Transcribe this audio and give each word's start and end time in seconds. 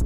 Uh, 0.00 0.04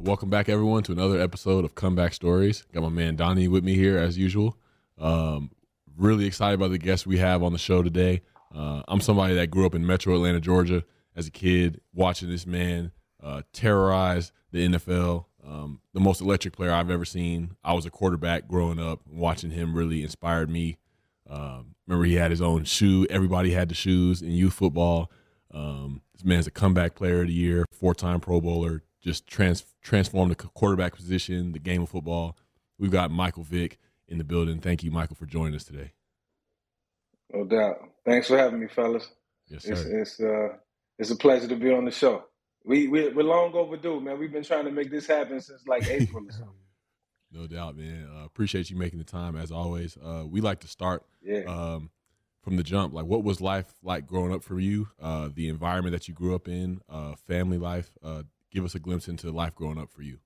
welcome 0.00 0.30
back, 0.30 0.48
everyone, 0.48 0.82
to 0.82 0.92
another 0.92 1.20
episode 1.20 1.66
of 1.66 1.74
Comeback 1.74 2.14
Stories. 2.14 2.64
Got 2.72 2.84
my 2.84 2.88
man 2.88 3.16
Donnie 3.16 3.48
with 3.48 3.64
me 3.64 3.74
here 3.74 3.98
as 3.98 4.16
usual. 4.16 4.56
Um, 4.98 5.50
really 5.94 6.24
excited 6.24 6.54
about 6.54 6.70
the 6.70 6.78
guests 6.78 7.06
we 7.06 7.18
have 7.18 7.42
on 7.42 7.52
the 7.52 7.58
show 7.58 7.82
today. 7.82 8.22
Uh, 8.54 8.82
I'm 8.88 9.02
somebody 9.02 9.34
that 9.34 9.50
grew 9.50 9.66
up 9.66 9.74
in 9.74 9.86
Metro 9.86 10.14
Atlanta, 10.14 10.40
Georgia, 10.40 10.84
as 11.14 11.26
a 11.26 11.30
kid, 11.30 11.82
watching 11.92 12.30
this 12.30 12.46
man 12.46 12.92
uh, 13.22 13.42
terrorize 13.52 14.32
the 14.52 14.66
NFL. 14.66 15.26
Um, 15.46 15.80
the 15.92 16.00
most 16.00 16.20
electric 16.20 16.54
player 16.54 16.72
I've 16.72 16.90
ever 16.90 17.04
seen. 17.04 17.56
I 17.64 17.72
was 17.72 17.84
a 17.86 17.90
quarterback 17.90 18.46
growing 18.48 18.78
up. 18.78 19.00
Watching 19.06 19.50
him 19.50 19.74
really 19.74 20.02
inspired 20.02 20.48
me. 20.48 20.78
Um, 21.28 21.74
remember, 21.86 22.04
he 22.04 22.14
had 22.14 22.30
his 22.30 22.42
own 22.42 22.64
shoe. 22.64 23.06
Everybody 23.10 23.52
had 23.52 23.68
the 23.68 23.74
shoes 23.74 24.22
in 24.22 24.30
youth 24.30 24.54
football. 24.54 25.10
Um, 25.52 26.02
this 26.14 26.24
man's 26.24 26.46
a 26.46 26.50
comeback 26.50 26.94
player 26.94 27.22
of 27.22 27.26
the 27.26 27.32
year, 27.32 27.64
four-time 27.72 28.20
Pro 28.20 28.40
Bowler. 28.40 28.82
Just 29.00 29.26
trans- 29.26 29.64
transformed 29.82 30.30
the 30.30 30.36
quarterback 30.36 30.94
position, 30.94 31.52
the 31.52 31.58
game 31.58 31.82
of 31.82 31.88
football. 31.88 32.36
We've 32.78 32.90
got 32.90 33.10
Michael 33.10 33.42
Vick 33.42 33.78
in 34.08 34.18
the 34.18 34.24
building. 34.24 34.60
Thank 34.60 34.82
you, 34.84 34.90
Michael, 34.90 35.16
for 35.16 35.26
joining 35.26 35.54
us 35.54 35.64
today. 35.64 35.92
No 37.32 37.44
doubt. 37.44 37.76
Thanks 38.04 38.28
for 38.28 38.36
having 38.38 38.60
me, 38.60 38.68
fellas. 38.68 39.08
Yes, 39.48 39.64
sir. 39.64 39.72
It's 39.72 39.84
it's 39.84 40.20
uh 40.20 40.56
it's 40.98 41.10
a 41.10 41.16
pleasure 41.16 41.48
to 41.48 41.56
be 41.56 41.72
on 41.72 41.84
the 41.84 41.90
show. 41.90 42.24
We 42.64 42.86
we 42.88 43.08
we're 43.08 43.22
long 43.24 43.52
overdue, 43.54 44.00
man. 44.00 44.18
We've 44.18 44.32
been 44.32 44.44
trying 44.44 44.64
to 44.66 44.70
make 44.70 44.90
this 44.90 45.06
happen 45.06 45.40
since 45.40 45.66
like 45.66 45.86
April 45.88 46.24
or 46.26 46.30
something. 46.32 46.54
No 47.32 47.46
doubt, 47.46 47.76
man. 47.76 48.08
Uh, 48.14 48.24
appreciate 48.24 48.70
you 48.70 48.76
making 48.76 48.98
the 48.98 49.04
time 49.04 49.36
as 49.36 49.50
always. 49.50 49.96
Uh, 49.96 50.24
we 50.28 50.40
like 50.40 50.60
to 50.60 50.68
start 50.68 51.02
Yeah. 51.22 51.44
um, 51.48 51.90
from 52.42 52.56
the 52.56 52.62
jump. 52.62 52.92
Like, 52.92 53.06
what 53.06 53.24
was 53.24 53.40
life 53.40 53.74
like 53.82 54.06
growing 54.06 54.32
up 54.34 54.44
for 54.44 54.60
you? 54.60 54.88
Uh, 55.00 55.30
the 55.34 55.48
environment 55.48 55.92
that 55.92 56.08
you 56.08 56.14
grew 56.14 56.34
up 56.34 56.46
in, 56.46 56.80
uh, 56.90 57.14
family 57.26 57.56
life. 57.58 57.90
Uh, 58.02 58.24
give 58.50 58.64
us 58.64 58.74
a 58.74 58.78
glimpse 58.78 59.08
into 59.08 59.30
life 59.30 59.54
growing 59.54 59.78
up 59.78 59.90
for 59.90 60.02
you. 60.02 60.18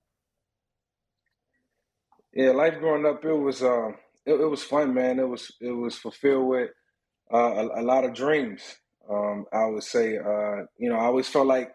Yeah, 2.33 2.51
life 2.51 2.77
growing 2.79 3.05
up, 3.05 3.23
it 3.25 3.33
was 3.33 3.63
um, 3.63 3.95
it, 4.25 4.33
it 4.33 4.45
was 4.45 4.63
fun, 4.63 4.93
man. 4.93 5.19
It 5.19 5.27
was 5.27 5.51
it 5.61 5.71
was 5.71 5.95
fulfilled 5.95 6.47
with 6.47 6.69
uh, 7.33 7.37
a, 7.37 7.81
a 7.81 7.83
lot 7.83 8.03
of 8.03 8.13
dreams. 8.13 8.61
Um, 9.09 9.45
I 9.53 9.65
would 9.67 9.83
say, 9.83 10.17
uh, 10.17 10.65
you 10.77 10.89
know, 10.89 10.97
I 10.97 11.05
always 11.05 11.29
felt 11.29 11.47
like, 11.47 11.71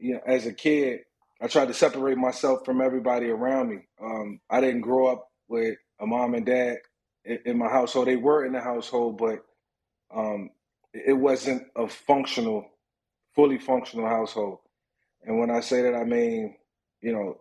you 0.00 0.14
know, 0.14 0.20
as 0.26 0.46
a 0.46 0.52
kid, 0.54 1.00
I 1.40 1.48
tried 1.48 1.68
to 1.68 1.74
separate 1.74 2.18
myself 2.18 2.64
from 2.64 2.80
everybody 2.80 3.28
around 3.28 3.70
me. 3.70 3.78
Um, 4.02 4.40
I 4.50 4.60
didn't 4.60 4.82
grow 4.82 5.08
up 5.08 5.30
with 5.48 5.78
a 6.00 6.06
mom 6.06 6.34
and 6.34 6.46
dad 6.46 6.78
in, 7.24 7.40
in 7.46 7.58
my 7.58 7.68
household. 7.68 8.08
They 8.08 8.16
were 8.16 8.44
in 8.46 8.52
the 8.52 8.60
household, 8.60 9.18
but 9.18 9.44
um, 10.14 10.50
it 10.94 11.14
wasn't 11.14 11.64
a 11.76 11.88
functional, 11.88 12.66
fully 13.34 13.58
functional 13.58 14.08
household. 14.08 14.58
And 15.24 15.38
when 15.40 15.50
I 15.50 15.60
say 15.60 15.82
that, 15.82 15.94
I 15.94 16.04
mean, 16.04 16.56
you 17.02 17.12
know, 17.12 17.40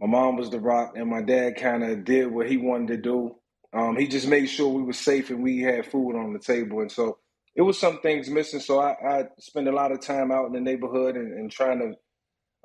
my 0.00 0.06
mom 0.08 0.36
was 0.36 0.50
the 0.50 0.60
rock, 0.60 0.94
and 0.96 1.08
my 1.10 1.22
dad 1.22 1.56
kind 1.56 1.84
of 1.84 2.04
did 2.04 2.30
what 2.30 2.48
he 2.50 2.58
wanted 2.58 2.88
to 2.88 2.96
do. 2.98 3.36
Um, 3.72 3.96
he 3.96 4.08
just 4.08 4.28
made 4.28 4.46
sure 4.46 4.68
we 4.68 4.82
were 4.82 4.92
safe 4.94 5.30
and 5.30 5.42
we 5.42 5.60
had 5.60 5.86
food 5.86 6.16
on 6.16 6.32
the 6.32 6.38
table. 6.38 6.80
And 6.80 6.92
so 6.92 7.18
it 7.56 7.62
was 7.62 7.78
some 7.78 8.00
things 8.00 8.28
missing. 8.28 8.60
So 8.60 8.80
I, 8.80 8.92
I 8.92 9.24
spent 9.38 9.68
a 9.68 9.72
lot 9.72 9.92
of 9.92 10.00
time 10.00 10.30
out 10.30 10.46
in 10.46 10.52
the 10.52 10.60
neighborhood 10.60 11.16
and, 11.16 11.32
and 11.32 11.50
trying 11.50 11.80
to 11.80 12.12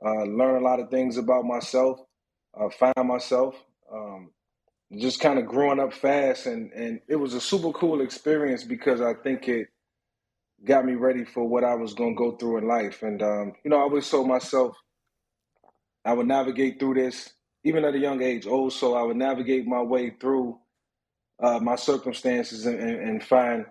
uh, 0.06 0.26
learn 0.26 0.62
a 0.62 0.66
lot 0.66 0.82
of 0.82 0.90
things 0.90 1.18
about 1.18 1.46
myself, 1.46 2.00
uh, 2.60 2.70
find 2.70 3.08
myself, 3.08 3.56
um, 3.94 4.32
just 4.98 5.22
kind 5.22 5.40
of 5.40 5.48
growing 5.48 5.80
up 5.80 5.94
fast. 5.94 6.46
And, 6.46 6.74
and 6.74 7.00
it 7.08 7.16
was 7.16 7.34
a 7.34 7.42
super 7.42 7.72
cool 7.72 8.02
experience 8.02 8.66
because 8.66 9.02
I 9.02 9.14
think 9.14 9.48
it 9.48 9.68
got 10.66 10.86
me 10.86 10.94
ready 10.96 11.26
for 11.26 11.48
what 11.48 11.64
I 11.64 11.76
was 11.76 11.94
going 11.94 12.16
to 12.16 12.20
go 12.20 12.36
through 12.38 12.60
in 12.60 12.68
life. 12.68 13.02
And, 13.02 13.24
um, 13.24 13.54
you 13.64 13.72
know, 13.72 13.78
I 13.78 13.82
always 13.82 14.10
told 14.10 14.28
myself 14.28 14.76
I 16.06 16.14
would 16.14 16.28
navigate 16.28 16.80
through 16.80 16.96
this, 16.96 17.32
even 17.64 17.86
at 17.86 17.96
a 17.96 18.00
young 18.00 18.22
age, 18.22 18.48
old, 18.48 18.74
so 18.74 18.96
I 18.96 19.04
would 19.04 19.18
navigate 19.18 19.68
my 19.68 19.82
way 19.82 20.12
through 20.20 20.60
uh, 21.42 21.60
my 21.60 21.76
circumstances 21.78 22.66
and, 22.66 22.80
and, 22.80 23.10
and 23.10 23.24
find, 23.24 23.66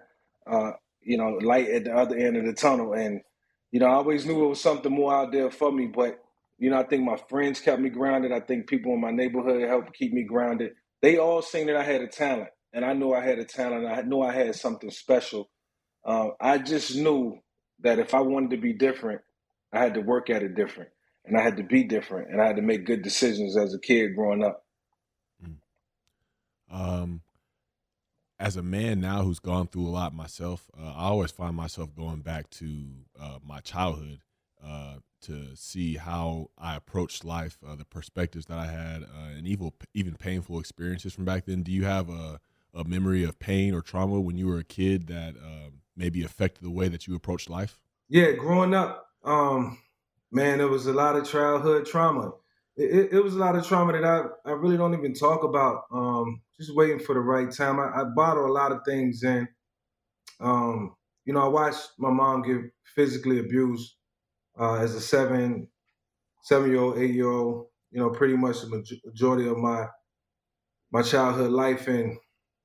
uh, 0.51 0.73
you 1.03 1.17
know, 1.17 1.39
light 1.43 1.69
at 1.69 1.85
the 1.85 1.95
other 1.95 2.17
end 2.17 2.37
of 2.37 2.45
the 2.45 2.53
tunnel. 2.53 2.93
And, 2.95 3.21
you 3.71 3.81
know, 3.81 3.87
I 3.87 3.95
always 3.95 4.27
knew 4.27 4.45
it 4.45 4.49
was 4.49 4.61
something 4.61 4.93
more 4.93 5.15
out 5.15 5.33
there 5.33 5.51
for 5.51 5.73
me, 5.73 5.87
but, 5.87 6.19
you 6.59 6.71
know, 6.71 6.79
I 6.79 6.85
think 6.85 7.05
my 7.05 7.17
friends 7.29 7.61
kept 7.61 7.81
me 7.81 7.89
grounded. 7.89 8.33
I 8.33 8.41
think 8.41 8.67
people 8.67 8.93
in 8.93 9.01
my 9.01 9.11
neighborhood 9.11 9.67
helped 9.69 9.95
keep 9.95 10.13
me 10.13 10.25
grounded. 10.25 10.73
They 11.03 11.17
all 11.17 11.43
seen 11.43 11.67
that 11.67 11.77
I 11.77 11.83
had 11.83 12.03
a 12.03 12.07
talent, 12.07 12.51
and 12.73 12.85
I 12.85 12.93
knew 12.93 13.13
I 13.15 13.25
had 13.25 13.39
a 13.39 13.45
talent. 13.45 13.87
I 13.87 14.03
knew 14.03 14.21
I 14.21 14.33
had 14.33 14.55
something 14.55 14.91
special. 14.91 15.49
Uh, 16.05 16.29
I 16.41 16.59
just 16.59 16.95
knew 16.97 17.39
that 17.81 17.99
if 17.99 18.13
I 18.15 18.21
wanted 18.21 18.51
to 18.51 18.57
be 18.59 18.75
different, 18.75 19.23
I 19.73 19.79
had 19.79 19.95
to 19.95 20.01
work 20.01 20.29
at 20.29 20.43
it 20.43 20.55
different, 20.55 20.91
and 21.25 21.39
I 21.39 21.43
had 21.43 21.57
to 21.57 21.63
be 21.63 21.85
different, 21.85 22.31
and 22.31 22.41
I 22.43 22.47
had 22.47 22.57
to 22.57 22.63
make 22.63 22.85
good 22.85 23.03
decisions 23.03 23.57
as 23.57 23.73
a 23.73 23.79
kid 23.79 24.15
growing 24.15 24.45
up. 24.45 24.65
Um, 26.71 27.23
as 28.41 28.57
a 28.57 28.63
man 28.63 29.01
now 29.01 29.23
who's 29.23 29.39
gone 29.39 29.69
through 29.69 29.87
a 29.87 29.91
lot 29.91 30.15
myself, 30.15 30.71
uh, 30.77 30.95
I 30.97 31.05
always 31.05 31.31
find 31.31 31.55
myself 31.55 31.95
going 31.95 32.23
back 32.23 32.49
to 32.51 32.87
uh, 33.21 33.39
my 33.47 33.61
childhood 33.61 34.21
uh, 34.65 34.97
to 35.23 35.55
see 35.55 35.97
how 35.97 36.49
I 36.57 36.75
approached 36.75 37.23
life, 37.23 37.59
uh, 37.67 37.77
the 37.77 37.85
perspectives 37.85 38.47
that 38.47 38.59
I 38.59 38.67
had, 38.67 39.03
uh, 39.03 39.37
and 39.37 39.47
even 39.47 39.73
even 39.93 40.15
painful 40.15 40.59
experiences 40.59 41.13
from 41.13 41.27
back 41.27 41.45
then. 41.45 41.63
Do 41.63 41.71
you 41.71 41.85
have 41.85 42.09
a, 42.09 42.41
a 42.75 42.85
memory 42.85 43.25
of 43.25 43.39
pain 43.39 43.75
or 43.75 43.83
trauma 43.83 44.19
when 44.19 44.39
you 44.39 44.47
were 44.47 44.59
a 44.59 44.65
kid 44.65 45.07
that 45.09 45.37
um, 45.37 45.83
maybe 45.95 46.25
affected 46.25 46.65
the 46.65 46.71
way 46.71 46.89
that 46.89 47.07
you 47.07 47.15
approached 47.15 47.51
life? 47.51 47.79
Yeah, 48.09 48.33
growing 48.33 48.73
up, 48.73 49.07
um, 49.23 49.79
man, 50.33 50.59
there 50.59 50.69
was 50.69 50.87
a 50.87 50.95
lot 50.95 51.15
of 51.15 51.29
childhood 51.29 51.85
trauma. 51.85 52.33
It, 52.77 53.13
it, 53.13 53.23
was 53.23 53.35
a 53.35 53.39
lot 53.39 53.57
of 53.57 53.67
trauma 53.67 53.93
that 53.93 54.05
I, 54.05 54.23
I 54.49 54.53
really 54.53 54.77
don't 54.77 54.95
even 54.95 55.13
talk 55.13 55.45
about. 55.45 55.83
Um, 55.93 56.41
just 56.59 56.75
waiting 56.75 56.99
for 56.99 57.15
the 57.15 57.21
right 57.21 57.51
time. 57.51 57.79
I, 57.79 58.01
I 58.01 58.05
bottle 58.05 58.47
a 58.47 58.53
lot 58.53 58.73
of 58.73 58.81
things 58.87 59.23
in. 59.23 59.49
Um, 60.41 60.95
you 61.25 61.35
know, 61.35 61.45
I 61.45 61.49
watched 61.49 61.91
my 61.99 62.11
mom 62.11 62.43
get 62.43 62.71
physically 62.95 63.39
abused 63.39 63.95
uh, 64.59 64.75
as 64.75 64.95
a 64.95 65.01
seven, 65.01 65.69
seven 66.43 66.71
year 66.71 66.81
old, 66.81 66.99
eight 66.99 67.15
year 67.15 67.29
old. 67.29 67.67
You 67.91 68.01
know, 68.01 68.11
pretty 68.11 68.37
much 68.37 68.61
the 68.61 69.01
majority 69.05 69.49
of 69.49 69.59
my 69.59 69.87
my 70.93 71.03
childhood 71.03 71.51
life, 71.51 71.89
and 71.89 72.17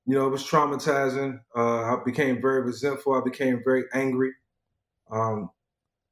you 0.06 0.14
know, 0.14 0.26
it 0.26 0.30
was 0.30 0.44
traumatizing. 0.44 1.40
Uh, 1.54 1.82
I 1.82 1.98
became 2.04 2.40
very 2.40 2.62
resentful. 2.62 3.14
I 3.14 3.22
became 3.24 3.60
very 3.64 3.84
angry 3.92 4.32
um, 5.10 5.50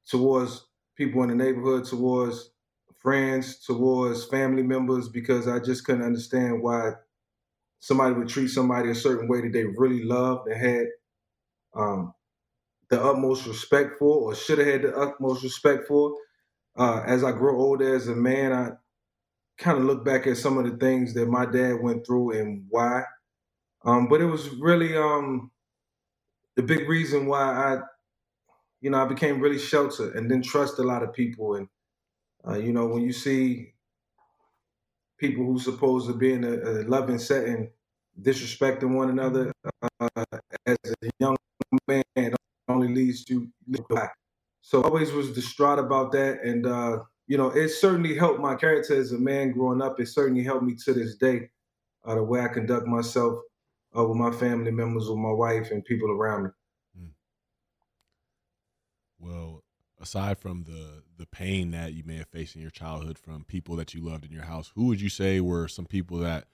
towards 0.07 0.65
people 0.97 1.23
in 1.23 1.29
the 1.29 1.35
neighborhood, 1.35 1.85
towards 1.85 2.51
friends, 3.05 3.59
towards 3.59 4.25
family 4.25 4.63
members, 4.63 5.09
because 5.09 5.47
I 5.47 5.59
just 5.59 5.85
couldn't 5.85 6.05
understand 6.05 6.63
why 6.63 6.93
somebody 7.79 8.15
would 8.15 8.29
treat 8.29 8.49
somebody 8.49 8.89
a 8.89 8.95
certain 8.95 9.29
way 9.29 9.41
that 9.41 9.53
they 9.53 9.65
really 9.65 10.03
loved 10.03 10.49
and 10.49 10.59
had 10.59 10.87
um, 11.75 12.15
the 12.89 13.01
utmost 13.01 13.47
respect 13.47 13.99
for, 13.99 14.31
or 14.31 14.35
should 14.35 14.59
have 14.59 14.67
had 14.67 14.81
the 14.83 14.97
utmost 14.97 15.43
respect 15.43 15.87
for. 15.87 16.15
Uh, 16.77 17.03
as 17.05 17.23
I 17.23 17.31
grow 17.31 17.57
older 17.57 17.95
as 17.95 18.07
a 18.07 18.15
man, 18.15 18.53
I 18.53 18.71
kind 19.57 19.77
of 19.77 19.85
look 19.85 20.03
back 20.03 20.27
at 20.27 20.37
some 20.37 20.57
of 20.57 20.65
the 20.65 20.77
things 20.77 21.13
that 21.13 21.27
my 21.27 21.45
dad 21.45 21.81
went 21.81 22.05
through 22.07 22.31
and 22.39 22.65
why. 22.69 23.03
Um, 23.85 24.07
but 24.07 24.21
it 24.21 24.25
was 24.25 24.49
really 24.55 24.97
um, 24.97 25.51
the 26.55 26.63
big 26.63 26.89
reason 26.89 27.27
why 27.27 27.41
I, 27.43 27.81
you 28.81 28.89
know, 28.89 29.03
I 29.03 29.05
became 29.05 29.41
really 29.41 29.59
sheltered 29.59 30.15
and 30.15 30.29
didn't 30.29 30.45
trust 30.45 30.79
a 30.79 30.83
lot 30.83 31.03
of 31.03 31.13
people. 31.13 31.55
And 31.55 31.67
uh, 32.47 32.57
you 32.57 32.73
know, 32.73 32.87
when 32.87 33.03
you 33.03 33.13
see 33.13 33.73
people 35.17 35.45
who 35.45 35.59
supposed 35.59 36.07
to 36.07 36.13
be 36.13 36.33
in 36.33 36.43
a, 36.43 36.53
a 36.53 36.73
loving 36.83 37.19
setting 37.19 37.69
disrespecting 38.21 38.95
one 38.95 39.09
another 39.09 39.51
uh, 39.99 40.07
as 40.65 40.77
a 41.03 41.09
young 41.19 41.35
man, 41.87 42.03
it 42.15 42.33
only 42.69 42.87
leads 42.87 43.25
to 43.25 43.47
back. 43.89 44.15
So 44.61 44.81
I 44.81 44.85
always 44.85 45.11
was 45.11 45.33
distraught 45.33 45.79
about 45.79 46.11
that, 46.13 46.41
and 46.43 46.65
uh, 46.65 46.99
you 47.27 47.37
know, 47.37 47.49
it 47.49 47.69
certainly 47.69 48.15
helped 48.17 48.39
my 48.39 48.55
character 48.55 48.95
as 48.95 49.11
a 49.11 49.17
man 49.17 49.51
growing 49.51 49.81
up. 49.81 49.99
It 49.99 50.07
certainly 50.07 50.43
helped 50.43 50.63
me 50.63 50.75
to 50.85 50.93
this 50.93 51.15
day, 51.15 51.49
uh, 52.05 52.15
the 52.15 52.23
way 52.23 52.41
I 52.41 52.47
conduct 52.47 52.87
myself 52.87 53.39
uh, 53.97 54.03
with 54.05 54.17
my 54.17 54.31
family 54.31 54.71
members, 54.71 55.07
with 55.07 55.17
my 55.17 55.31
wife, 55.31 55.71
and 55.71 55.83
people 55.85 56.11
around 56.11 56.45
me. 56.45 56.49
Well, 59.19 59.63
aside 60.05 60.37
from 60.37 60.63
the 60.63 61.01
the 61.17 61.25
pain 61.25 61.71
that 61.71 61.93
you 61.93 62.03
may 62.05 62.17
have 62.17 62.27
faced 62.27 62.55
in 62.55 62.61
your 62.61 62.69
childhood 62.69 63.17
from 63.17 63.43
people 63.43 63.75
that 63.75 63.93
you 63.93 64.01
loved 64.01 64.23
in 64.23 64.31
your 64.31 64.43
house, 64.43 64.71
who 64.75 64.85
would 64.85 65.01
you 65.01 65.09
say 65.09 65.39
were 65.39 65.67
some 65.67 65.85
people 65.85 66.17
that 66.19 66.45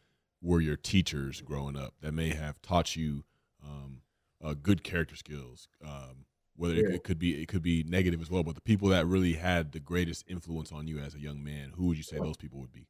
were 0.41 0.61
your 0.61 0.77
teachers 0.77 1.41
growing 1.41 1.75
up 1.75 1.93
that 2.01 2.13
may 2.13 2.29
have 2.29 2.61
taught 2.61 2.95
you 2.95 3.23
um, 3.63 4.01
uh, 4.43 4.53
good 4.53 4.83
character 4.83 5.15
skills? 5.15 5.67
Um, 5.83 6.25
whether 6.55 6.75
it, 6.75 6.95
it 6.95 7.03
could 7.03 7.19
be 7.19 7.41
it 7.41 7.47
could 7.47 7.61
be 7.61 7.83
negative 7.83 8.21
as 8.21 8.31
well, 8.31 8.43
but 8.43 8.55
the 8.55 8.61
people 8.61 8.89
that 8.89 9.05
really 9.05 9.33
had 9.33 9.71
the 9.73 9.79
greatest 9.79 10.23
influence 10.27 10.71
on 10.71 10.87
you 10.87 10.99
as 10.99 11.15
a 11.15 11.19
young 11.19 11.43
man, 11.43 11.73
who 11.75 11.87
would 11.87 11.97
you 11.97 12.03
say 12.03 12.17
those 12.17 12.37
people 12.37 12.59
would 12.59 12.71
be? 12.71 12.87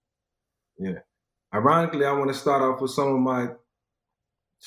Yeah. 0.77 0.99
Ironically, 1.53 2.05
I 2.05 2.11
want 2.11 2.29
to 2.29 2.33
start 2.33 2.61
off 2.61 2.81
with 2.81 2.91
some 2.91 3.07
of 3.07 3.19
my 3.19 3.49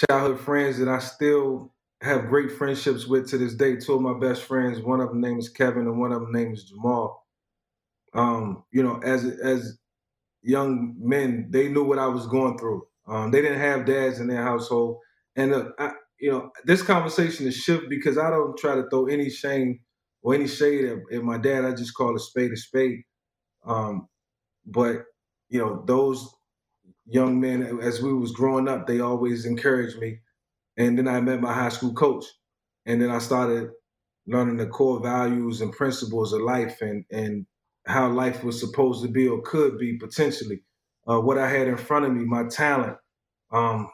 childhood 0.08 0.40
friends 0.40 0.79
that 0.79 0.88
I 0.88 0.99
still 0.99 1.74
have 2.05 2.29
great 2.29 2.53
friendships 2.53 3.06
with 3.09 3.31
to 3.31 3.39
this 3.39 3.56
day. 3.56 3.77
Two 3.77 3.95
of 3.95 4.03
my 4.03 4.19
best 4.19 4.45
friends, 4.45 4.81
one 4.81 5.01
of 5.01 5.11
them 5.11 5.23
name 5.23 5.39
is 5.41 5.51
Kevin 5.51 5.83
and 5.89 6.01
one 6.01 6.12
of 6.12 6.23
them 6.23 6.33
name 6.33 6.55
is 6.55 6.65
Jamal. 6.65 7.27
Um, 8.15 8.65
you 8.73 8.83
know, 8.83 9.01
as 9.05 9.25
as 9.25 9.79
young 10.43 10.95
men, 10.99 11.49
they 11.51 11.69
knew 11.69 11.85
what 11.85 11.99
I 11.99 12.06
was 12.09 12.27
going 12.29 12.59
through. 12.59 12.87
Um, 13.09 13.31
they 13.31 13.43
didn't 13.43 13.61
have 13.61 13.87
dads 13.87 14.21
in 14.21 14.29
their 14.29 14.43
household, 14.43 14.99
and 15.37 15.55
uh, 15.55 15.67
I, 15.79 15.93
you 16.21 16.31
know, 16.31 16.51
this 16.65 16.83
conversation 16.83 17.47
is 17.47 17.56
shift 17.56 17.85
because 17.91 18.19
I 18.19 18.31
don't 18.31 18.57
try 18.59 18.77
to 18.77 18.89
throw 18.91 19.07
any 19.07 19.31
shame 19.31 19.81
or 20.23 20.35
any 20.35 20.49
shade 20.49 20.87
at, 20.87 20.99
at 21.12 21.25
my 21.25 21.39
dad. 21.39 21.65
I 21.65 21.73
just 21.75 21.95
call 21.95 22.17
a 22.17 22.21
spade 22.21 22.53
a 22.53 22.57
spade. 22.57 23.00
Um, 23.67 24.09
but 24.67 25.05
you 25.50 25.61
know, 25.61 25.85
those 25.87 26.29
young 27.07 27.41
men, 27.41 27.81
as 27.83 28.03
we 28.03 28.12
was 28.15 28.33
growing 28.33 28.69
up, 28.69 28.87
they 28.87 29.00
always 29.00 29.47
encouraged 29.47 29.99
me. 29.99 30.21
And 30.76 30.99
then 30.99 31.09
I 31.09 31.21
met 31.21 31.41
my 31.41 31.53
high 31.53 31.69
school 31.69 31.93
coach, 31.93 32.25
and 32.87 33.00
then 33.00 33.11
I 33.11 33.19
started 33.19 33.71
learning 34.26 34.56
the 34.56 34.67
core 34.67 35.00
values 35.00 35.61
and 35.61 35.73
principles 35.73 36.32
of 36.32 36.41
life 36.41 36.81
and 36.81 37.05
and 37.11 37.47
how 37.87 38.09
life 38.09 38.43
was 38.43 38.59
supposed 38.59 39.03
to 39.03 39.11
be 39.11 39.29
or 39.29 39.43
could 39.43 39.79
be 39.79 39.97
potentially. 39.99 40.62
Uh, 41.06 41.21
what 41.21 41.37
I 41.37 41.49
had 41.49 41.69
in 41.69 41.76
front 41.76 42.06
of 42.06 42.12
me, 42.12 42.25
my 42.25 42.44
talent, 42.44 42.97
um, 43.53 43.91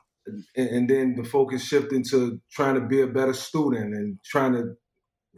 and, 0.56 0.68
and, 0.68 0.88
then 0.88 1.16
the 1.16 1.24
focus 1.24 1.64
shifted 1.64 2.04
to 2.10 2.40
trying 2.52 2.76
to 2.76 2.80
be 2.80 3.00
a 3.00 3.06
better 3.08 3.32
student 3.32 3.94
and 3.94 4.18
trying 4.24 4.52
to 4.52 4.76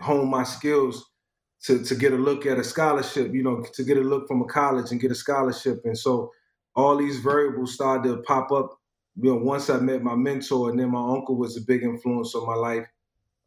hone 0.00 0.28
my 0.28 0.42
skills 0.42 1.02
to 1.64 1.82
to 1.82 1.94
get 1.94 2.12
a 2.12 2.16
look 2.16 2.44
at 2.44 2.58
a 2.58 2.64
scholarship. 2.64 3.32
You 3.32 3.42
know, 3.42 3.64
to 3.72 3.84
get 3.84 3.96
a 3.96 4.02
look 4.02 4.28
from 4.28 4.42
a 4.42 4.46
college 4.46 4.90
and 4.90 5.00
get 5.00 5.10
a 5.10 5.14
scholarship. 5.14 5.80
And 5.84 5.96
so 5.96 6.30
all 6.74 6.96
these 6.96 7.20
variables 7.20 7.74
started 7.74 8.08
to 8.08 8.22
pop 8.22 8.52
up. 8.52 8.78
You 9.16 9.30
know, 9.34 9.36
once 9.36 9.70
I 9.70 9.78
met 9.78 10.02
my 10.02 10.14
mentor, 10.14 10.70
and 10.70 10.78
then 10.80 10.90
my 10.90 11.00
uncle 11.00 11.36
was 11.36 11.56
a 11.56 11.60
big 11.62 11.82
influence 11.82 12.34
on 12.34 12.46
my 12.46 12.54
life. 12.54 12.86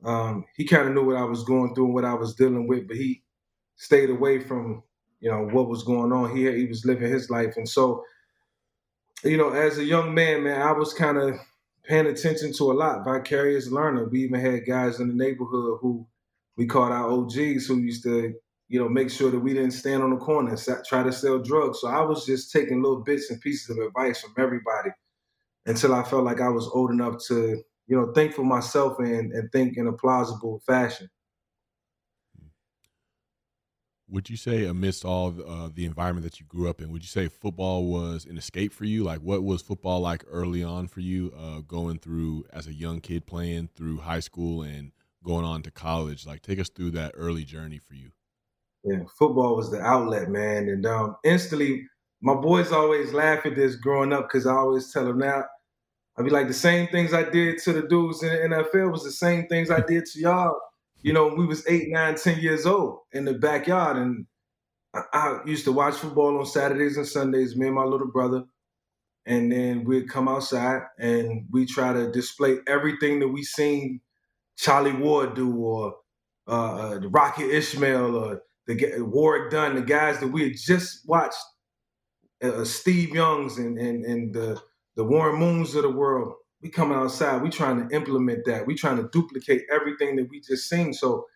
Um, 0.04 0.46
he 0.56 0.66
kind 0.66 0.88
of 0.88 0.94
knew 0.94 1.06
what 1.06 1.18
I 1.18 1.24
was 1.24 1.44
going 1.44 1.74
through 1.74 1.86
and 1.86 1.94
what 1.94 2.06
I 2.06 2.14
was 2.14 2.36
dealing 2.36 2.68
with, 2.68 2.88
but 2.88 2.98
he 2.98 3.24
stayed 3.78 4.10
away 4.10 4.40
from 4.40 4.84
you 5.20 5.32
know 5.32 5.48
what 5.48 5.70
was 5.70 5.84
going 5.84 6.12
on. 6.12 6.36
He 6.36 6.52
he 6.56 6.66
was 6.66 6.86
living 6.86 7.12
his 7.12 7.30
life, 7.30 7.56
and 7.58 7.68
so 7.68 8.04
you 9.24 9.38
know, 9.38 9.50
as 9.52 9.78
a 9.80 9.84
young 9.84 10.14
man, 10.14 10.44
man, 10.44 10.62
I 10.62 10.72
was 10.72 10.94
kind 10.94 11.18
of 11.18 11.36
paying 11.84 12.08
attention 12.08 12.54
to 12.54 12.72
a 12.72 12.74
lot. 12.74 13.04
Vicarious 13.06 13.70
learner. 13.70 14.08
We 14.10 14.24
even 14.24 14.40
had 14.40 14.66
guys 14.68 15.00
in 15.00 15.08
the 15.08 15.14
neighborhood 15.14 15.80
who 15.82 16.08
we 16.58 16.68
called 16.68 16.92
our 16.92 17.10
OGs 17.10 17.68
who 17.68 17.80
used 17.80 18.04
to, 18.04 18.34
you 18.70 18.80
know, 18.80 18.90
make 18.90 19.10
sure 19.10 19.32
that 19.32 19.40
we 19.40 19.54
didn't 19.54 19.72
stand 19.72 20.04
on 20.04 20.12
the 20.12 20.18
corner 20.18 20.52
and 20.52 20.86
try 20.88 21.04
to 21.04 21.12
sell 21.12 21.40
drugs. 21.40 21.82
So 21.82 21.88
I 21.88 22.02
was 22.02 22.26
just 22.26 22.52
taking 22.52 22.82
little 22.82 23.04
bits 23.04 23.30
and 23.32 23.42
pieces 23.42 23.70
of 23.70 23.84
advice 23.86 24.22
from 24.22 24.34
everybody 24.38 24.92
until 25.66 25.94
I 25.94 26.04
felt 26.04 26.24
like 26.24 26.42
I 26.42 26.50
was 26.50 26.68
old 26.68 26.92
enough 26.92 27.24
to, 27.28 27.62
you 27.88 27.96
know, 27.96 28.12
think 28.14 28.34
for 28.34 28.44
myself 28.44 29.00
and, 29.00 29.32
and 29.32 29.52
think 29.52 29.78
in 29.78 29.88
a 29.88 29.94
plausible 29.94 30.62
fashion. 30.66 31.10
Would 34.08 34.30
you 34.30 34.38
say 34.38 34.66
amidst 34.66 35.04
all 35.04 35.34
uh, 35.48 35.70
the 35.74 35.86
environment 35.86 36.24
that 36.26 36.40
you 36.40 36.46
grew 36.46 36.70
up 36.70 36.80
in 36.80 36.92
would 36.92 37.02
you 37.02 37.08
say 37.08 37.28
football 37.28 37.86
was 37.86 38.26
an 38.26 38.38
escape 38.38 38.72
for 38.72 38.86
you? 38.86 39.04
Like 39.04 39.20
what 39.20 39.44
was 39.44 39.64
football 39.64 40.00
like 40.00 40.24
early 40.30 40.64
on 40.64 40.88
for 40.88 41.00
you 41.00 41.34
uh, 41.36 41.62
going 41.62 41.98
through 41.98 42.46
as 42.54 42.68
a 42.68 42.74
young 42.74 43.02
kid 43.02 43.26
playing 43.26 43.70
through 43.76 43.98
high 43.98 44.20
school 44.20 44.62
and 44.62 44.92
going 45.24 45.44
on 45.44 45.64
to 45.64 45.72
college? 45.72 46.28
Like 46.28 46.44
take 46.44 46.60
us 46.60 46.70
through 46.70 46.92
that 46.92 47.14
early 47.16 47.44
journey 47.44 47.80
for 47.80 47.96
you. 47.96 48.12
Yeah 48.84 49.06
football 49.18 49.56
was 49.56 49.72
the 49.72 49.82
outlet 49.82 50.30
man 50.30 50.70
and 50.70 50.86
um, 50.86 51.16
instantly 51.24 51.84
my 52.22 52.36
boys 52.36 52.72
always 52.72 53.12
laugh 53.12 53.44
at 53.46 53.56
this 53.56 53.76
growing 53.76 54.14
up 54.14 54.28
because 54.28 54.46
i 54.46 54.54
always 54.54 54.92
tell 54.94 55.06
them 55.06 55.18
now 55.18 55.44
i'd 56.18 56.26
be 56.26 56.32
like 56.32 56.48
the 56.48 56.54
same 56.54 56.88
things 56.88 57.14
i 57.14 57.24
did 57.24 57.58
to 57.58 57.74
the 57.74 57.88
dudes 57.88 58.24
in 58.24 58.30
the 58.30 58.56
nfl 58.56 58.92
was 58.92 59.04
the 59.04 59.12
same 59.12 59.48
things 59.48 59.70
i 59.70 59.80
did 59.82 60.06
to 60.06 60.20
y'all 60.20 60.60
you 61.06 61.14
know, 61.14 61.28
we 61.28 61.46
was 61.46 61.64
eight, 61.68 61.90
nine, 61.90 62.16
ten 62.16 62.40
years 62.40 62.66
old 62.66 63.02
in 63.12 63.26
the 63.26 63.36
backyard, 63.36 63.96
and 63.96 64.26
I, 64.92 65.04
I 65.14 65.40
used 65.46 65.64
to 65.66 65.72
watch 65.72 65.94
football 65.94 66.40
on 66.40 66.48
Saturdays 66.48 66.98
and 66.98 67.08
Sundays. 67.08 67.56
Me 67.56 67.68
and 67.68 67.76
my 67.76 67.84
little 67.84 68.08
brother, 68.08 68.44
and 69.28 69.52
then 69.52 69.84
we'd 69.84 70.10
come 70.10 70.28
outside 70.28 70.82
and 70.98 71.46
we 71.52 71.68
try 71.68 71.94
to 71.94 72.12
display 72.12 72.58
everything 72.66 73.20
that 73.20 73.28
we 73.28 73.44
seen 73.44 74.02
Charlie 74.58 74.94
Ward 74.94 75.36
do, 75.36 75.56
or 75.56 75.96
uh, 76.48 76.94
uh 76.94 77.00
Rocket 77.10 77.52
Ismail 77.52 78.16
or 78.16 78.42
the 78.66 78.96
Warrick 79.02 79.52
Dunn, 79.52 79.76
the 79.76 79.82
guys 79.82 80.20
that 80.22 80.30
we 80.30 80.42
had 80.42 80.58
just 80.58 81.08
watched, 81.08 81.38
uh, 82.42 82.64
Steve 82.64 83.14
Youngs 83.14 83.60
and 83.60 83.78
and 83.78 84.04
and 84.06 84.34
the 84.34 84.60
the 84.96 85.04
Warren 85.04 85.40
Moons 85.40 85.76
of 85.76 85.84
the 85.84 85.90
world 85.90 86.36
we 86.66 86.72
coming 86.72 86.98
outside, 86.98 87.44
we 87.44 87.50
trying 87.52 87.88
to 87.88 87.96
implement 87.96 88.44
that. 88.46 88.66
We 88.66 88.74
trying 88.74 88.98
to 88.98 89.08
duplicate 89.10 89.62
everything 89.72 90.16
that 90.16 90.28
we 90.32 90.40
just 90.40 90.68
seen. 90.68 90.94
So, 90.94 91.28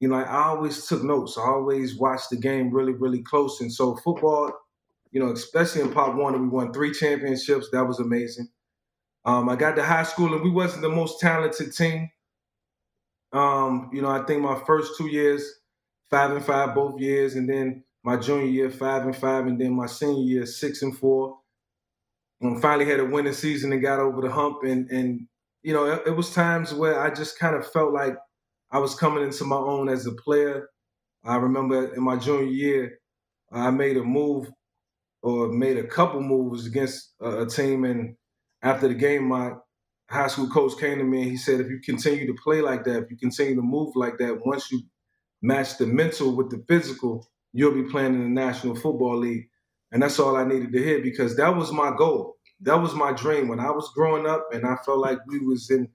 you 0.00 0.08
know, 0.08 0.14
I 0.14 0.46
always 0.46 0.86
took 0.86 1.04
notes. 1.04 1.36
I 1.36 1.42
always 1.42 1.94
watched 1.94 2.30
the 2.30 2.36
game 2.36 2.72
really, 2.72 2.94
really 2.94 3.22
close. 3.22 3.60
And 3.60 3.70
so 3.70 3.96
football, 3.96 4.50
you 5.10 5.20
know, 5.20 5.30
especially 5.30 5.82
in 5.82 5.92
Pop 5.92 6.14
Warner, 6.14 6.38
we 6.38 6.48
won 6.48 6.72
three 6.72 6.92
championships. 6.92 7.68
That 7.70 7.86
was 7.86 8.00
amazing. 8.00 8.48
Um, 9.26 9.50
I 9.50 9.56
got 9.56 9.76
to 9.76 9.82
high 9.84 10.04
school 10.04 10.32
and 10.32 10.42
we 10.42 10.50
wasn't 10.50 10.80
the 10.80 10.88
most 10.88 11.20
talented 11.20 11.74
team. 11.74 12.10
Um, 13.34 13.90
you 13.92 14.00
know, 14.00 14.08
I 14.08 14.24
think 14.24 14.40
my 14.40 14.58
first 14.66 14.96
two 14.96 15.08
years, 15.08 15.46
five 16.10 16.30
and 16.30 16.42
five 16.42 16.74
both 16.74 16.98
years, 16.98 17.34
and 17.34 17.46
then 17.46 17.84
my 18.02 18.16
junior 18.16 18.46
year, 18.46 18.70
five 18.70 19.04
and 19.04 19.14
five, 19.14 19.46
and 19.46 19.60
then 19.60 19.74
my 19.74 19.86
senior 19.86 20.22
year, 20.22 20.46
six 20.46 20.80
and 20.80 20.96
four 20.96 21.38
and 22.42 22.62
finally 22.62 22.86
had 22.86 23.00
a 23.00 23.06
winning 23.06 23.34
season 23.34 23.72
and 23.72 23.82
got 23.82 24.00
over 24.00 24.22
the 24.22 24.30
hump. 24.32 24.58
And 24.64 24.90
and 24.90 25.28
you 25.62 25.74
know, 25.74 25.86
it, 25.86 26.02
it 26.08 26.16
was 26.16 26.34
times 26.34 26.74
where 26.74 27.00
I 27.00 27.10
just 27.14 27.38
kind 27.38 27.56
of 27.56 27.70
felt 27.72 27.92
like 27.94 28.16
I 28.72 28.78
was 28.80 28.94
coming 28.96 29.24
into 29.24 29.44
my 29.44 29.56
own 29.56 29.88
as 29.88 30.06
a 30.06 30.12
player. 30.12 30.68
I 31.24 31.36
remember 31.36 31.94
in 31.94 32.02
my 32.02 32.16
junior 32.16 32.44
year, 32.46 32.98
I 33.52 33.70
made 33.70 33.96
a 33.96 34.04
move 34.04 34.48
or 35.22 35.48
made 35.48 35.78
a 35.78 35.86
couple 35.86 36.20
moves 36.22 36.66
against 36.66 37.14
a, 37.20 37.42
a 37.42 37.46
team, 37.46 37.84
and 37.84 38.16
after 38.62 38.88
the 38.88 38.94
game, 38.94 39.24
my 39.26 39.52
high 40.10 40.28
school 40.28 40.48
coach 40.48 40.78
came 40.78 40.98
to 40.98 41.04
me 41.04 41.22
and 41.22 41.30
he 41.30 41.36
said, 41.36 41.60
if 41.60 41.68
you 41.70 41.80
continue 41.80 42.26
to 42.26 42.42
play 42.42 42.60
like 42.62 42.84
that, 42.84 43.04
if 43.04 43.10
you 43.10 43.16
continue 43.16 43.56
to 43.56 43.62
move 43.62 43.96
like 43.96 44.18
that, 44.18 44.40
once 44.46 44.70
you 44.70 44.82
match 45.42 45.78
the 45.78 45.86
mental 45.86 46.36
with 46.36 46.50
the 46.50 46.64
physical, 46.68 47.28
you'll 47.52 47.74
be 47.74 47.90
playing 47.90 48.14
in 48.14 48.22
the 48.22 48.28
National 48.42 48.74
Football 48.74 49.18
League. 49.18 49.48
And 49.92 50.02
that's 50.02 50.18
all 50.18 50.36
I 50.36 50.44
needed 50.44 50.72
to 50.72 50.82
hear 50.82 51.00
because 51.02 51.36
that 51.36 51.54
was 51.54 51.70
my 51.70 51.94
goal. 51.96 52.36
That 52.62 52.80
was 52.80 52.94
my 52.94 53.12
dream 53.12 53.48
when 53.48 53.60
I 53.60 53.70
was 53.70 53.92
growing 53.94 54.26
up 54.26 54.48
and 54.52 54.66
I 54.66 54.76
felt 54.84 54.98
like 54.98 55.18
we 55.26 55.38
was 55.38 55.70
in 55.70 55.88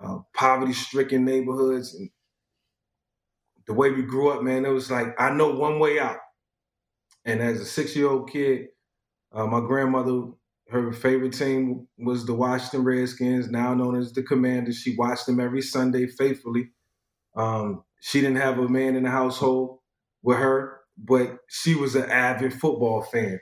uh, 0.00 0.18
poverty-stricken 0.34 1.24
neighborhoods 1.24 1.94
and 1.94 2.10
the 3.66 3.72
way 3.72 3.90
we 3.90 4.02
grew 4.02 4.30
up, 4.30 4.42
man, 4.42 4.66
it 4.66 4.70
was 4.70 4.90
like 4.90 5.14
I 5.20 5.30
know 5.30 5.54
one 5.54 5.78
way 5.78 5.98
out. 5.98 6.18
And 7.24 7.40
as 7.40 7.60
a 7.60 7.64
six-year-old 7.64 8.30
kid, 8.30 8.66
uh, 9.32 9.46
my 9.46 9.60
grandmother, 9.60 10.32
her 10.68 10.92
favorite 10.92 11.32
team 11.32 11.86
was 11.98 12.26
the 12.26 12.34
Washington 12.34 12.84
Redskins, 12.84 13.50
now 13.50 13.72
known 13.74 13.96
as 13.96 14.12
the 14.12 14.22
Commanders. 14.22 14.78
She 14.78 14.96
watched 14.96 15.26
them 15.26 15.38
every 15.38 15.62
Sunday 15.62 16.06
faithfully. 16.06 16.72
Um, 17.36 17.84
she 18.00 18.20
didn't 18.20 18.38
have 18.38 18.58
a 18.58 18.68
man 18.68 18.96
in 18.96 19.04
the 19.04 19.10
household 19.10 19.78
with 20.22 20.38
her 20.38 20.81
but 20.96 21.38
she 21.48 21.74
was 21.74 21.94
an 21.94 22.10
avid 22.10 22.52
football 22.52 23.02
fan. 23.02 23.40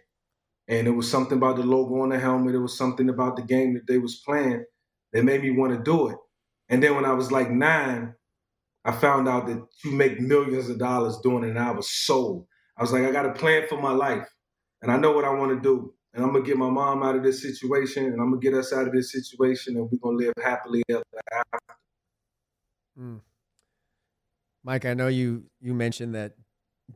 And 0.68 0.86
it 0.86 0.92
was 0.92 1.10
something 1.10 1.38
about 1.38 1.56
the 1.56 1.64
logo 1.64 2.00
on 2.00 2.10
the 2.10 2.18
helmet. 2.18 2.54
It 2.54 2.60
was 2.60 2.78
something 2.78 3.08
about 3.08 3.36
the 3.36 3.42
game 3.42 3.74
that 3.74 3.86
they 3.88 3.98
was 3.98 4.22
playing 4.24 4.64
that 5.12 5.24
made 5.24 5.42
me 5.42 5.50
want 5.50 5.72
to 5.72 5.82
do 5.82 6.08
it. 6.08 6.16
And 6.68 6.82
then 6.82 6.94
when 6.94 7.04
I 7.04 7.12
was 7.12 7.32
like 7.32 7.50
nine, 7.50 8.14
I 8.84 8.92
found 8.92 9.28
out 9.28 9.46
that 9.46 9.62
you 9.84 9.92
make 9.92 10.20
millions 10.20 10.68
of 10.70 10.78
dollars 10.78 11.18
doing 11.22 11.44
it, 11.44 11.50
and 11.50 11.58
I 11.58 11.72
was 11.72 11.90
sold. 11.90 12.46
I 12.78 12.82
was 12.82 12.92
like, 12.92 13.02
I 13.02 13.10
got 13.10 13.26
a 13.26 13.32
plan 13.32 13.66
for 13.68 13.80
my 13.80 13.90
life, 13.90 14.26
and 14.80 14.90
I 14.90 14.96
know 14.96 15.12
what 15.12 15.24
I 15.24 15.34
want 15.34 15.50
to 15.50 15.60
do. 15.60 15.92
And 16.14 16.24
I'm 16.24 16.32
gonna 16.32 16.44
get 16.44 16.56
my 16.56 16.70
mom 16.70 17.02
out 17.02 17.14
of 17.14 17.22
this 17.22 17.42
situation, 17.42 18.06
and 18.06 18.20
I'm 18.20 18.30
gonna 18.30 18.40
get 18.40 18.54
us 18.54 18.72
out 18.72 18.86
of 18.86 18.92
this 18.92 19.12
situation, 19.12 19.76
and 19.76 19.88
we're 19.90 19.98
gonna 20.02 20.16
live 20.16 20.32
happily 20.42 20.82
ever 20.88 21.02
after. 21.32 21.76
Mm. 22.98 23.20
Mike, 24.64 24.86
I 24.86 24.94
know 24.94 25.08
you 25.08 25.44
you 25.60 25.74
mentioned 25.74 26.14
that 26.14 26.32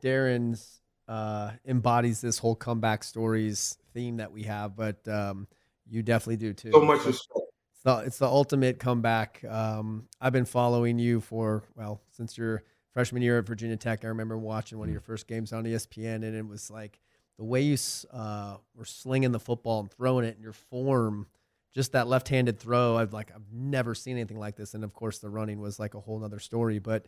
Darren's 0.01 0.81
uh, 1.07 1.51
embodies 1.65 2.21
this 2.21 2.37
whole 2.37 2.55
comeback 2.55 3.03
stories 3.03 3.77
theme 3.93 4.17
that 4.17 4.31
we 4.31 4.43
have, 4.43 4.75
but 4.75 5.07
um, 5.07 5.47
you 5.89 6.03
definitely 6.03 6.37
do 6.37 6.53
too. 6.53 6.71
So 6.71 6.81
much 6.81 7.05
respect. 7.05 7.39
It's 7.73 7.83
the, 7.83 7.97
it's 7.99 8.17
the 8.17 8.27
ultimate 8.27 8.79
comeback. 8.79 9.43
Um, 9.47 10.07
I've 10.19 10.33
been 10.33 10.45
following 10.45 10.99
you 10.99 11.21
for 11.21 11.63
well 11.75 12.01
since 12.11 12.37
your 12.37 12.63
freshman 12.91 13.21
year 13.21 13.39
at 13.39 13.45
Virginia 13.45 13.77
Tech. 13.77 14.03
I 14.03 14.07
remember 14.07 14.37
watching 14.37 14.79
one 14.79 14.87
of 14.87 14.91
your 14.91 15.01
first 15.01 15.27
games 15.27 15.53
on 15.53 15.65
ESPN, 15.65 16.15
and 16.15 16.35
it 16.35 16.47
was 16.47 16.71
like 16.71 16.99
the 17.37 17.43
way 17.43 17.61
you 17.61 17.77
uh, 18.11 18.57
were 18.75 18.85
slinging 18.85 19.31
the 19.31 19.39
football 19.39 19.81
and 19.81 19.91
throwing 19.91 20.25
it, 20.25 20.35
and 20.35 20.43
your 20.43 20.53
form, 20.53 21.27
just 21.73 21.91
that 21.91 22.07
left-handed 22.07 22.59
throw. 22.59 22.97
I've 22.97 23.13
like 23.13 23.31
I've 23.35 23.51
never 23.53 23.93
seen 23.93 24.17
anything 24.17 24.39
like 24.39 24.55
this, 24.55 24.73
and 24.73 24.83
of 24.83 24.93
course 24.93 25.19
the 25.19 25.29
running 25.29 25.59
was 25.59 25.79
like 25.79 25.93
a 25.93 25.99
whole 25.99 26.23
other 26.23 26.39
story, 26.39 26.79
but 26.79 27.05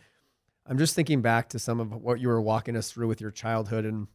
I'm 0.67 0.77
just 0.77 0.95
thinking 0.95 1.21
back 1.21 1.49
to 1.49 1.59
some 1.59 1.79
of 1.79 1.93
what 1.93 2.19
you 2.19 2.27
were 2.27 2.41
walking 2.41 2.75
us 2.75 2.91
through 2.91 3.07
with 3.07 3.21
your 3.21 3.31
childhood 3.31 3.85
and 3.85 4.07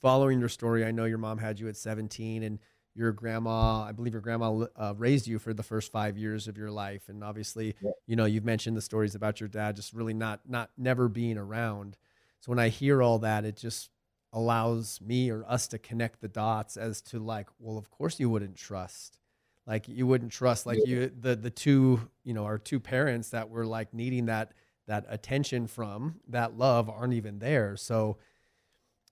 following 0.00 0.40
your 0.40 0.48
story. 0.48 0.84
I 0.84 0.90
know 0.90 1.04
your 1.04 1.18
mom 1.18 1.38
had 1.38 1.60
you 1.60 1.68
at 1.68 1.76
17 1.76 2.42
and 2.42 2.58
your 2.94 3.12
grandma, 3.12 3.82
I 3.82 3.92
believe 3.92 4.14
your 4.14 4.22
grandma 4.22 4.66
uh, 4.74 4.94
raised 4.96 5.26
you 5.26 5.38
for 5.38 5.54
the 5.54 5.62
first 5.62 5.92
five 5.92 6.16
years 6.18 6.48
of 6.48 6.58
your 6.58 6.70
life, 6.70 7.08
and 7.08 7.22
obviously, 7.22 7.76
yeah. 7.80 7.92
you 8.08 8.16
know, 8.16 8.24
you've 8.24 8.44
mentioned 8.44 8.76
the 8.76 8.82
stories 8.82 9.14
about 9.14 9.38
your 9.38 9.48
dad 9.48 9.76
just 9.76 9.92
really 9.92 10.14
not 10.14 10.40
not 10.48 10.70
never 10.76 11.08
being 11.08 11.38
around. 11.38 11.96
So 12.40 12.50
when 12.50 12.58
I 12.58 12.70
hear 12.70 13.00
all 13.00 13.20
that, 13.20 13.44
it 13.44 13.56
just 13.56 13.90
allows 14.32 15.00
me 15.00 15.30
or 15.30 15.44
us 15.48 15.68
to 15.68 15.78
connect 15.78 16.20
the 16.20 16.28
dots 16.28 16.76
as 16.76 17.00
to 17.02 17.20
like, 17.20 17.48
well, 17.60 17.78
of 17.78 17.88
course 17.88 18.18
you 18.18 18.28
wouldn't 18.28 18.56
trust, 18.56 19.20
like 19.64 19.86
you 19.86 20.06
wouldn't 20.06 20.32
trust 20.32 20.66
like 20.66 20.78
yeah. 20.84 20.96
you 20.96 21.12
the 21.20 21.36
the 21.36 21.50
two 21.50 22.00
you 22.24 22.34
know 22.34 22.46
our 22.46 22.58
two 22.58 22.80
parents 22.80 23.30
that 23.30 23.48
were 23.48 23.66
like 23.66 23.94
needing 23.94 24.26
that 24.26 24.54
that 24.88 25.06
attention 25.08 25.66
from 25.66 26.16
that 26.28 26.58
love 26.58 26.90
aren't 26.90 27.12
even 27.12 27.38
there. 27.38 27.76
So 27.76 28.18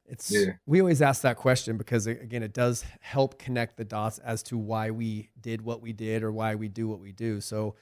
it's 0.08 0.30
yeah. 0.30 0.52
we 0.66 0.80
always 0.80 1.02
ask 1.02 1.22
that 1.22 1.36
question 1.36 1.76
because 1.76 2.06
again 2.06 2.42
it 2.42 2.52
does 2.52 2.84
help 3.00 3.38
connect 3.38 3.76
the 3.76 3.84
dots 3.84 4.18
as 4.18 4.42
to 4.42 4.56
why 4.56 4.90
we 4.90 5.28
did 5.40 5.60
what 5.60 5.82
we 5.82 5.92
did 5.92 6.22
or 6.22 6.32
why 6.32 6.54
we 6.54 6.68
do 6.68 6.86
what 6.86 7.00
we 7.00 7.10
do 7.10 7.40
so 7.40 7.74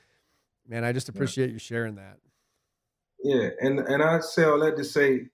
man 0.66 0.84
i 0.84 0.92
just 0.92 1.10
appreciate 1.10 1.48
yeah. 1.48 1.52
you 1.52 1.58
sharing 1.58 1.96
that 1.96 2.18
yeah 3.22 3.50
and 3.60 3.78
and 3.80 4.02
i 4.02 4.18
say 4.20 4.44
all 4.44 4.58
that 4.58 4.74
to 4.74 4.84
say 4.84 5.26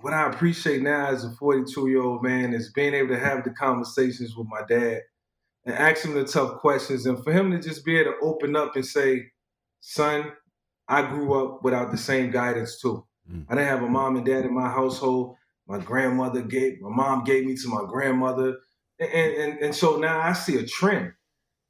what 0.00 0.12
i 0.12 0.28
appreciate 0.28 0.82
now 0.82 1.08
as 1.08 1.24
a 1.24 1.30
42 1.32 1.88
year 1.88 2.02
old 2.02 2.22
man 2.22 2.54
is 2.54 2.72
being 2.72 2.94
able 2.94 3.08
to 3.08 3.18
have 3.18 3.42
the 3.42 3.50
conversations 3.50 4.36
with 4.36 4.46
my 4.48 4.60
dad 4.68 5.00
and 5.64 5.74
ask 5.74 6.04
him 6.04 6.14
the 6.14 6.24
tough 6.24 6.58
questions 6.58 7.06
and 7.06 7.22
for 7.24 7.32
him 7.32 7.50
to 7.50 7.58
just 7.58 7.84
be 7.84 7.98
able 7.98 8.12
to 8.12 8.18
open 8.22 8.54
up 8.54 8.76
and 8.76 8.86
say 8.86 9.24
son 9.80 10.30
i 10.88 11.02
grew 11.02 11.34
up 11.34 11.62
without 11.62 11.90
the 11.90 11.98
same 11.98 12.30
guidance 12.30 12.80
too. 12.80 13.04
Mm. 13.30 13.46
i 13.48 13.54
didn't 13.54 13.68
have 13.68 13.82
a 13.82 13.88
mom 13.88 14.16
and 14.16 14.26
dad 14.26 14.44
in 14.44 14.54
my 14.54 14.68
household. 14.68 15.36
My 15.66 15.78
grandmother 15.78 16.42
gave 16.42 16.80
my 16.80 16.88
mom 16.90 17.24
gave 17.24 17.44
me 17.44 17.54
to 17.56 17.68
my 17.68 17.84
grandmother. 17.88 18.56
And 18.98 19.10
and, 19.10 19.58
and 19.60 19.74
so 19.74 19.96
now 19.96 20.20
i 20.20 20.32
see 20.32 20.56
a 20.56 20.66
trend. 20.66 21.12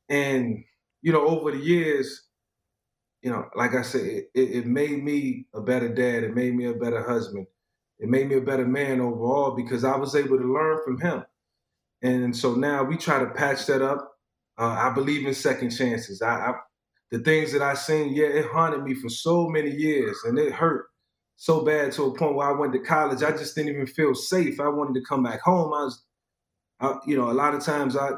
And 0.08 0.64
you 1.02 1.12
know 1.12 1.26
over 1.26 1.50
the 1.50 1.58
years 1.58 2.24
you 3.22 3.30
know 3.30 3.46
like 3.56 3.74
i 3.74 3.82
said 3.82 4.06
it, 4.06 4.30
it 4.34 4.66
made 4.66 5.02
me 5.02 5.46
a 5.54 5.60
better 5.60 5.88
dad. 5.88 6.24
It 6.24 6.34
made 6.34 6.54
me 6.54 6.66
a 6.66 6.74
better 6.74 7.02
husband. 7.02 7.46
It 7.98 8.08
made 8.08 8.28
me 8.28 8.36
a 8.36 8.40
better 8.40 8.66
man 8.66 9.00
overall 9.00 9.52
because 9.52 9.84
i 9.84 9.96
was 9.96 10.14
able 10.14 10.38
to 10.38 10.52
learn 10.52 10.80
from 10.84 11.00
him. 11.00 11.24
And 12.02 12.36
so 12.36 12.54
now 12.54 12.84
we 12.84 12.96
try 12.96 13.18
to 13.18 13.30
patch 13.30 13.66
that 13.66 13.82
up. 13.82 14.12
Uh, 14.56 14.76
i 14.88 14.90
believe 14.90 15.26
in 15.26 15.34
second 15.34 15.70
chances. 15.70 16.22
I, 16.22 16.50
I 16.50 16.54
the 17.10 17.18
things 17.20 17.52
that 17.52 17.62
i 17.62 17.74
seen 17.74 18.12
yeah 18.12 18.26
it 18.26 18.46
haunted 18.46 18.82
me 18.82 18.94
for 18.94 19.08
so 19.08 19.48
many 19.48 19.70
years 19.70 20.16
and 20.24 20.38
it 20.38 20.52
hurt 20.52 20.86
so 21.40 21.64
bad 21.64 21.92
to 21.92 22.02
a 22.02 22.14
point 22.18 22.34
where 22.34 22.48
I 22.48 22.58
went 22.58 22.72
to 22.72 22.80
college. 22.80 23.22
I 23.22 23.30
just 23.30 23.54
didn't 23.54 23.72
even 23.72 23.86
feel 23.86 24.12
safe. 24.12 24.58
I 24.58 24.66
wanted 24.68 24.94
to 24.94 25.06
come 25.06 25.22
back 25.22 25.40
home. 25.40 25.72
I 25.72 25.84
was, 25.84 26.02
I, 26.80 26.96
you 27.06 27.16
know, 27.16 27.30
a 27.30 27.32
lot 27.32 27.54
of 27.54 27.64
times 27.64 27.96
I 27.96 28.10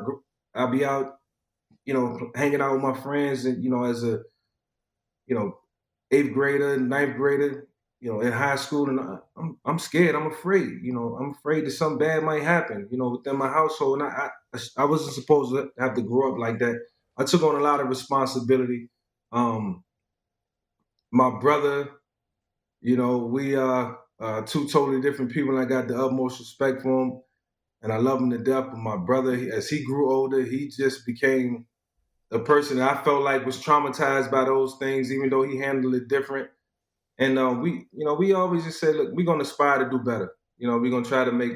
I'll 0.55 0.71
be 0.71 0.85
out, 0.85 1.19
you 1.85 1.95
know, 1.95 2.31
hanging 2.35 2.61
out 2.63 2.73
with 2.73 2.83
my 2.83 2.95
friends, 2.95 3.45
and 3.45 3.63
you 3.63 3.71
know, 3.71 3.85
as 3.85 4.05
a, 4.05 4.21
you 5.27 5.35
know, 5.35 5.59
eighth 6.11 6.33
grader, 6.33 6.77
ninth 6.79 7.17
grader, 7.17 7.69
you 8.01 8.13
know, 8.13 8.21
in 8.21 8.33
high 8.33 8.57
school, 8.57 8.89
and 8.89 9.01
I, 9.01 9.19
I'm 9.37 9.59
I'm 9.65 9.79
scared. 9.79 10.15
I'm 10.15 10.27
afraid. 10.33 10.81
You 10.83 10.93
know, 10.95 11.17
I'm 11.21 11.31
afraid 11.33 11.67
that 11.67 11.73
something 11.73 11.99
bad 11.99 12.23
might 12.25 12.43
happen. 12.43 12.89
You 12.91 12.99
know, 12.99 13.11
within 13.11 13.37
my 13.37 13.49
household, 13.49 14.01
and 14.01 14.11
I 14.11 14.31
I, 14.55 14.59
I 14.79 14.85
wasn't 14.85 15.15
supposed 15.15 15.55
to 15.55 15.71
have 15.79 15.95
to 15.95 16.03
grow 16.03 16.33
up 16.33 16.39
like 16.39 16.59
that. 16.61 16.81
I 17.21 17.25
took 17.25 17.43
on 17.43 17.57
a 17.57 17.65
lot 17.65 17.81
of 17.81 17.89
responsibility. 17.89 18.89
Um, 19.33 19.85
my 21.13 21.39
brother 21.41 21.91
you 22.81 22.97
know, 22.97 23.19
we 23.19 23.55
are 23.57 23.99
uh, 24.21 24.43
two 24.43 24.67
totally 24.69 25.01
different 25.01 25.33
people. 25.33 25.59
I 25.59 25.65
got 25.65 25.89
the 25.89 26.03
utmost 26.03 26.39
respect 26.39 26.83
for 26.83 27.03
him, 27.03 27.21
and 27.83 27.93
I 27.93 27.97
love 27.99 28.21
him 28.21 28.31
to 28.31 28.39
death. 28.39 28.67
But 28.71 28.79
my 28.79 28.97
brother, 28.97 29.35
as 29.53 29.69
he 29.69 29.85
grew 29.85 30.13
older, 30.13 30.43
he 30.43 30.69
just 30.69 31.05
became 31.07 31.67
a 32.31 32.39
person 32.39 32.79
that 32.79 32.99
I 32.99 33.03
felt 33.03 33.23
like 33.23 33.45
was 33.45 33.63
traumatized 33.63 34.31
by 34.31 34.45
those 34.45 34.77
things, 34.79 35.13
even 35.13 35.31
though 35.31 35.43
he 35.43 35.59
handled 35.59 35.95
it 35.95 36.09
different. 36.09 36.49
And 37.19 37.39
uh, 37.39 37.51
we, 37.51 37.87
you 37.93 38.05
know, 38.05 38.15
we 38.15 38.33
always 38.33 38.65
just 38.65 38.81
said, 38.81 38.97
look, 38.97 39.11
we're 39.13 39.27
gonna 39.27 39.43
aspire 39.43 39.85
to 39.85 39.91
do 39.91 39.99
better. 39.99 40.33
You 40.57 40.69
know, 40.69 40.79
we're 40.79 40.91
gonna 40.91 41.05
try 41.05 41.25
to 41.25 41.33
make, 41.33 41.53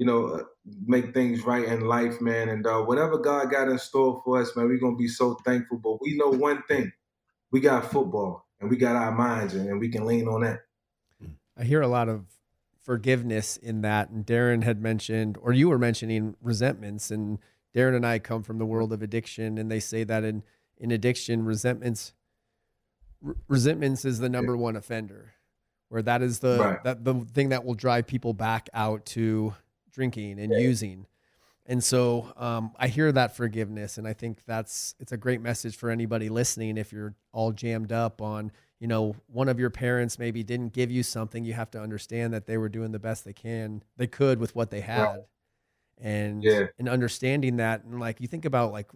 you 0.00 0.06
know, 0.06 0.28
uh, 0.28 0.44
make 0.86 1.12
things 1.12 1.44
right 1.44 1.66
in 1.66 1.82
life, 1.82 2.22
man. 2.22 2.48
And 2.48 2.66
uh, 2.66 2.80
whatever 2.80 3.18
God 3.18 3.50
got 3.50 3.68
in 3.68 3.78
store 3.78 4.22
for 4.24 4.40
us, 4.40 4.56
man, 4.56 4.66
we're 4.66 4.78
gonna 4.78 4.96
be 4.96 5.06
so 5.06 5.34
thankful. 5.44 5.76
But 5.76 6.00
we 6.00 6.16
know 6.16 6.30
one 6.30 6.62
thing: 6.62 6.90
we 7.50 7.60
got 7.60 7.90
football 7.90 8.46
and 8.60 8.70
we 8.70 8.78
got 8.78 8.96
our 8.96 9.12
minds 9.12 9.52
and, 9.54 9.78
we 9.78 9.90
can 9.90 10.06
lean 10.06 10.26
on 10.26 10.40
that. 10.40 10.60
I 11.54 11.64
hear 11.64 11.82
a 11.82 11.86
lot 11.86 12.08
of 12.08 12.24
forgiveness 12.82 13.58
in 13.58 13.82
that. 13.82 14.08
And 14.08 14.24
Darren 14.24 14.64
had 14.64 14.80
mentioned, 14.80 15.36
or 15.42 15.52
you 15.52 15.68
were 15.68 15.78
mentioning 15.78 16.34
resentments. 16.40 17.10
And 17.10 17.38
Darren 17.76 17.94
and 17.94 18.06
I 18.06 18.20
come 18.20 18.42
from 18.42 18.56
the 18.56 18.64
world 18.64 18.94
of 18.94 19.02
addiction, 19.02 19.58
and 19.58 19.70
they 19.70 19.80
say 19.80 20.02
that 20.04 20.24
in, 20.24 20.42
in 20.78 20.90
addiction, 20.90 21.44
resentments 21.44 22.14
resentments 23.48 24.06
is 24.06 24.18
the 24.18 24.30
number 24.30 24.56
one 24.56 24.76
offender, 24.76 25.34
where 25.90 26.00
that 26.00 26.22
is 26.22 26.38
the 26.38 26.58
right. 26.58 26.84
that 26.84 27.04
the 27.04 27.14
thing 27.34 27.50
that 27.50 27.66
will 27.66 27.74
drive 27.74 28.06
people 28.06 28.32
back 28.32 28.70
out 28.72 29.04
to 29.04 29.52
drinking 29.90 30.38
and 30.38 30.52
yeah. 30.52 30.58
using. 30.58 31.06
And 31.66 31.84
so 31.84 32.32
um, 32.36 32.72
I 32.78 32.88
hear 32.88 33.12
that 33.12 33.36
forgiveness, 33.36 33.96
and 33.96 34.08
I 34.08 34.12
think 34.12 34.44
that's 34.44 34.94
it's 34.98 35.12
a 35.12 35.16
great 35.16 35.40
message 35.40 35.76
for 35.76 35.90
anybody 35.90 36.28
listening. 36.28 36.76
If 36.76 36.92
you're 36.92 37.14
all 37.32 37.52
jammed 37.52 37.92
up 37.92 38.20
on, 38.20 38.50
you 38.80 38.88
know, 38.88 39.14
one 39.28 39.48
of 39.48 39.60
your 39.60 39.70
parents 39.70 40.18
maybe 40.18 40.42
didn't 40.42 40.72
give 40.72 40.90
you 40.90 41.02
something, 41.02 41.44
you 41.44 41.52
have 41.52 41.70
to 41.72 41.80
understand 41.80 42.34
that 42.34 42.46
they 42.46 42.56
were 42.56 42.68
doing 42.68 42.90
the 42.90 42.98
best 42.98 43.24
they 43.24 43.32
can, 43.32 43.84
they 43.96 44.08
could 44.08 44.40
with 44.40 44.56
what 44.56 44.70
they 44.70 44.80
had, 44.80 45.04
right. 45.04 45.20
and 45.98 46.42
yeah. 46.42 46.66
and 46.78 46.88
understanding 46.88 47.56
that, 47.58 47.84
and 47.84 48.00
like 48.00 48.20
you 48.20 48.26
think 48.26 48.44
about 48.44 48.72
like 48.72 48.90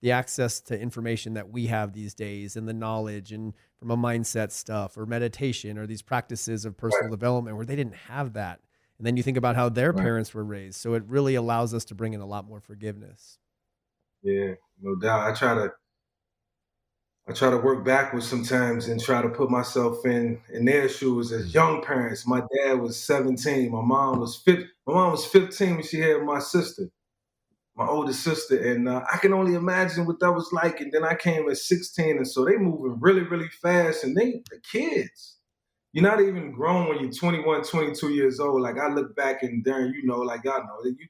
the 0.00 0.10
access 0.10 0.60
to 0.60 0.80
information 0.80 1.34
that 1.34 1.50
we 1.50 1.66
have 1.66 1.92
these 1.92 2.14
days, 2.14 2.56
and 2.56 2.66
the 2.66 2.72
knowledge, 2.72 3.30
and 3.30 3.54
from 3.78 3.92
a 3.92 3.96
mindset 3.96 4.50
stuff 4.50 4.96
or 4.96 5.06
meditation 5.06 5.78
or 5.78 5.86
these 5.86 6.02
practices 6.02 6.64
of 6.64 6.76
personal 6.76 7.04
right. 7.04 7.10
development 7.12 7.56
where 7.56 7.66
they 7.66 7.76
didn't 7.76 7.94
have 8.08 8.32
that 8.32 8.60
and 8.98 9.06
then 9.06 9.16
you 9.16 9.22
think 9.22 9.36
about 9.36 9.56
how 9.56 9.68
their 9.68 9.92
right. 9.92 10.02
parents 10.02 10.32
were 10.34 10.44
raised. 10.44 10.80
So 10.80 10.94
it 10.94 11.02
really 11.06 11.34
allows 11.34 11.74
us 11.74 11.84
to 11.86 11.94
bring 11.94 12.12
in 12.12 12.20
a 12.20 12.26
lot 12.26 12.46
more 12.46 12.60
forgiveness. 12.60 13.38
Yeah, 14.22 14.54
no 14.80 14.94
doubt. 14.94 15.30
I 15.30 15.34
try 15.34 15.54
to 15.54 15.72
I 17.28 17.32
try 17.32 17.50
to 17.50 17.56
work 17.56 17.84
backwards 17.84 18.28
sometimes 18.28 18.88
and 18.88 19.00
try 19.00 19.22
to 19.22 19.28
put 19.28 19.50
myself 19.50 20.04
in 20.04 20.40
in 20.52 20.64
their 20.64 20.88
shoes 20.88 21.30
as 21.30 21.54
young 21.54 21.82
parents. 21.82 22.26
My 22.26 22.42
dad 22.56 22.80
was 22.80 23.02
17. 23.02 23.70
My 23.70 23.80
mom 23.80 24.20
was 24.20 24.36
15. 24.36 24.68
My 24.86 24.94
mom 24.94 25.12
was 25.12 25.24
15 25.26 25.74
when 25.76 25.82
she 25.84 26.00
had 26.00 26.22
my 26.22 26.40
sister, 26.40 26.88
my 27.76 27.86
older 27.86 28.12
sister, 28.12 28.60
and 28.72 28.88
uh, 28.88 29.04
I 29.12 29.18
can 29.18 29.32
only 29.32 29.54
imagine 29.54 30.04
what 30.04 30.18
that 30.18 30.32
was 30.32 30.52
like. 30.52 30.80
And 30.80 30.92
then 30.92 31.04
I 31.04 31.14
came 31.14 31.48
at 31.48 31.58
16, 31.58 32.16
and 32.16 32.26
so 32.26 32.44
they 32.44 32.56
moving 32.56 32.98
really, 33.00 33.22
really 33.22 33.48
fast, 33.48 34.02
and 34.02 34.16
they 34.16 34.42
the 34.50 34.60
kids 34.60 35.38
you're 35.92 36.02
not 36.02 36.20
even 36.20 36.52
grown 36.52 36.88
when 36.88 37.00
you're 37.00 37.12
21, 37.12 37.64
22 37.64 38.10
years 38.10 38.40
old. 38.40 38.62
Like 38.62 38.78
I 38.78 38.88
look 38.88 39.14
back 39.14 39.42
and 39.42 39.64
Darren, 39.64 39.92
you 39.94 40.04
know, 40.04 40.18
like 40.18 40.46
I 40.46 40.58
know 40.58 40.82
that 40.82 40.96
you 40.98 41.06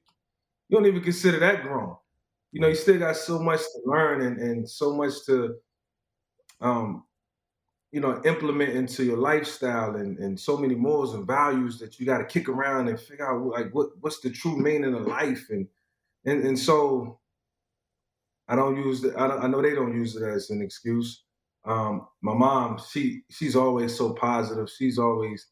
you 0.69 0.79
don't 0.79 0.87
even 0.87 1.03
consider 1.03 1.39
that 1.41 1.63
grown. 1.63 1.97
You 2.51 2.61
know, 2.61 2.69
you 2.69 2.75
still 2.75 2.99
got 2.99 3.17
so 3.17 3.39
much 3.39 3.61
to 3.61 3.81
learn 3.85 4.23
and, 4.23 4.39
and 4.39 4.69
so 4.69 4.95
much 4.95 5.25
to 5.27 5.57
um, 6.61 7.05
you 7.93 8.01
know, 8.01 8.23
implement 8.25 8.71
into 8.71 9.05
your 9.05 9.19
lifestyle 9.19 9.97
and, 9.97 10.19
and 10.19 10.39
so 10.39 10.57
many 10.57 10.75
morals 10.75 11.15
and 11.15 11.27
values 11.27 11.79
that 11.79 12.01
you 12.01 12.07
got 12.07 12.19
to 12.19 12.25
kick 12.25 12.49
around 12.49 12.89
and 12.89 12.99
figure 12.99 13.31
out 13.31 13.45
like 13.45 13.73
what 13.75 13.91
what's 14.01 14.21
the 14.21 14.31
true 14.31 14.57
meaning 14.57 14.95
of 14.95 15.07
life 15.07 15.47
and 15.51 15.69
and 16.25 16.43
and 16.43 16.59
so 16.59 17.19
I 18.49 18.57
don't 18.57 18.77
use 18.77 19.05
it. 19.05 19.15
I, 19.17 19.27
I 19.27 19.47
know 19.47 19.61
they 19.61 19.75
don't 19.75 19.95
use 19.95 20.17
it 20.17 20.23
as 20.23 20.51
an 20.51 20.63
excuse, 20.63 21.25
um, 21.67 22.09
my 22.23 22.35
mom, 22.35 22.81
she 22.93 23.23
she's 23.31 23.57
always 23.57 23.97
so 23.97 24.15
positive. 24.15 24.71
She's 24.71 24.99
always, 24.99 25.47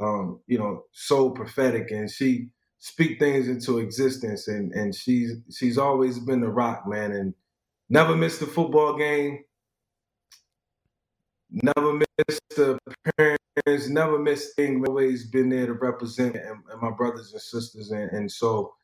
um, 0.00 0.40
you 0.46 0.58
know, 0.58 0.84
so 0.92 1.30
prophetic, 1.30 1.90
and 1.92 2.10
she 2.10 2.48
speak 2.80 3.18
things 3.20 3.48
into 3.48 3.78
existence. 3.80 4.48
And 4.48 4.72
and 4.72 4.94
she's 4.94 5.32
she's 5.56 5.78
always 5.78 6.18
been 6.20 6.40
the 6.40 6.48
rock, 6.50 6.88
man, 6.88 7.12
and 7.12 7.34
never 7.90 8.16
missed 8.16 8.42
a 8.42 8.46
football 8.46 8.96
game. 8.98 9.44
Never 11.50 11.94
missed 11.94 12.42
the 12.56 12.78
parents. 13.18 13.88
Never 13.88 14.18
missed 14.18 14.56
thing. 14.56 14.84
Always 14.86 15.28
been 15.30 15.50
there 15.50 15.66
to 15.66 15.74
represent 15.74 16.36
and, 16.36 16.58
and 16.72 16.82
my 16.82 16.90
brothers 16.92 17.32
and 17.32 17.42
sisters, 17.42 17.90
and, 17.92 18.10
and 18.12 18.30
so. 18.30 18.74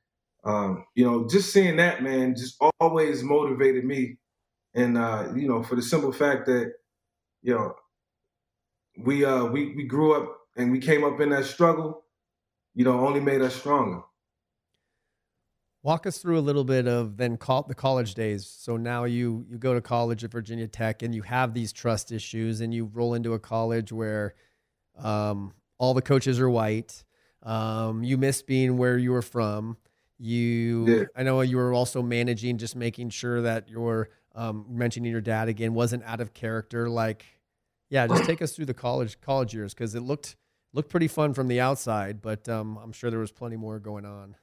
Um, 0.44 0.86
you 0.94 1.04
know, 1.04 1.28
just 1.28 1.52
seeing 1.52 1.76
that 1.76 2.02
man 2.02 2.34
just 2.36 2.62
always 2.80 3.22
motivated 3.22 3.84
me 3.84 4.18
and 4.74 4.96
uh, 4.96 5.28
you 5.34 5.48
know, 5.48 5.62
for 5.62 5.76
the 5.76 5.82
simple 5.82 6.12
fact 6.12 6.46
that 6.46 6.72
you 7.42 7.54
know, 7.54 7.74
we 8.98 9.24
uh 9.24 9.44
we 9.44 9.74
we 9.74 9.84
grew 9.84 10.14
up 10.14 10.38
and 10.56 10.70
we 10.70 10.78
came 10.78 11.04
up 11.04 11.20
in 11.20 11.30
that 11.30 11.44
struggle, 11.44 12.04
you 12.74 12.84
know, 12.84 13.06
only 13.06 13.20
made 13.20 13.42
us 13.42 13.54
stronger. 13.54 14.02
Walk 15.84 16.06
us 16.06 16.18
through 16.18 16.38
a 16.38 16.40
little 16.40 16.62
bit 16.62 16.86
of 16.86 17.16
then 17.16 17.36
call, 17.36 17.64
the 17.64 17.74
college 17.74 18.14
days. 18.14 18.46
So 18.46 18.76
now 18.76 19.04
you 19.04 19.44
you 19.48 19.58
go 19.58 19.74
to 19.74 19.80
college 19.80 20.22
at 20.22 20.30
Virginia 20.30 20.68
Tech 20.68 21.02
and 21.02 21.12
you 21.14 21.22
have 21.22 21.54
these 21.54 21.72
trust 21.72 22.12
issues 22.12 22.60
and 22.60 22.72
you 22.72 22.84
roll 22.84 23.14
into 23.14 23.34
a 23.34 23.38
college 23.40 23.90
where 23.90 24.34
um, 24.96 25.52
all 25.78 25.94
the 25.94 26.02
coaches 26.02 26.38
are 26.38 26.48
white. 26.48 27.02
Um, 27.42 28.04
you 28.04 28.16
miss 28.16 28.42
being 28.42 28.76
where 28.76 28.96
you 28.96 29.10
were 29.10 29.22
from 29.22 29.76
You, 30.18 30.86
yeah. 30.86 31.04
I 31.16 31.24
know 31.24 31.40
you 31.40 31.56
were 31.56 31.74
also 31.74 32.00
managing, 32.00 32.58
just 32.58 32.76
making 32.76 33.10
sure 33.10 33.42
that 33.42 33.68
your 33.68 34.10
um, 34.34 34.66
mentioning 34.68 35.10
your 35.10 35.20
dad 35.20 35.48
again 35.48 35.74
wasn't 35.74 36.04
out 36.04 36.20
of 36.20 36.34
character. 36.34 36.88
Like, 36.88 37.24
yeah, 37.90 38.06
just 38.06 38.24
take 38.24 38.42
us 38.42 38.52
through 38.52 38.66
the 38.66 38.74
college 38.74 39.20
college 39.20 39.54
years 39.54 39.74
because 39.74 39.94
it 39.94 40.00
looked 40.00 40.36
looked 40.72 40.90
pretty 40.90 41.08
fun 41.08 41.34
from 41.34 41.48
the 41.48 41.60
outside, 41.60 42.22
but 42.22 42.48
um, 42.48 42.78
I'm 42.82 42.92
sure 42.92 43.10
there 43.10 43.20
was 43.20 43.32
plenty 43.32 43.56
more 43.56 43.78
going 43.78 44.06
on. 44.06 44.36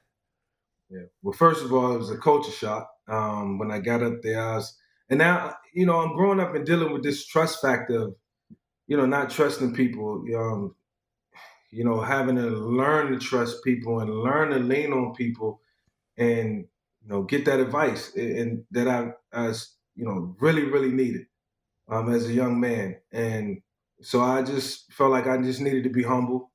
Yeah. 0.88 1.02
Well, 1.22 1.32
first 1.32 1.64
of 1.64 1.72
all, 1.72 1.94
it 1.94 1.98
was 1.98 2.10
a 2.10 2.18
culture 2.18 2.50
shock. 2.50 2.90
Um, 3.08 3.58
when 3.58 3.70
I 3.70 3.78
got 3.78 4.02
up 4.02 4.22
there, 4.22 4.40
I 4.40 4.56
was, 4.56 4.76
and 5.08 5.18
now 5.18 5.56
you 5.72 5.86
know 5.86 6.00
I'm 6.00 6.16
growing 6.16 6.40
up 6.40 6.54
and 6.54 6.66
dealing 6.66 6.92
with 6.92 7.02
this 7.02 7.26
trust 7.26 7.60
factor 7.60 8.02
of, 8.02 8.14
you 8.86 8.96
know, 8.96 9.06
not 9.06 9.30
trusting 9.30 9.74
people. 9.74 10.24
Um, 10.36 10.74
you 11.72 11.84
know, 11.84 12.00
having 12.00 12.34
to 12.34 12.48
learn 12.48 13.12
to 13.12 13.18
trust 13.18 13.62
people 13.62 14.00
and 14.00 14.10
learn 14.10 14.50
to 14.50 14.58
lean 14.58 14.92
on 14.92 15.14
people, 15.14 15.60
and 16.16 16.64
you 17.02 17.08
know, 17.08 17.22
get 17.22 17.44
that 17.44 17.60
advice 17.60 18.14
and 18.14 18.64
that 18.70 18.88
I, 18.88 19.12
I 19.32 19.52
you 20.00 20.06
know, 20.06 20.34
really, 20.40 20.64
really 20.64 20.90
needed 20.90 21.26
um, 21.90 22.12
as 22.12 22.26
a 22.26 22.32
young 22.32 22.58
man. 22.58 22.96
And 23.12 23.60
so 24.00 24.22
I 24.22 24.42
just 24.42 24.90
felt 24.94 25.10
like 25.10 25.26
I 25.26 25.36
just 25.36 25.60
needed 25.60 25.84
to 25.84 25.90
be 25.90 26.02
humble. 26.02 26.50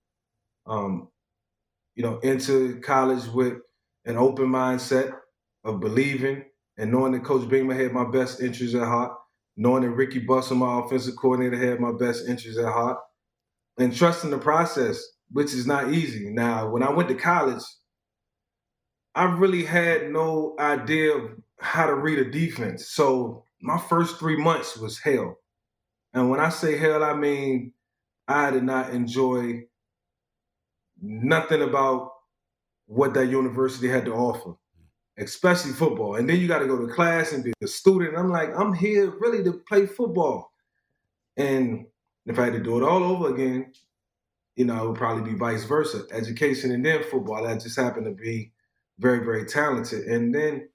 Um, 0.66 1.10
you 1.94 2.02
know, 2.02 2.18
into 2.20 2.80
college 2.82 3.28
with 3.28 3.54
an 4.06 4.18
open 4.18 4.48
mindset 4.48 5.14
of 5.64 5.80
believing 5.80 6.44
and 6.78 6.92
knowing 6.92 7.12
that 7.12 7.24
Coach 7.24 7.48
Beamer 7.48 7.76
had 7.76 7.94
my 7.94 8.10
best 8.10 8.42
interests 8.42 8.76
at 8.76 8.88
heart, 8.88 9.14
knowing 9.56 9.84
that 9.84 9.92
Ricky 9.92 10.20
Bustle, 10.20 10.58
my 10.58 10.80
offensive 10.80 11.16
coordinator, 11.16 11.56
had 11.56 11.80
my 11.80 11.92
best 11.92 12.28
interests 12.28 12.60
at 12.60 12.66
heart, 12.66 12.98
and 13.78 13.96
trusting 13.96 14.32
the 14.32 14.40
process, 14.40 15.00
which 15.32 15.54
is 15.54 15.68
not 15.68 15.94
easy. 15.94 16.32
Now, 16.32 16.70
when 16.70 16.82
I 16.82 16.90
went 16.90 17.10
to 17.10 17.16
college, 17.16 17.64
I 19.14 19.26
really 19.26 19.64
had 19.64 20.10
no 20.10 20.56
idea 20.60 21.14
how 21.60 21.86
to 21.86 21.96
read 21.96 22.20
a 22.20 22.30
defense. 22.30 22.90
So 22.90 23.46
my 23.62 23.78
first 23.78 24.20
three 24.20 24.38
months 24.38 24.78
was 24.78 25.00
hell. 25.00 25.38
And 26.14 26.30
when 26.30 26.40
I 26.40 26.50
say 26.50 26.78
hell, 26.78 27.04
I 27.04 27.14
mean 27.14 27.74
I 28.28 28.52
did 28.52 28.64
not 28.64 28.92
enjoy 28.92 29.64
nothing 31.02 31.62
about 31.62 32.12
what 32.88 33.14
that 33.14 33.28
university 33.28 33.88
had 33.88 34.06
to 34.06 34.14
offer, 34.14 34.56
especially 35.18 35.74
football. 35.74 36.16
And 36.16 36.30
then 36.30 36.40
you 36.40 36.48
got 36.48 36.60
to 36.60 36.68
go 36.68 36.78
to 36.78 36.94
class 36.94 37.34
and 37.34 37.44
be 37.44 37.54
a 37.64 37.68
student. 37.68 38.18
I'm 38.18 38.32
like, 38.32 38.50
I'm 38.58 38.74
here 38.74 39.14
really 39.20 39.44
to 39.44 39.54
play 39.68 39.86
football. 39.86 40.52
And 41.38 41.86
if 42.26 42.40
I 42.40 42.46
had 42.46 42.54
to 42.54 42.64
do 42.64 42.78
it 42.78 42.88
all 42.88 43.04
over 43.04 43.34
again, 43.34 43.74
you 44.56 44.66
know, 44.66 44.84
it 44.84 44.88
would 44.88 44.98
probably 44.98 45.32
be 45.32 45.38
vice 45.38 45.66
versa. 45.66 46.04
Education 46.12 46.72
and 46.72 46.86
then 46.86 47.04
football. 47.04 47.46
I 47.46 47.58
just 47.58 47.78
happened 47.78 48.06
to 48.06 48.12
be 48.12 48.52
very, 49.00 49.24
very 49.24 49.46
talented. 49.46 50.06
And 50.06 50.34
then, 50.34 50.70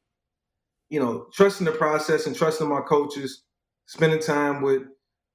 you 0.90 1.00
know, 1.00 1.26
trusting 1.32 1.64
the 1.64 1.72
process 1.72 2.26
and 2.26 2.36
trusting 2.36 2.68
my 2.68 2.80
coaches, 2.80 3.44
spending 3.86 4.20
time 4.20 4.60
with 4.60 4.82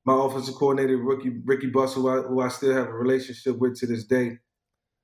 my 0.05 0.13
offensive 0.13 0.55
coordinator, 0.55 0.97
Ricky 0.97 1.31
Ricky 1.45 1.67
Buss, 1.67 1.95
who 1.95 2.09
I, 2.09 2.21
who 2.21 2.41
I 2.41 2.49
still 2.49 2.73
have 2.73 2.87
a 2.87 2.93
relationship 2.93 3.57
with 3.57 3.79
to 3.79 3.87
this 3.87 4.05
day. 4.05 4.37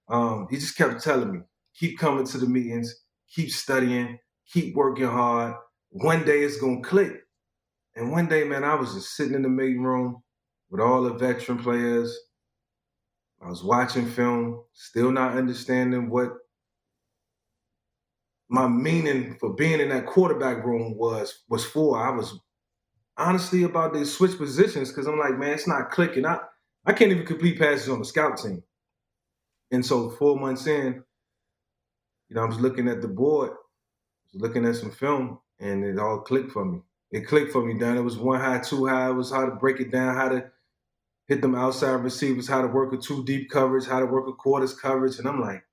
Um, 0.10 0.48
he 0.52 0.58
just 0.58 0.78
kept 0.78 1.02
telling 1.02 1.32
me, 1.32 1.40
keep 1.76 1.98
coming 1.98 2.26
to 2.28 2.38
the 2.38 2.46
meetings, 2.46 2.94
keep 3.34 3.50
studying, 3.50 4.20
keep 4.52 4.76
working 4.76 5.08
hard. 5.08 5.56
One 5.90 6.24
day 6.26 6.44
it's 6.44 6.60
gonna 6.60 6.82
click. 6.82 7.14
And 7.96 8.12
one 8.12 8.28
day, 8.28 8.44
man, 8.44 8.64
I 8.64 8.76
was 8.76 8.94
just 8.94 9.16
sitting 9.16 9.34
in 9.34 9.42
the 9.42 9.50
meeting 9.50 9.84
room 9.84 10.22
with 10.70 10.82
all 10.82 11.04
the 11.04 11.14
veteran 11.14 11.58
players. 11.58 12.18
I 13.44 13.50
was 13.50 13.64
watching 13.64 14.06
film, 14.06 14.64
still 14.74 15.12
not 15.12 15.36
understanding 15.36 16.10
what 16.10 16.34
my 18.52 18.68
meaning 18.68 19.38
for 19.40 19.54
being 19.54 19.80
in 19.80 19.90
that 19.90 20.06
quarterback 20.06 20.64
room 20.66 20.98
was 20.98 21.44
was 21.48 21.64
for. 21.66 21.98
I 21.98 22.10
was 22.12 22.38
honestly 23.18 23.64
about 23.64 23.94
to 23.94 24.06
switch 24.06 24.38
positions 24.38 24.90
because 24.90 25.08
I'm 25.08 25.18
like, 25.18 25.38
man, 25.38 25.54
it's 25.54 25.68
not 25.68 25.90
clicking. 25.90 26.26
I 26.26 26.40
I 26.86 26.92
can't 26.92 27.12
even 27.12 27.26
complete 27.26 27.58
passes 27.58 27.88
on 27.88 28.00
the 28.00 28.06
scout 28.06 28.38
team. 28.38 28.62
And 29.72 29.86
so 29.86 30.10
four 30.10 30.38
months 30.38 30.68
in, 30.68 31.02
you 32.28 32.36
know, 32.36 32.42
I 32.42 32.46
was 32.46 32.60
looking 32.60 32.90
at 32.90 33.02
the 33.02 33.08
board, 33.08 33.52
looking 34.34 34.66
at 34.66 34.76
some 34.76 34.92
film, 34.92 35.40
and 35.62 35.86
it 35.86 35.98
all 35.98 36.20
clicked 36.20 36.52
for 36.52 36.66
me. 36.66 36.82
It 37.12 37.28
clicked 37.28 37.54
for 37.54 37.66
me, 37.66 37.80
Dan. 37.80 37.98
It 37.98 38.02
was 38.02 38.18
one 38.18 38.42
high, 38.42 38.60
two 38.60 38.86
high. 38.86 39.10
It 39.10 39.14
was 39.14 39.32
how 39.32 39.46
to 39.46 39.56
break 39.56 39.80
it 39.80 39.92
down, 39.92 40.16
how 40.16 40.28
to 40.28 40.52
hit 41.28 41.42
them 41.42 41.56
outside 41.56 42.04
receivers, 42.04 42.50
how 42.50 42.62
to 42.62 42.68
work 42.68 42.92
a 42.92 42.98
two 42.98 43.24
deep 43.24 43.50
coverage, 43.50 43.86
how 43.88 44.02
to 44.02 44.06
work 44.06 44.28
a 44.28 44.34
quarters 44.34 44.78
coverage. 44.78 45.20
And 45.20 45.28
I'm 45.28 45.40
like, 45.40 45.64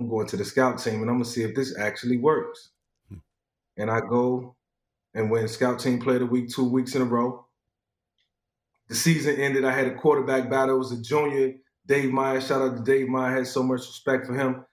I'm 0.00 0.08
going 0.08 0.26
to 0.28 0.36
the 0.36 0.44
scout 0.44 0.78
team 0.78 1.02
and 1.02 1.10
I'm 1.10 1.16
gonna 1.16 1.24
see 1.24 1.42
if 1.42 1.54
this 1.54 1.78
actually 1.78 2.16
works. 2.16 2.70
Hmm. 3.08 3.18
And 3.76 3.90
I 3.90 4.00
go 4.00 4.56
and 5.14 5.30
when 5.30 5.46
scout 5.46 5.78
team 5.78 6.00
played 6.00 6.22
a 6.22 6.26
week 6.26 6.48
two 6.48 6.68
weeks 6.68 6.94
in 6.94 7.02
a 7.02 7.04
row. 7.04 7.46
The 8.88 8.96
season 8.96 9.36
ended. 9.36 9.64
I 9.64 9.72
had 9.72 9.86
a 9.86 9.94
quarterback 9.94 10.50
battle. 10.50 10.74
It 10.74 10.78
was 10.78 10.90
a 10.90 11.00
junior, 11.00 11.54
Dave 11.86 12.10
Meyer. 12.10 12.40
Shout 12.40 12.62
out 12.62 12.76
to 12.76 12.82
Dave 12.82 13.08
Meyer. 13.08 13.30
I 13.30 13.36
had 13.36 13.46
so 13.46 13.62
much 13.62 13.80
respect 13.80 14.26
for 14.26 14.34
him 14.34 14.64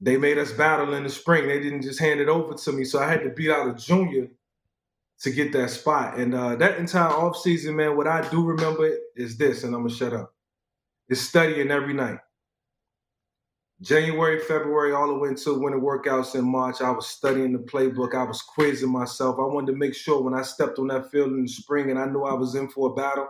they 0.00 0.16
made 0.16 0.38
us 0.38 0.52
battle 0.52 0.94
in 0.94 1.04
the 1.04 1.10
spring. 1.10 1.48
They 1.48 1.60
didn't 1.60 1.82
just 1.82 1.98
hand 1.98 2.20
it 2.20 2.28
over 2.28 2.54
to 2.54 2.72
me. 2.72 2.84
So 2.84 2.98
I 2.98 3.08
had 3.08 3.22
to 3.22 3.30
beat 3.30 3.50
out 3.50 3.68
a 3.68 3.74
junior 3.74 4.28
to 5.20 5.30
get 5.30 5.52
that 5.52 5.70
spot. 5.70 6.18
And 6.18 6.34
uh, 6.34 6.56
that 6.56 6.78
entire 6.78 7.10
offseason, 7.10 7.74
man, 7.74 7.96
what 7.96 8.06
I 8.06 8.28
do 8.28 8.44
remember 8.44 8.94
is 9.14 9.38
this, 9.38 9.64
and 9.64 9.74
I'm 9.74 9.82
going 9.82 9.92
to 9.92 9.96
shut 9.96 10.12
up. 10.12 10.34
It's 11.08 11.20
studying 11.20 11.70
every 11.70 11.94
night. 11.94 12.18
January, 13.82 14.40
February, 14.40 14.92
all 14.92 15.08
the 15.08 15.18
way 15.18 15.28
until 15.28 15.60
winter 15.60 15.78
workouts 15.78 16.34
in 16.34 16.44
March, 16.44 16.80
I 16.80 16.90
was 16.90 17.06
studying 17.06 17.52
the 17.52 17.58
playbook. 17.58 18.14
I 18.14 18.24
was 18.24 18.42
quizzing 18.42 18.90
myself. 18.90 19.36
I 19.38 19.42
wanted 19.42 19.72
to 19.72 19.78
make 19.78 19.94
sure 19.94 20.22
when 20.22 20.34
I 20.34 20.42
stepped 20.42 20.78
on 20.78 20.86
that 20.88 21.10
field 21.10 21.32
in 21.32 21.42
the 21.42 21.48
spring 21.48 21.90
and 21.90 21.98
I 21.98 22.06
knew 22.06 22.24
I 22.24 22.34
was 22.34 22.54
in 22.54 22.68
for 22.68 22.90
a 22.90 22.94
battle, 22.94 23.28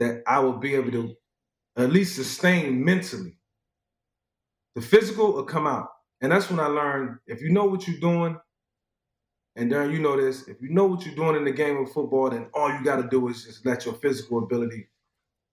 that 0.00 0.22
I 0.26 0.40
would 0.40 0.60
be 0.60 0.74
able 0.74 0.90
to 0.92 1.14
at 1.76 1.92
least 1.92 2.16
sustain 2.16 2.84
mentally 2.84 3.36
the 4.74 4.80
physical 4.80 5.32
will 5.32 5.44
come 5.44 5.66
out. 5.66 5.88
And 6.20 6.32
that's 6.32 6.50
when 6.50 6.60
I 6.60 6.66
learned 6.66 7.18
if 7.26 7.40
you 7.40 7.50
know 7.50 7.64
what 7.64 7.86
you're 7.86 8.00
doing, 8.00 8.38
and 9.56 9.70
Darren, 9.70 9.92
you 9.92 9.98
know 9.98 10.20
this, 10.20 10.48
if 10.48 10.60
you 10.62 10.70
know 10.70 10.86
what 10.86 11.04
you're 11.04 11.14
doing 11.14 11.36
in 11.36 11.44
the 11.44 11.50
game 11.50 11.76
of 11.78 11.92
football, 11.92 12.30
then 12.30 12.48
all 12.54 12.70
you 12.70 12.84
got 12.84 12.96
to 12.96 13.08
do 13.08 13.28
is 13.28 13.44
just 13.44 13.66
let 13.66 13.84
your 13.84 13.94
physical 13.94 14.38
ability, 14.38 14.88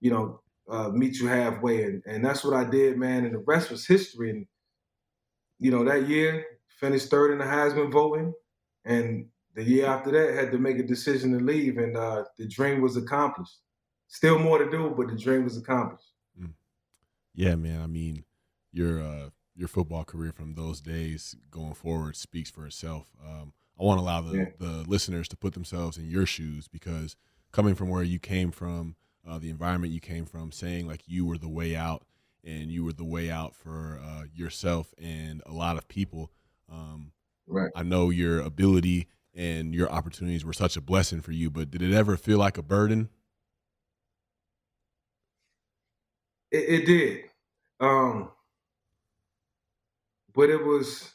you 0.01 0.11
know, 0.11 0.41
uh, 0.69 0.89
meet 0.89 1.19
you 1.19 1.27
halfway. 1.27 1.83
And, 1.83 2.03
and 2.05 2.23
that's 2.23 2.43
what 2.43 2.53
I 2.53 2.63
did, 2.63 2.97
man. 2.97 3.25
And 3.25 3.33
the 3.33 3.43
rest 3.45 3.69
was 3.71 3.85
history. 3.85 4.29
And, 4.31 4.45
you 5.59 5.71
know, 5.71 5.83
that 5.83 6.07
year, 6.07 6.45
finished 6.67 7.09
third 7.09 7.31
in 7.31 7.39
the 7.39 7.45
Heisman 7.45 7.91
voting. 7.91 8.33
And 8.85 9.27
the 9.55 9.63
year 9.63 9.87
after 9.87 10.11
that, 10.11 10.35
had 10.35 10.51
to 10.51 10.57
make 10.57 10.79
a 10.79 10.83
decision 10.83 11.31
to 11.37 11.43
leave. 11.43 11.77
And 11.77 11.97
uh, 11.97 12.25
the 12.37 12.47
dream 12.47 12.81
was 12.81 12.97
accomplished. 12.97 13.57
Still 14.07 14.39
more 14.39 14.59
to 14.59 14.69
do, 14.69 14.93
but 14.95 15.09
the 15.09 15.17
dream 15.17 15.43
was 15.43 15.57
accomplished. 15.57 16.11
Mm. 16.41 16.53
Yeah, 17.35 17.55
man. 17.55 17.81
I 17.81 17.87
mean, 17.87 18.23
your 18.71 19.01
uh, 19.01 19.29
your 19.55 19.67
football 19.67 20.05
career 20.05 20.31
from 20.31 20.53
those 20.53 20.79
days 20.79 21.35
going 21.49 21.73
forward 21.73 22.15
speaks 22.15 22.49
for 22.49 22.65
itself. 22.65 23.11
Um, 23.21 23.53
I 23.79 23.83
want 23.83 23.99
to 23.99 24.03
allow 24.03 24.21
the, 24.21 24.37
yeah. 24.37 24.45
the 24.59 24.85
listeners 24.87 25.27
to 25.29 25.37
put 25.37 25.53
themselves 25.53 25.97
in 25.97 26.09
your 26.09 26.25
shoes 26.25 26.67
because 26.67 27.15
coming 27.51 27.75
from 27.75 27.89
where 27.89 28.03
you 28.03 28.19
came 28.19 28.51
from, 28.51 28.95
uh, 29.27 29.39
the 29.39 29.49
environment 29.49 29.93
you 29.93 29.99
came 29.99 30.25
from, 30.25 30.51
saying 30.51 30.87
like 30.87 31.01
you 31.07 31.25
were 31.25 31.37
the 31.37 31.49
way 31.49 31.75
out 31.75 32.03
and 32.43 32.71
you 32.71 32.83
were 32.83 32.93
the 32.93 33.03
way 33.03 33.29
out 33.29 33.55
for 33.55 33.99
uh, 34.03 34.23
yourself 34.33 34.93
and 34.97 35.41
a 35.45 35.51
lot 35.51 35.77
of 35.77 35.87
people. 35.87 36.31
Um, 36.71 37.11
right. 37.47 37.71
I 37.75 37.83
know 37.83 38.09
your 38.09 38.39
ability 38.39 39.07
and 39.35 39.75
your 39.75 39.89
opportunities 39.91 40.45
were 40.45 40.53
such 40.53 40.77
a 40.77 40.81
blessing 40.81 41.21
for 41.21 41.31
you, 41.31 41.49
but 41.49 41.69
did 41.69 41.81
it 41.81 41.93
ever 41.93 42.17
feel 42.17 42.37
like 42.37 42.57
a 42.57 42.63
burden? 42.63 43.09
It, 46.51 46.81
it 46.81 46.85
did. 46.85 47.23
Um, 47.79 48.31
but 50.33 50.49
it 50.49 50.63
was 50.63 51.13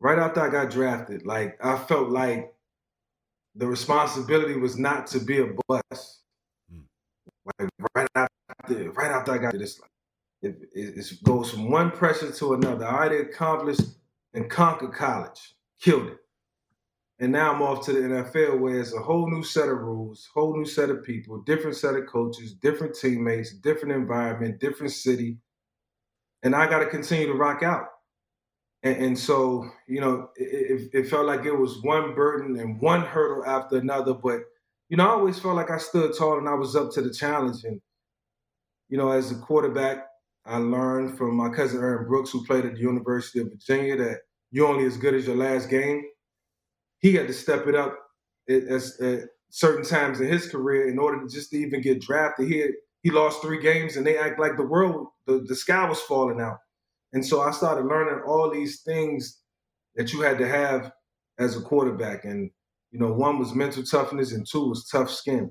right 0.00 0.18
after 0.18 0.40
I 0.40 0.50
got 0.50 0.70
drafted. 0.70 1.24
Like 1.24 1.58
I 1.64 1.78
felt 1.78 2.10
like 2.10 2.52
the 3.54 3.66
responsibility 3.66 4.56
was 4.56 4.78
not 4.78 5.06
to 5.08 5.18
be 5.18 5.40
a 5.40 5.54
bust. 5.68 6.21
Right 8.68 8.78
after, 8.78 8.90
right 8.92 9.10
after 9.10 9.32
I 9.32 9.38
got 9.38 9.52
this, 9.58 9.80
it, 10.42 10.56
it, 10.74 10.98
it 10.98 11.22
goes 11.22 11.50
from 11.50 11.70
one 11.70 11.90
pressure 11.90 12.30
to 12.30 12.54
another. 12.54 12.86
I 12.86 12.94
already 12.94 13.16
accomplished 13.18 13.82
and 14.34 14.50
conquered 14.50 14.92
college, 14.92 15.54
killed 15.80 16.08
it. 16.08 16.18
And 17.20 17.30
now 17.30 17.52
I'm 17.52 17.62
off 17.62 17.84
to 17.86 17.92
the 17.92 18.00
NFL 18.00 18.58
where 18.58 18.80
it's 18.80 18.94
a 18.94 18.98
whole 18.98 19.30
new 19.30 19.44
set 19.44 19.68
of 19.68 19.78
rules, 19.78 20.28
whole 20.34 20.56
new 20.56 20.64
set 20.64 20.90
of 20.90 21.04
people, 21.04 21.40
different 21.42 21.76
set 21.76 21.94
of 21.94 22.06
coaches, 22.06 22.54
different 22.54 22.96
teammates, 22.96 23.52
different 23.52 23.94
environment, 23.94 24.58
different 24.58 24.92
city. 24.92 25.36
And 26.42 26.56
I 26.56 26.68
got 26.68 26.80
to 26.80 26.86
continue 26.86 27.28
to 27.28 27.34
rock 27.34 27.62
out. 27.62 27.86
And, 28.82 28.96
and 28.96 29.18
so, 29.18 29.68
you 29.86 30.00
know, 30.00 30.30
it, 30.34 30.90
it, 30.92 31.08
felt 31.08 31.26
like 31.26 31.44
it 31.44 31.56
was 31.56 31.80
one 31.82 32.14
burden 32.14 32.58
and 32.58 32.80
one 32.80 33.02
hurdle 33.02 33.44
after 33.44 33.76
another. 33.76 34.14
But, 34.14 34.40
you 34.88 34.96
know, 34.96 35.06
I 35.06 35.10
always 35.10 35.38
felt 35.38 35.54
like 35.54 35.70
I 35.70 35.78
stood 35.78 36.16
tall 36.18 36.38
and 36.38 36.48
I 36.48 36.54
was 36.54 36.74
up 36.74 36.90
to 36.92 37.02
the 37.02 37.14
challenge. 37.14 37.62
And, 37.62 37.80
you 38.92 38.98
know, 38.98 39.10
as 39.10 39.30
a 39.30 39.36
quarterback, 39.36 40.04
I 40.44 40.58
learned 40.58 41.16
from 41.16 41.34
my 41.34 41.48
cousin 41.48 41.80
Aaron 41.80 42.06
Brooks, 42.06 42.30
who 42.30 42.44
played 42.44 42.66
at 42.66 42.74
the 42.74 42.80
University 42.80 43.40
of 43.40 43.48
Virginia, 43.48 43.96
that 43.96 44.18
you're 44.50 44.68
only 44.68 44.84
as 44.84 44.98
good 44.98 45.14
as 45.14 45.26
your 45.26 45.36
last 45.36 45.70
game. 45.70 46.04
He 46.98 47.14
had 47.14 47.26
to 47.26 47.32
step 47.32 47.66
it 47.66 47.74
up 47.74 47.98
at, 48.50 48.64
at 48.64 49.22
certain 49.48 49.82
times 49.82 50.20
in 50.20 50.28
his 50.28 50.46
career 50.50 50.90
in 50.90 50.98
order 50.98 51.22
to 51.22 51.26
just 51.26 51.52
to 51.52 51.56
even 51.56 51.80
get 51.80 52.02
drafted. 52.02 52.48
He 52.48 52.58
had, 52.58 52.72
he 53.02 53.10
lost 53.10 53.40
three 53.40 53.62
games, 53.62 53.96
and 53.96 54.06
they 54.06 54.18
act 54.18 54.38
like 54.38 54.58
the 54.58 54.66
world, 54.66 55.06
the, 55.26 55.42
the 55.48 55.56
sky 55.56 55.88
was 55.88 56.02
falling 56.02 56.42
out. 56.42 56.58
And 57.14 57.24
so 57.24 57.40
I 57.40 57.50
started 57.50 57.86
learning 57.86 58.22
all 58.26 58.50
these 58.50 58.82
things 58.82 59.40
that 59.94 60.12
you 60.12 60.20
had 60.20 60.36
to 60.36 60.46
have 60.46 60.92
as 61.38 61.56
a 61.56 61.62
quarterback. 61.62 62.26
And, 62.26 62.50
you 62.90 62.98
know, 62.98 63.10
one 63.10 63.38
was 63.38 63.54
mental 63.54 63.84
toughness 63.84 64.32
and 64.32 64.46
two 64.46 64.68
was 64.68 64.86
tough 64.86 65.10
skin. 65.10 65.50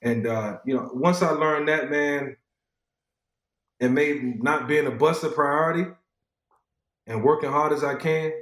And, 0.00 0.26
uh, 0.26 0.60
you 0.64 0.74
know, 0.74 0.88
once 0.94 1.20
I 1.20 1.28
learned 1.28 1.68
that, 1.68 1.90
man, 1.90 2.36
and 3.80 3.94
made 3.94 4.42
not 4.42 4.68
being 4.68 4.86
a 4.86 4.90
bust 4.90 5.24
a 5.24 5.30
priority 5.30 5.90
and 7.06 7.24
working 7.24 7.50
hard 7.50 7.72
as 7.72 7.82
I 7.82 7.94
can, 7.94 8.32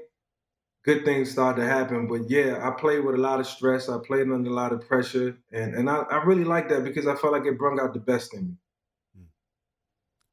good 0.85 1.05
things 1.05 1.31
start 1.31 1.57
to 1.57 1.65
happen. 1.67 2.07
But 2.09 2.29
yeah, 2.29 2.67
I 2.67 2.71
played 2.79 3.05
with 3.05 3.15
a 3.15 3.19
lot 3.19 3.41
of 3.41 3.47
stress. 3.47 3.89
I 3.89 3.99
played 3.99 4.31
under 4.31 4.51
a 4.51 4.55
lot 4.55 4.73
of 4.73 4.87
pressure. 4.87 5.39
And, 5.53 5.75
and 5.75 5.89
I, 5.89 5.99
I 6.11 6.25
really 6.25 6.45
like 6.45 6.69
that 6.71 6.85
because 6.85 7.07
I 7.07 7.15
felt 7.15 7.33
like 7.33 7.45
it 7.45 7.59
brought 7.59 7.81
out 7.81 7.95
the 7.95 8.01
best 8.01 8.35
in 8.35 8.49
me. 8.49 8.55
Hmm. 9.17 9.25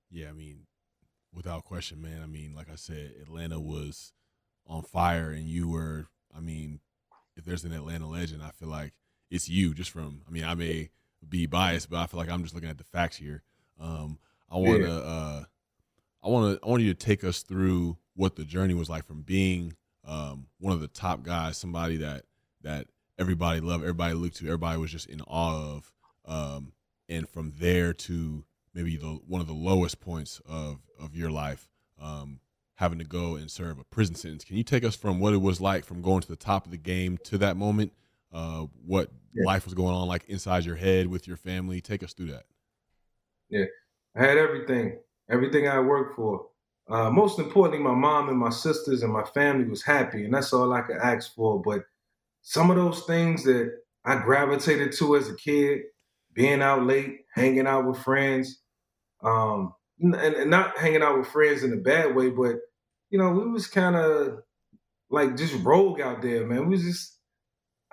Yeah, 0.09 0.29
I 0.29 0.33
mean, 0.33 0.65
without 1.33 1.65
question, 1.65 2.01
man. 2.01 2.21
I 2.23 2.27
mean, 2.27 2.55
like 2.55 2.69
I 2.71 2.75
said, 2.75 3.13
Atlanta 3.21 3.59
was 3.59 4.13
on 4.65 4.81
fire, 4.81 5.29
and 5.31 5.45
you 5.45 5.69
were. 5.69 6.07
I 6.35 6.39
mean, 6.39 6.79
if 7.37 7.45
there's 7.45 7.63
an 7.63 7.71
Atlanta 7.71 8.07
legend, 8.07 8.41
I 8.41 8.49
feel 8.49 8.69
like 8.69 8.93
it's 9.29 9.47
you. 9.47 9.73
Just 9.73 9.91
from, 9.91 10.21
I 10.27 10.31
mean, 10.31 10.43
I 10.43 10.55
may 10.55 10.89
be 11.27 11.45
biased, 11.45 11.89
but 11.89 11.99
I 11.99 12.07
feel 12.07 12.19
like 12.19 12.29
I'm 12.29 12.43
just 12.43 12.55
looking 12.55 12.69
at 12.69 12.77
the 12.77 12.83
facts 12.83 13.17
here. 13.17 13.43
Um, 13.79 14.19
I 14.49 14.57
want 14.57 14.81
to, 14.81 14.87
yeah. 14.87 14.93
uh, 14.93 15.43
I 16.23 16.29
want 16.29 16.59
to, 16.59 16.65
I 16.65 16.69
want 16.69 16.83
you 16.83 16.93
to 16.93 17.05
take 17.05 17.23
us 17.23 17.41
through 17.41 17.97
what 18.15 18.35
the 18.35 18.45
journey 18.45 18.73
was 18.73 18.89
like 18.89 19.05
from 19.05 19.21
being 19.21 19.75
um, 20.07 20.47
one 20.59 20.73
of 20.73 20.81
the 20.81 20.87
top 20.87 21.23
guys, 21.23 21.57
somebody 21.57 21.97
that 21.97 22.23
that 22.61 22.87
everybody 23.19 23.59
loved, 23.59 23.83
everybody 23.83 24.13
looked 24.13 24.37
to, 24.37 24.45
everybody 24.45 24.77
was 24.79 24.91
just 24.91 25.07
in 25.07 25.21
awe 25.21 25.75
of, 25.75 25.93
um, 26.25 26.73
and 27.09 27.27
from 27.29 27.53
there 27.57 27.93
to 27.93 28.43
maybe 28.73 28.97
the 28.97 29.19
one 29.27 29.41
of 29.41 29.47
the 29.47 29.53
lowest 29.53 29.99
points 29.99 30.41
of 30.47 30.79
of 30.99 31.15
your 31.15 31.31
life, 31.31 31.69
um, 32.01 32.39
having 32.75 32.99
to 32.99 33.05
go 33.05 33.35
and 33.35 33.49
serve 33.49 33.79
a 33.79 33.83
prison 33.83 34.15
sentence. 34.15 34.43
Can 34.43 34.57
you 34.57 34.63
take 34.63 34.83
us 34.83 34.95
from 34.95 35.19
what 35.19 35.33
it 35.33 35.41
was 35.41 35.59
like 35.61 35.85
from 35.85 36.01
going 36.01 36.21
to 36.21 36.27
the 36.27 36.35
top 36.35 36.65
of 36.65 36.71
the 36.71 36.77
game 36.77 37.17
to 37.25 37.37
that 37.39 37.57
moment? 37.57 37.93
Uh, 38.33 38.65
what 38.85 39.09
yeah. 39.33 39.45
life 39.45 39.65
was 39.65 39.73
going 39.73 39.95
on 39.95 40.07
like 40.07 40.25
inside 40.27 40.65
your 40.65 40.75
head 40.75 41.07
with 41.07 41.27
your 41.27 41.37
family? 41.37 41.81
Take 41.81 42.03
us 42.03 42.13
through 42.13 42.31
that. 42.31 42.43
Yeah, 43.49 43.65
I 44.15 44.23
had 44.25 44.37
everything, 44.37 44.99
everything 45.29 45.67
I 45.67 45.79
worked 45.79 46.15
for. 46.15 46.47
Uh, 46.89 47.09
most 47.09 47.39
importantly, 47.39 47.79
my 47.83 47.95
mom 47.95 48.29
and 48.29 48.37
my 48.37 48.49
sisters 48.51 49.03
and 49.03 49.11
my 49.11 49.23
family 49.23 49.65
was 49.67 49.83
happy, 49.83 50.25
and 50.25 50.33
that's 50.33 50.53
all 50.53 50.73
I 50.73 50.81
could 50.81 50.97
ask 50.97 51.33
for. 51.35 51.61
But 51.61 51.83
some 52.41 52.69
of 52.69 52.77
those 52.77 53.01
things 53.03 53.43
that 53.45 53.73
I 54.05 54.17
gravitated 54.17 54.93
to 54.93 55.15
as 55.17 55.29
a 55.29 55.35
kid, 55.35 55.81
being 56.33 56.61
out 56.61 56.85
late, 56.85 57.21
hanging 57.33 57.67
out 57.67 57.87
with 57.87 57.99
friends, 57.99 58.61
um, 59.23 59.73
and, 59.99 60.15
and 60.15 60.51
not 60.51 60.77
hanging 60.77 61.01
out 61.01 61.17
with 61.17 61.27
friends 61.27 61.63
in 61.63 61.73
a 61.73 61.77
bad 61.77 62.15
way, 62.15 62.29
but 62.29 62.57
you 63.09 63.17
know, 63.17 63.31
we 63.31 63.49
was 63.49 63.67
kind 63.67 63.95
of 63.95 64.39
like 65.09 65.37
just 65.37 65.55
rogue 65.63 66.01
out 66.01 66.21
there, 66.21 66.45
man. 66.45 66.67
We 66.67 66.75
was 66.77 66.83
just 66.83 67.19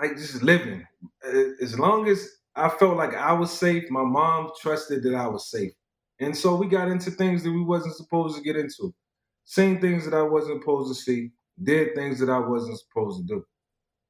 like 0.00 0.16
just 0.16 0.42
living. 0.42 0.86
As 1.62 1.78
long 1.78 2.08
as 2.08 2.28
I 2.56 2.68
felt 2.68 2.96
like 2.96 3.14
I 3.14 3.32
was 3.32 3.52
safe, 3.52 3.90
my 3.90 4.04
mom 4.04 4.50
trusted 4.60 5.02
that 5.04 5.14
I 5.14 5.28
was 5.28 5.50
safe. 5.50 5.72
And 6.20 6.36
so 6.36 6.54
we 6.54 6.66
got 6.66 6.88
into 6.88 7.10
things 7.10 7.42
that 7.42 7.52
we 7.52 7.62
wasn't 7.62 7.96
supposed 7.96 8.36
to 8.36 8.42
get 8.42 8.56
into. 8.56 8.94
Seen 9.44 9.80
things 9.80 10.04
that 10.04 10.14
I 10.14 10.22
wasn't 10.22 10.62
supposed 10.62 10.94
to 10.94 11.02
see, 11.02 11.30
did 11.62 11.94
things 11.94 12.20
that 12.20 12.30
I 12.30 12.38
wasn't 12.38 12.78
supposed 12.78 13.20
to 13.20 13.34
do. 13.34 13.44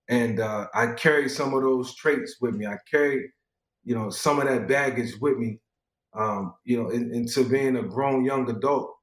And 0.08 0.40
uh, 0.40 0.66
I 0.74 0.88
carried 0.88 1.30
some 1.30 1.54
of 1.54 1.62
those 1.62 1.94
traits 1.94 2.36
with 2.40 2.54
me. 2.54 2.66
I 2.66 2.76
carried, 2.90 3.30
you 3.84 3.94
know, 3.94 4.10
some 4.10 4.40
of 4.40 4.48
that 4.48 4.68
baggage 4.68 5.14
with 5.20 5.38
me 5.38 5.58
um, 6.14 6.54
you 6.64 6.82
know, 6.82 6.90
in, 6.90 7.12
into 7.14 7.44
being 7.44 7.76
a 7.76 7.82
grown 7.82 8.24
young 8.24 8.48
adult 8.50 8.94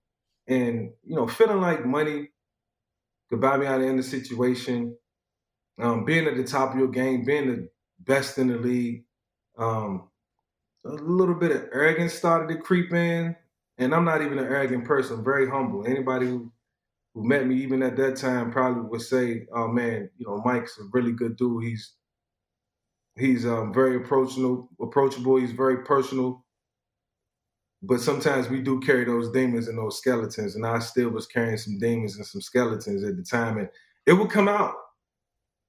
and, 0.48 0.92
you 1.04 1.16
know, 1.16 1.28
feeling 1.28 1.62
like 1.62 1.86
money 1.86 2.30
could 3.30 3.42
buy 3.42 3.58
me 3.58 3.66
out 3.66 3.82
of 3.82 3.88
any 3.88 4.02
situation, 4.02 4.96
um, 5.80 6.06
being 6.06 6.28
at 6.28 6.36
the 6.36 6.44
top 6.44 6.74
of 6.74 6.80
your 6.80 6.88
game, 6.88 7.24
being 7.26 7.48
the 7.48 7.70
best 8.00 8.38
in 8.38 8.48
the 8.48 8.58
league. 8.58 9.04
Um, 9.58 10.09
a 10.90 11.04
little 11.04 11.36
bit 11.36 11.52
of 11.52 11.70
arrogance 11.74 12.14
started 12.14 12.54
to 12.54 12.62
creep 12.62 12.94
in. 12.94 13.36
And 13.78 13.96
I'm 13.96 14.06
not 14.06 14.22
even 14.22 14.40
an 14.40 14.46
arrogant 14.46 14.86
person, 14.86 15.24
very 15.24 15.50
humble. 15.50 15.86
Anybody 15.86 16.28
who, 16.28 16.52
who 17.14 17.28
met 17.28 17.48
me 17.48 17.56
even 17.56 17.82
at 17.82 17.96
that 17.98 18.18
time 18.18 18.52
probably 18.52 18.82
would 18.82 19.02
say, 19.02 19.46
oh 19.54 19.68
man, 19.68 20.10
you 20.18 20.28
know, 20.28 20.42
Mike's 20.44 20.78
a 20.80 20.84
really 20.92 21.14
good 21.14 21.38
dude. 21.38 21.64
He's 21.64 21.94
he's 23.18 23.46
um, 23.46 23.74
very 23.74 23.98
approachable, 23.98 24.70
approachable, 24.82 25.38
he's 25.38 25.52
very 25.52 25.84
personal 25.84 26.46
but 27.82 28.02
sometimes 28.02 28.50
we 28.50 28.62
do 28.62 28.80
carry 28.82 29.06
those 29.06 29.32
demons 29.32 29.68
and 29.68 29.78
those 29.78 29.98
skeletons 29.98 30.56
and 30.56 30.66
i 30.66 30.80
still 30.80 31.10
was 31.10 31.28
carrying 31.28 31.58
some 31.58 31.80
demons 31.80 32.18
and 32.18 32.26
some 32.26 32.42
skeletons 32.42 33.04
at 33.04 33.16
the 33.16 33.24
time 33.24 33.58
and 33.58 33.70
it 34.06 34.14
would 34.14 34.30
come 34.30 34.48
out 34.48 34.74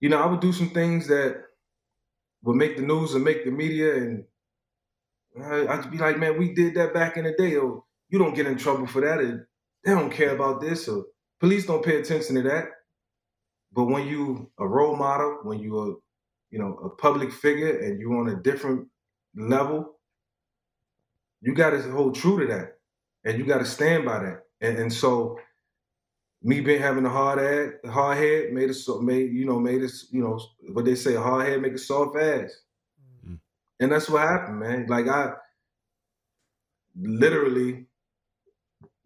you 0.01 0.09
know 0.09 0.21
i 0.21 0.27
would 0.27 0.41
do 0.41 0.53
some 0.53 0.71
things 0.71 1.07
that 1.07 1.43
would 2.43 2.57
make 2.57 2.77
the 2.77 2.83
news 2.83 3.15
and 3.15 3.25
make 3.25 3.45
the 3.45 3.51
media 3.51 3.97
and 3.97 4.25
i'd 5.43 5.91
be 5.91 5.99
like 5.99 6.19
man 6.19 6.39
we 6.39 6.53
did 6.55 6.75
that 6.75 6.93
back 6.95 7.17
in 7.17 7.25
the 7.25 7.33
day 7.33 7.57
or 7.57 7.83
you 8.09 8.19
don't 8.19 8.35
get 8.35 8.47
in 8.47 8.57
trouble 8.57 8.87
for 8.87 9.01
that 9.01 9.19
or 9.19 9.49
they 9.85 9.93
don't 9.93 10.13
care 10.13 10.35
about 10.35 10.61
this 10.61 10.89
or 10.89 11.05
police 11.39 11.67
don't 11.67 11.85
pay 11.85 12.01
attention 12.01 12.35
to 12.35 12.43
that 12.43 12.69
but 13.73 13.85
when 13.85 14.07
you 14.07 14.51
a 14.59 14.67
role 14.67 14.97
model 14.97 15.39
when 15.43 15.59
you 15.59 15.79
are 15.79 15.95
you 16.51 16.59
know 16.59 16.77
a 16.85 16.89
public 16.91 17.33
figure 17.33 17.79
and 17.79 18.01
you're 18.01 18.19
on 18.19 18.29
a 18.29 18.43
different 18.43 18.87
level 19.37 19.95
you 21.41 21.55
got 21.55 21.71
to 21.71 21.83
hold 21.91 22.15
true 22.15 22.41
to 22.41 22.47
that, 22.53 22.75
and 23.25 23.39
you 23.39 23.45
got 23.45 23.59
to 23.59 23.65
stand 23.65 24.05
by 24.05 24.19
that. 24.21 24.43
And, 24.61 24.79
and 24.79 24.93
so, 24.93 25.39
me 26.43 26.61
being 26.61 26.81
having 26.81 27.05
a 27.05 27.11
hard 27.11 27.39
head, 27.39 27.91
hard 27.91 28.19
head 28.19 28.53
made 28.53 28.71
us 28.71 28.89
made 29.01 29.33
you 29.33 29.45
know 29.45 29.59
made 29.59 29.83
us 29.83 30.07
you 30.11 30.23
know 30.23 30.41
what 30.73 30.85
they 30.85 30.95
say 30.95 31.15
a 31.15 31.21
hard 31.21 31.47
head 31.47 31.61
make 31.61 31.75
a 31.75 31.79
soft 31.79 32.17
ass. 32.17 32.51
And 33.81 33.91
that's 33.91 34.09
what 34.09 34.23
happened, 34.23 34.61
man. 34.61 34.87
Like 34.87 35.09
I 35.09 35.33
literally 37.01 37.87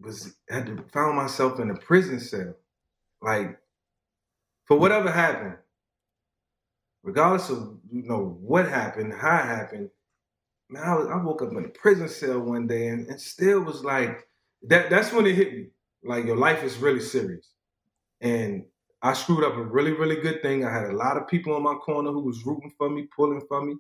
was 0.01 0.35
had 0.51 0.67
to 0.67 0.85
found 0.93 1.17
myself 1.17 1.61
in 1.61 1.71
a 1.71 1.77
prison 1.77 2.21
cell, 2.21 2.55
like 3.23 3.59
for 4.67 4.79
whatever 4.79 5.11
happened, 5.11 5.57
regardless 7.03 7.51
of 7.51 7.79
you 7.91 8.03
know 8.03 8.39
what 8.41 8.69
happened, 8.69 9.15
how 9.15 9.39
it 9.39 9.47
happened, 9.47 9.91
man, 10.69 10.83
I, 10.83 10.95
was, 10.97 11.07
I 11.07 11.17
woke 11.17 11.43
up 11.43 11.53
in 11.53 11.65
a 11.65 11.69
prison 11.69 12.09
cell 12.09 12.41
one 12.41 12.67
day 12.67 12.89
and, 12.89 13.07
and 13.09 13.21
still 13.21 13.61
was 13.61 13.85
like, 13.85 14.27
that. 14.65 14.91
That's 14.91 15.13
when 15.13 15.27
it 15.27 15.35
hit 15.35 15.55
me. 15.55 15.67
Like 16.03 16.25
your 16.25 16.37
life 16.37 16.63
is 16.63 16.79
really 16.79 17.01
serious. 17.01 17.51
And 18.21 18.65
I 19.03 19.13
screwed 19.13 19.45
up 19.45 19.57
a 19.57 19.63
really, 19.63 19.93
really 19.93 20.17
good 20.17 20.43
thing. 20.43 20.65
I 20.65 20.73
had 20.73 20.91
a 20.91 20.97
lot 20.97 21.17
of 21.17 21.29
people 21.29 21.57
in 21.57 21.63
my 21.63 21.75
corner 21.75 22.11
who 22.11 22.21
was 22.21 22.45
rooting 22.45 22.73
for 22.77 22.89
me, 22.89 23.09
pulling 23.15 23.43
for 23.49 23.65
me, 23.65 23.77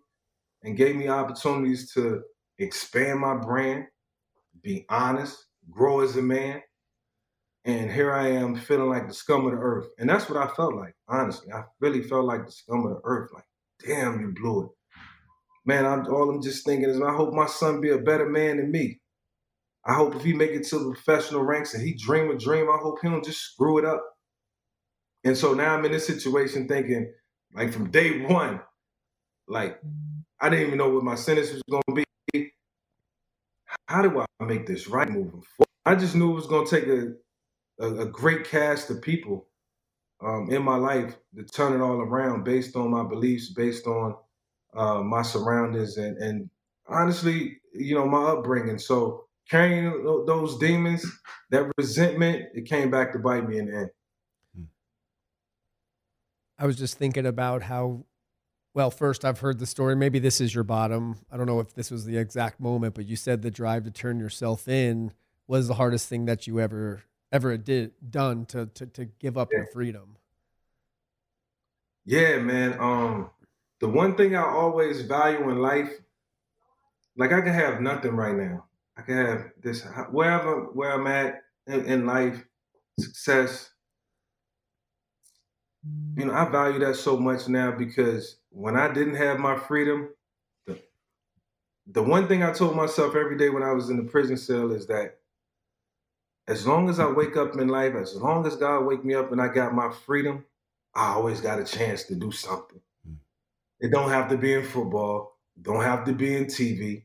and 0.65 0.77
gave 0.77 0.97
me 0.97 1.09
opportunities 1.09 1.93
to 1.93 2.23
expand 2.59 3.21
my 3.21 3.37
brand, 3.37 3.87
be 4.63 4.85
honest, 4.89 5.47
grow 5.71 6.01
as 6.01 6.17
a 6.17 6.23
man. 6.23 6.63
And 7.67 7.91
here 7.91 8.13
I 8.13 8.29
am 8.29 8.57
feeling 8.57 8.91
like 8.91 9.09
the 9.09 9.15
scum 9.15 9.47
of 9.47 9.53
the 9.53 9.59
earth. 9.59 9.87
And 9.99 10.09
that's 10.09 10.29
what 10.29 10.39
I 10.39 10.53
felt 10.55 10.75
like, 10.75 10.95
honestly. 11.09 11.53
I 11.53 11.63
really 11.81 12.03
felt 12.03 12.27
like 12.27 12.45
the 12.45 12.53
scum 12.53 12.85
of 12.85 12.91
the 12.91 13.01
earth. 13.05 13.31
Like, 13.33 13.47
damn, 13.87 14.21
you 14.21 14.35
blew 14.35 14.65
it 14.65 14.71
man, 15.65 15.87
I'm, 15.87 16.07
all 16.07 16.31
I'm 16.31 16.43
just 16.43 16.65
thinking 16.65 16.89
is, 16.89 17.01
I 17.01 17.15
hope 17.15 17.33
my 17.33 17.47
son 17.47 17.81
be 17.81 17.91
a 17.91 17.99
better 17.99 18.29
man 18.29 18.59
than 18.59 18.71
me. 18.71 19.01
I 19.87 19.95
hope 19.95 20.15
if 20.15 20.23
he 20.23 20.33
make 20.33 20.51
it 20.51 20.67
to 20.69 20.79
the 20.79 20.93
professional 20.93 21.43
ranks 21.43 21.75
and 21.75 21.87
he 21.87 21.95
dream 21.95 22.31
a 22.31 22.39
dream, 22.39 22.69
I 22.71 22.79
hope 22.81 22.99
he 23.03 23.09
don't 23.09 23.25
just 23.25 23.41
screw 23.41 23.79
it 23.79 23.85
up. 23.85 24.03
And 25.25 25.37
so 25.37 25.55
now 25.55 25.75
I'm 25.75 25.85
in 25.85 25.93
this 25.93 26.07
situation 26.07 26.69
thinking, 26.69 27.13
like 27.55 27.73
from 27.73 27.91
day 27.91 28.23
one, 28.23 28.61
like 29.47 29.79
I 30.45 30.51
didn't 30.51 30.67
even 30.67 30.77
know 30.77 30.91
what 30.91 31.03
my 31.03 31.15
sentence 31.15 31.51
was 31.51 31.63
going 31.71 31.83
to 31.89 32.05
be. 32.35 32.53
How 33.87 34.03
do 34.03 34.21
I 34.21 34.45
make 34.45 34.67
this 34.67 34.89
right 34.89 35.09
moving 35.09 35.41
forward? 35.41 35.71
I 35.87 35.95
just 35.95 36.15
knew 36.15 36.33
it 36.33 36.35
was 36.35 36.47
going 36.47 36.67
to 36.67 36.71
take 36.71 36.87
a, 36.87 37.15
a, 37.83 38.03
a 38.03 38.07
great 38.07 38.45
cast 38.45 38.91
of 38.91 39.01
people 39.01 39.49
um, 40.23 40.51
in 40.51 40.63
my 40.63 40.77
life 40.77 41.17
to 41.35 41.45
turn 41.45 41.73
it 41.73 41.83
all 41.83 41.99
around 41.99 42.45
based 42.45 42.77
on 42.77 42.91
my 42.91 43.03
beliefs, 43.03 43.55
based 43.55 43.87
on 43.87 44.17
uh, 44.77 45.01
my 45.01 45.23
surroundings, 45.23 45.97
and, 45.97 46.19
and 46.19 46.51
honestly, 46.89 47.59
you 47.73 47.95
know, 47.95 48.07
my 48.07 48.25
upbringing. 48.33 48.79
So 48.79 49.25
carrying 49.49 50.05
those 50.27 50.59
demons, 50.59 51.07
that 51.53 51.73
resentment, 51.79 52.49
it 52.53 52.67
came 52.67 52.91
back 52.91 53.15
to 53.15 53.19
bite 53.19 53.49
me 53.49 53.61
in 53.61 53.67
the 53.67 53.77
end. 53.79 53.91
Hmm. 54.55 54.65
I 56.59 56.67
was 56.67 56.77
just 56.77 56.99
thinking 56.99 57.25
about 57.25 57.63
how, 57.63 58.05
well, 58.75 58.91
first 58.91 59.25
I've 59.25 59.39
heard 59.39 59.61
the 59.61 59.67
story. 59.67 59.95
Maybe 59.95 60.19
this 60.19 60.41
is 60.41 60.53
your 60.53 60.65
bottom. 60.65 61.17
I 61.31 61.37
don't 61.37 61.47
know 61.47 61.61
if 61.61 61.75
this 61.75 61.93
was 61.93 62.05
the 62.05 62.19
exact 62.19 62.59
moment, 62.59 62.95
but 62.95 63.07
you 63.07 63.15
said 63.15 63.41
the 63.41 63.51
drive 63.51 63.85
to 63.85 63.91
turn 63.93 64.19
yourself 64.19 64.67
in 64.67 65.13
was 65.47 65.69
the 65.69 65.75
hardest 65.75 66.09
thing 66.09 66.25
that 66.27 66.47
you 66.47 66.61
ever 66.61 67.05
ever 67.31 67.57
did 67.57 67.93
done 68.11 68.47
to 68.47 68.67
to, 68.67 68.87
to 68.87 69.05
give 69.05 69.39
up 69.39 69.51
yeah. 69.53 69.59
your 69.59 69.67
freedom? 69.69 70.17
Yeah, 72.05 72.39
man. 72.39 72.77
Um, 72.81 73.31
the 73.81 73.89
one 73.89 74.17
thing 74.17 74.35
I 74.35 74.43
always 74.43 75.03
value 75.03 75.49
in 75.51 75.61
life, 75.61 75.91
like 77.17 77.33
I 77.33 77.41
can 77.41 77.55
have 77.55 77.81
nothing 77.81 78.17
right 78.17 78.35
now. 78.35 78.65
I 78.97 79.03
can 79.03 79.17
have 79.17 79.51
this 79.63 79.87
wherever 80.11 80.65
where 80.73 80.93
I'm 80.93 81.07
at 81.07 81.43
in, 81.69 81.85
in 81.85 82.07
life, 82.07 82.45
success. 82.99 83.71
You 86.17 86.27
know, 86.27 86.35
I 86.35 86.49
value 86.49 86.79
that 86.81 86.97
so 86.97 87.17
much 87.17 87.47
now 87.47 87.71
because 87.71 88.39
when 88.55 88.77
I 88.77 88.93
didn't 88.93 89.17
have 89.17 89.39
my 89.39 89.57
freedom, 89.57 90.11
the, 90.67 90.79
the 91.89 92.03
one 92.03 92.29
thing 92.29 92.43
I 92.43 92.53
told 92.53 92.77
myself 92.77 93.17
every 93.17 93.37
day 93.37 93.51
when 93.51 93.63
I 93.65 93.73
was 93.73 93.91
in 93.91 93.97
the 93.97 94.11
prison 94.11 94.37
cell 94.37 94.71
is 94.71 94.87
that 94.87 95.19
as 96.47 96.67
long 96.67 96.89
as 96.89 97.01
I 97.01 97.07
wake 97.07 97.37
up 97.37 97.57
in 97.57 97.69
life, 97.69 97.95
as 97.95 98.15
long 98.15 98.47
as 98.47 98.57
God 98.57 98.85
wake 98.85 99.05
me 99.05 99.15
up 99.15 99.33
and 99.33 99.41
I 99.41 99.49
got 99.49 99.75
my 99.75 99.91
freedom, 99.91 100.45
I 100.95 101.09
always 101.15 101.41
got 101.41 101.59
a 101.59 101.65
chance 101.65 102.05
to 102.05 102.15
do 102.15 102.31
something. 102.31 102.81
Mm. 103.09 103.17
It 103.81 103.91
don't 103.91 104.11
have 104.11 104.29
to 104.31 104.37
be 104.37 104.53
in 104.53 104.65
football, 104.65 105.39
don't 105.61 105.83
have 105.83 106.05
to 106.05 106.13
be 106.13 106.37
in 106.37 106.45
TV. 106.45 107.05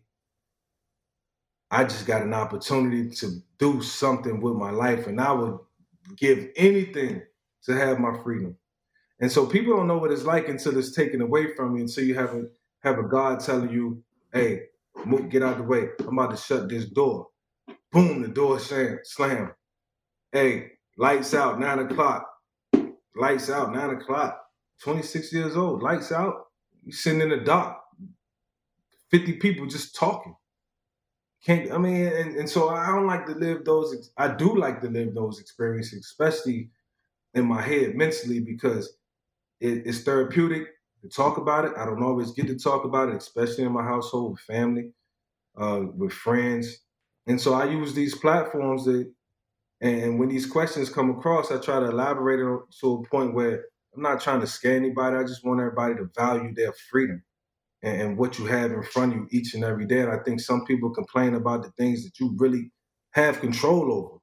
I 1.72 1.84
just 1.84 2.06
got 2.06 2.24
an 2.24 2.34
opportunity 2.34 3.10
to 3.18 3.42
do 3.58 3.82
something 3.82 4.42
with 4.42 4.56
my 4.56 4.72
life, 4.72 5.08
and 5.08 5.20
I 5.22 5.32
would 5.32 5.60
give 6.16 6.50
anything 6.56 7.22
to 7.64 7.76
have 7.76 8.00
my 8.00 8.18
freedom. 8.24 8.56
And 9.22 9.32
so 9.32 9.46
people 9.46 9.76
don't 9.76 9.88
know 9.88 9.98
what 9.98 10.12
it's 10.12 10.24
like 10.24 10.48
until 10.50 10.78
it's 10.78 10.94
taken 10.96 11.22
away 11.22 11.54
from 11.56 11.76
you, 11.76 11.84
until 11.84 12.06
you 12.06 12.16
have 12.16 12.34
a 12.34 12.46
have 12.82 13.00
a 13.00 13.04
God 13.04 13.40
telling 13.42 13.72
you, 13.72 14.04
"Hey, 14.34 14.64
get 15.30 15.44
out 15.44 15.58
the 15.58 15.64
way. 15.64 15.90
I'm 16.00 16.18
about 16.18 16.32
to 16.32 16.38
shut 16.38 16.70
this 16.70 16.86
door." 16.86 17.28
Boom, 17.92 18.22
the 18.22 18.28
door 18.28 18.60
slam, 18.60 19.00
slam. 19.04 19.52
Hey, 20.32 20.74
lights 20.98 21.34
out, 21.34 21.60
nine 21.60 21.80
o'clock. 21.80 22.28
Lights 23.16 23.50
out, 23.50 23.74
nine 23.74 23.92
o'clock. 23.92 24.40
26 24.84 25.34
years 25.34 25.58
old, 25.58 25.84
lights 25.84 26.12
out. 26.12 26.48
You 26.86 26.92
sitting 26.94 27.22
in 27.22 27.30
the 27.30 27.38
dock. 27.38 27.84
50 29.12 29.34
people 29.34 29.68
just 29.68 29.96
talking. 29.96 30.36
Can't 31.46 31.72
I 31.72 31.78
mean, 31.78 32.08
and, 32.08 32.36
and 32.38 32.50
so 32.50 32.70
I 32.70 32.88
don't 32.88 33.08
like 33.08 33.26
to 33.28 33.34
live 33.34 33.66
those. 33.66 34.12
I 34.18 34.28
do 34.28 34.56
like 34.58 34.82
to 34.82 34.90
live 34.90 35.16
those 35.16 35.40
experiences, 35.40 36.06
especially 36.06 36.70
in 37.34 37.46
my 37.46 37.62
head 37.62 37.96
mentally, 37.96 38.40
because 38.42 38.98
it, 39.60 39.84
it's 39.86 40.02
therapeutic 40.02 40.67
to 41.02 41.10
talk 41.10 41.38
about 41.38 41.65
it. 41.65 41.74
I 41.78 41.86
don't 41.86 42.04
always 42.04 42.32
get 42.32 42.48
to 42.48 42.58
talk 42.58 42.86
about 42.86 43.10
it, 43.10 43.15
especially 43.15 43.63
in 43.65 43.72
my 43.72 43.84
household 43.84 44.32
with 44.34 44.41
family, 44.41 44.91
uh, 45.58 45.84
with 45.95 46.13
friends. 46.13 46.80
And 47.28 47.39
so 47.39 47.54
I 47.54 47.65
use 47.65 47.93
these 47.93 48.15
platforms 48.15 48.86
that, 48.86 49.12
and 49.82 50.19
when 50.19 50.30
these 50.30 50.45
questions 50.45 50.89
come 50.89 51.10
across, 51.10 51.52
I 51.52 51.60
try 51.60 51.80
to 51.80 51.88
elaborate 51.89 52.39
it 52.39 52.60
to 52.82 52.93
a 52.93 53.10
point 53.10 53.34
where 53.34 53.65
I'm 53.95 54.02
not 54.02 54.22
trying 54.22 54.41
to 54.41 54.48
scare 54.48 54.76
anybody. 54.76 55.15
I 55.17 55.24
just 55.24 55.45
want 55.45 55.60
everybody 55.62 55.95
to 55.95 56.10
value 56.15 56.54
their 56.54 56.74
freedom 56.91 57.24
and, 57.84 58.02
and 58.02 58.17
what 58.17 58.39
you 58.39 58.45
have 58.45 58.72
in 58.72 58.84
front 58.84 59.13
of 59.13 59.19
you 59.19 59.28
each 59.32 59.54
and 59.54 59.63
every 59.63 59.86
day. 59.86 60.02
And 60.02 60.12
I 60.12 60.19
think 60.24 60.41
some 60.41 60.65
people 60.65 60.89
complain 60.91 61.36
about 61.36 61.63
the 61.63 61.72
things 61.72 62.04
that 62.04 62.19
you 62.19 62.36
really 62.38 62.72
have 63.12 63.39
control 63.41 63.91
over. 63.93 64.17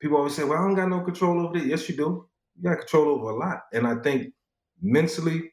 People 0.00 0.18
always 0.18 0.34
say, 0.34 0.44
well, 0.44 0.58
I 0.58 0.66
don't 0.66 0.74
got 0.76 0.88
no 0.88 1.00
control 1.02 1.46
over 1.46 1.58
it. 1.58 1.66
Yes, 1.66 1.88
you 1.88 1.96
do. 1.96 2.28
You 2.56 2.70
got 2.70 2.80
control 2.80 3.08
over 3.20 3.30
a 3.30 3.36
lot. 3.36 3.62
And 3.72 3.86
I 3.86 3.96
think 3.96 4.32
mentally, 4.80 5.52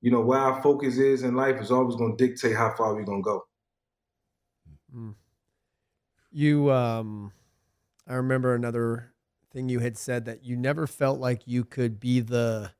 you 0.00 0.10
know, 0.10 0.20
where 0.20 0.38
our 0.38 0.62
focus 0.62 0.98
is 0.98 1.22
in 1.22 1.34
life 1.34 1.60
is 1.60 1.70
always 1.70 1.96
going 1.96 2.16
to 2.16 2.26
dictate 2.26 2.56
how 2.56 2.74
far 2.76 2.94
we're 2.94 3.04
going 3.04 3.22
to 3.22 3.24
go. 3.24 3.44
Mm. 4.94 5.14
You, 6.30 6.70
um, 6.70 7.32
I 8.06 8.14
remember 8.14 8.54
another 8.54 9.12
thing 9.52 9.68
you 9.68 9.80
had 9.80 9.96
said 9.96 10.26
that 10.26 10.44
you 10.44 10.56
never 10.56 10.86
felt 10.86 11.18
like 11.18 11.42
you 11.46 11.64
could 11.64 11.98
be 11.98 12.20
the 12.20 12.72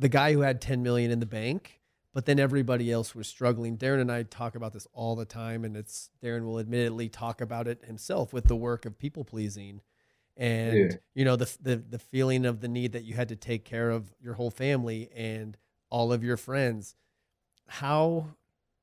the 0.00 0.08
guy 0.08 0.32
who 0.32 0.42
had 0.42 0.60
10 0.60 0.80
million 0.80 1.10
in 1.10 1.18
the 1.18 1.26
bank 1.26 1.78
but 2.18 2.26
then 2.26 2.40
everybody 2.40 2.90
else 2.90 3.14
was 3.14 3.28
struggling. 3.28 3.76
Darren 3.76 4.00
and 4.00 4.10
I 4.10 4.24
talk 4.24 4.56
about 4.56 4.72
this 4.72 4.88
all 4.92 5.14
the 5.14 5.24
time, 5.24 5.64
and 5.64 5.76
it's 5.76 6.10
Darren 6.20 6.44
will 6.44 6.58
admittedly 6.58 7.08
talk 7.08 7.40
about 7.40 7.68
it 7.68 7.84
himself 7.84 8.32
with 8.32 8.46
the 8.46 8.56
work 8.56 8.84
of 8.84 8.98
people 8.98 9.24
pleasing, 9.24 9.82
and 10.38 10.78
yeah. 10.78 10.96
you 11.14 11.24
know 11.24 11.36
the, 11.36 11.52
the 11.60 11.76
the 11.76 11.98
feeling 11.98 12.46
of 12.46 12.60
the 12.60 12.68
need 12.68 12.92
that 12.92 13.04
you 13.04 13.14
had 13.14 13.28
to 13.28 13.36
take 13.36 13.64
care 13.64 13.90
of 13.90 14.14
your 14.22 14.34
whole 14.34 14.50
family 14.50 15.10
and 15.14 15.58
all 15.90 16.12
of 16.12 16.22
your 16.22 16.36
friends. 16.36 16.94
How 17.66 18.28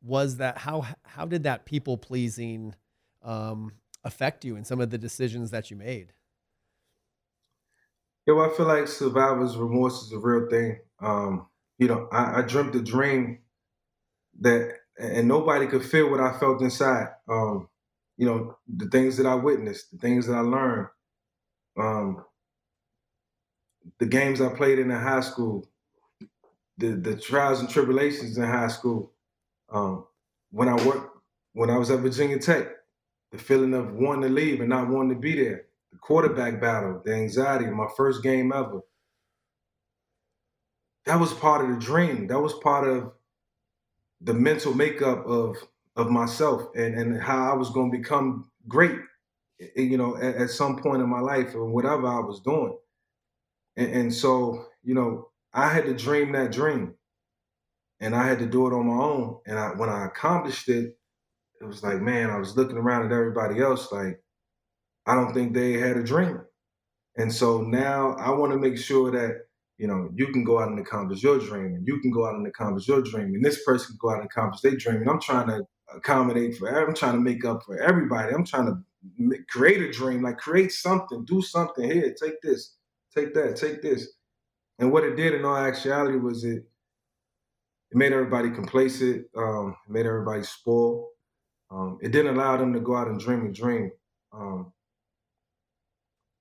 was 0.03 0.37
that? 0.37 0.59
How 0.59 0.85
how 1.03 1.25
did 1.25 1.43
that 1.43 1.65
people 1.65 1.97
pleasing 1.97 2.75
um, 3.23 3.71
affect 4.03 4.45
you 4.45 4.55
in 4.55 4.65
some 4.65 4.81
of 4.81 4.89
the 4.89 4.97
decisions 4.97 5.51
that 5.51 5.71
you 5.71 5.77
made? 5.77 6.13
Yeah, 8.27 8.33
well, 8.33 8.51
I 8.51 8.55
feel 8.55 8.65
like 8.65 8.87
survivor's 8.87 9.55
remorse 9.55 10.03
is 10.03 10.11
a 10.11 10.19
real 10.19 10.49
thing. 10.49 10.79
Um, 10.99 11.47
you 11.77 11.87
know, 11.87 12.07
I, 12.11 12.39
I 12.39 12.41
dreamt 12.41 12.75
a 12.75 12.81
dream 12.81 13.39
that, 14.41 14.77
and 14.97 15.27
nobody 15.27 15.67
could 15.67 15.85
feel 15.85 16.09
what 16.09 16.19
I 16.19 16.37
felt 16.39 16.61
inside. 16.61 17.09
Um, 17.29 17.69
you 18.17 18.25
know, 18.25 18.57
the 18.67 18.87
things 18.87 19.17
that 19.17 19.25
I 19.25 19.35
witnessed, 19.35 19.91
the 19.91 19.97
things 19.97 20.25
that 20.27 20.35
I 20.35 20.39
learned, 20.39 20.87
um, 21.77 22.23
the 23.99 24.05
games 24.05 24.41
I 24.41 24.49
played 24.49 24.79
in 24.79 24.91
in 24.91 24.99
high 24.99 25.21
school, 25.21 25.67
the 26.77 26.89
the 26.89 27.15
trials 27.15 27.59
and 27.59 27.69
tribulations 27.69 28.37
in 28.37 28.43
high 28.43 28.67
school. 28.67 29.11
Um, 29.69 30.05
when 30.51 30.69
I 30.69 30.75
worked, 30.85 31.17
when 31.53 31.69
I 31.69 31.77
was 31.77 31.91
at 31.91 31.99
Virginia 31.99 32.39
Tech, 32.39 32.67
the 33.31 33.37
feeling 33.37 33.73
of 33.73 33.93
wanting 33.93 34.23
to 34.23 34.29
leave 34.29 34.59
and 34.61 34.69
not 34.69 34.89
wanting 34.89 35.15
to 35.15 35.19
be 35.19 35.35
there, 35.35 35.65
the 35.91 35.97
quarterback 35.97 36.61
battle, 36.61 37.01
the 37.03 37.13
anxiety, 37.13 37.65
my 37.65 37.87
first 37.97 38.23
game 38.23 38.53
ever, 38.53 38.81
that 41.05 41.19
was 41.19 41.33
part 41.33 41.63
of 41.63 41.71
the 41.71 41.79
dream. 41.83 42.27
That 42.27 42.39
was 42.39 42.53
part 42.53 42.87
of 42.87 43.11
the 44.21 44.33
mental 44.33 44.73
makeup 44.73 45.25
of 45.25 45.57
of 45.95 46.09
myself 46.09 46.63
and 46.75 46.95
and 46.95 47.21
how 47.21 47.51
I 47.51 47.55
was 47.55 47.69
going 47.69 47.91
to 47.91 47.97
become 47.97 48.49
great. 48.67 48.99
You 49.75 49.97
know, 49.97 50.17
at, 50.17 50.35
at, 50.35 50.49
some 50.49 50.77
point 50.77 51.01
in 51.01 51.09
my 51.09 51.21
life 51.21 51.55
or 51.55 51.65
whatever 51.65 52.07
I 52.07 52.19
was 52.19 52.41
doing, 52.41 52.77
and, 53.77 53.91
and 53.91 54.13
so 54.13 54.65
you 54.83 54.93
know, 54.93 55.29
I 55.53 55.69
had 55.69 55.85
to 55.85 55.93
dream 55.93 56.33
that 56.33 56.51
dream, 56.51 56.95
and 57.99 58.15
I 58.15 58.27
had 58.27 58.39
to 58.39 58.45
do 58.45 58.67
it 58.67 58.73
on 58.73 58.87
my 58.87 59.03
own. 59.03 59.39
And 59.45 59.57
I, 59.57 59.69
when 59.69 59.89
I 59.89 60.05
accomplished 60.05 60.67
it, 60.69 60.97
it 61.61 61.65
was 61.65 61.83
like, 61.83 62.01
man, 62.01 62.29
I 62.29 62.37
was 62.37 62.57
looking 62.57 62.77
around 62.77 63.05
at 63.05 63.11
everybody 63.11 63.61
else 63.61 63.91
like, 63.91 64.21
I 65.05 65.15
don't 65.15 65.33
think 65.33 65.53
they 65.53 65.73
had 65.73 65.97
a 65.97 66.03
dream. 66.03 66.41
And 67.17 67.33
so 67.33 67.61
now 67.61 68.15
I 68.15 68.31
want 68.31 68.51
to 68.51 68.59
make 68.59 68.77
sure 68.77 69.09
that 69.11 69.45
you 69.77 69.87
know, 69.87 70.09
you 70.13 70.27
can 70.27 70.43
go 70.43 70.59
out 70.59 70.69
and 70.69 70.79
accomplish 70.79 71.21
your 71.21 71.39
dream, 71.39 71.75
and 71.75 71.87
you 71.87 71.99
can 71.99 72.11
go 72.11 72.25
out 72.25 72.35
and 72.35 72.47
accomplish 72.47 72.87
your 72.87 73.01
dream, 73.01 73.33
and 73.35 73.43
this 73.43 73.63
person 73.63 73.87
can 73.87 73.97
go 73.99 74.11
out 74.11 74.19
and 74.19 74.25
accomplish 74.25 74.61
their 74.61 74.75
dream. 74.75 75.01
And 75.01 75.09
I'm 75.09 75.19
trying 75.19 75.47
to 75.47 75.63
accommodate 75.93 76.57
for, 76.57 76.69
I'm 76.69 76.95
trying 76.95 77.13
to 77.15 77.19
make 77.19 77.43
up 77.45 77.63
for 77.65 77.77
everybody. 77.77 78.33
I'm 78.33 78.45
trying 78.45 78.67
to 78.67 78.77
create 79.49 79.81
a 79.81 79.91
dream, 79.91 80.23
like 80.23 80.37
create 80.37 80.71
something, 80.71 81.25
do 81.25 81.41
something. 81.41 81.89
Here, 81.89 82.13
take 82.21 82.41
this, 82.41 82.75
take 83.15 83.33
that, 83.33 83.55
take 83.55 83.81
this. 83.81 84.07
And 84.79 84.91
what 84.91 85.03
it 85.03 85.15
did 85.15 85.33
in 85.33 85.45
all 85.45 85.57
actuality 85.57 86.17
was 86.17 86.43
it, 86.43 86.63
it 87.91 87.97
made 87.97 88.13
everybody 88.13 88.49
complacent. 88.51 89.25
Um, 89.35 89.75
it 89.87 89.91
made 89.91 90.05
everybody 90.05 90.43
spoil. 90.43 91.09
Um, 91.71 91.97
it 92.01 92.11
didn't 92.11 92.35
allow 92.35 92.57
them 92.57 92.73
to 92.73 92.79
go 92.79 92.95
out 92.95 93.07
and 93.07 93.19
dream 93.19 93.45
a 93.45 93.51
dream. 93.51 93.91
Um, 94.33 94.73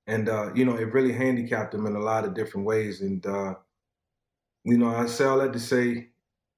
and 0.07 0.29
uh, 0.29 0.53
you 0.55 0.64
know 0.64 0.77
it 0.77 0.92
really 0.92 1.12
handicapped 1.12 1.72
them 1.72 1.87
in 1.87 1.96
a 1.96 2.00
lot 2.00 2.24
of 2.24 2.35
different 2.35 2.66
ways. 2.66 3.00
And 3.00 3.24
uh, 3.24 3.55
you 4.64 4.79
know, 4.79 4.88
I 4.88 5.07
say 5.07 5.24
all 5.24 5.38
that 5.38 5.53
to 5.53 5.61
say, 5.61 6.09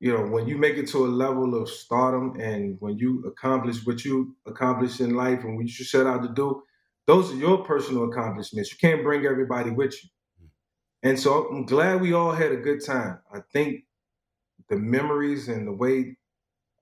you 0.00 0.12
know, 0.16 0.26
when 0.26 0.46
you 0.48 0.58
make 0.58 0.76
it 0.76 0.88
to 0.88 1.06
a 1.06 1.08
level 1.08 1.60
of 1.60 1.68
stardom, 1.68 2.38
and 2.40 2.76
when 2.80 2.98
you 2.98 3.24
accomplish 3.26 3.86
what 3.86 4.04
you 4.04 4.36
accomplish 4.46 5.00
in 5.00 5.14
life, 5.14 5.44
and 5.44 5.56
what 5.56 5.66
you 5.66 5.84
set 5.84 6.06
out 6.06 6.22
to 6.22 6.28
do, 6.34 6.62
those 7.06 7.32
are 7.32 7.36
your 7.36 7.64
personal 7.64 8.04
accomplishments. 8.10 8.72
You 8.72 8.78
can't 8.78 9.02
bring 9.04 9.26
everybody 9.26 9.70
with 9.70 9.94
you. 10.04 10.10
And 11.02 11.18
so 11.18 11.48
I'm 11.48 11.66
glad 11.66 12.00
we 12.02 12.14
all 12.14 12.32
had 12.32 12.52
a 12.52 12.56
good 12.58 12.84
time. 12.84 13.20
I 13.32 13.40
think 13.52 13.84
the 14.70 14.76
memories 14.76 15.48
and 15.48 15.66
the 15.68 15.72
way 15.72 16.16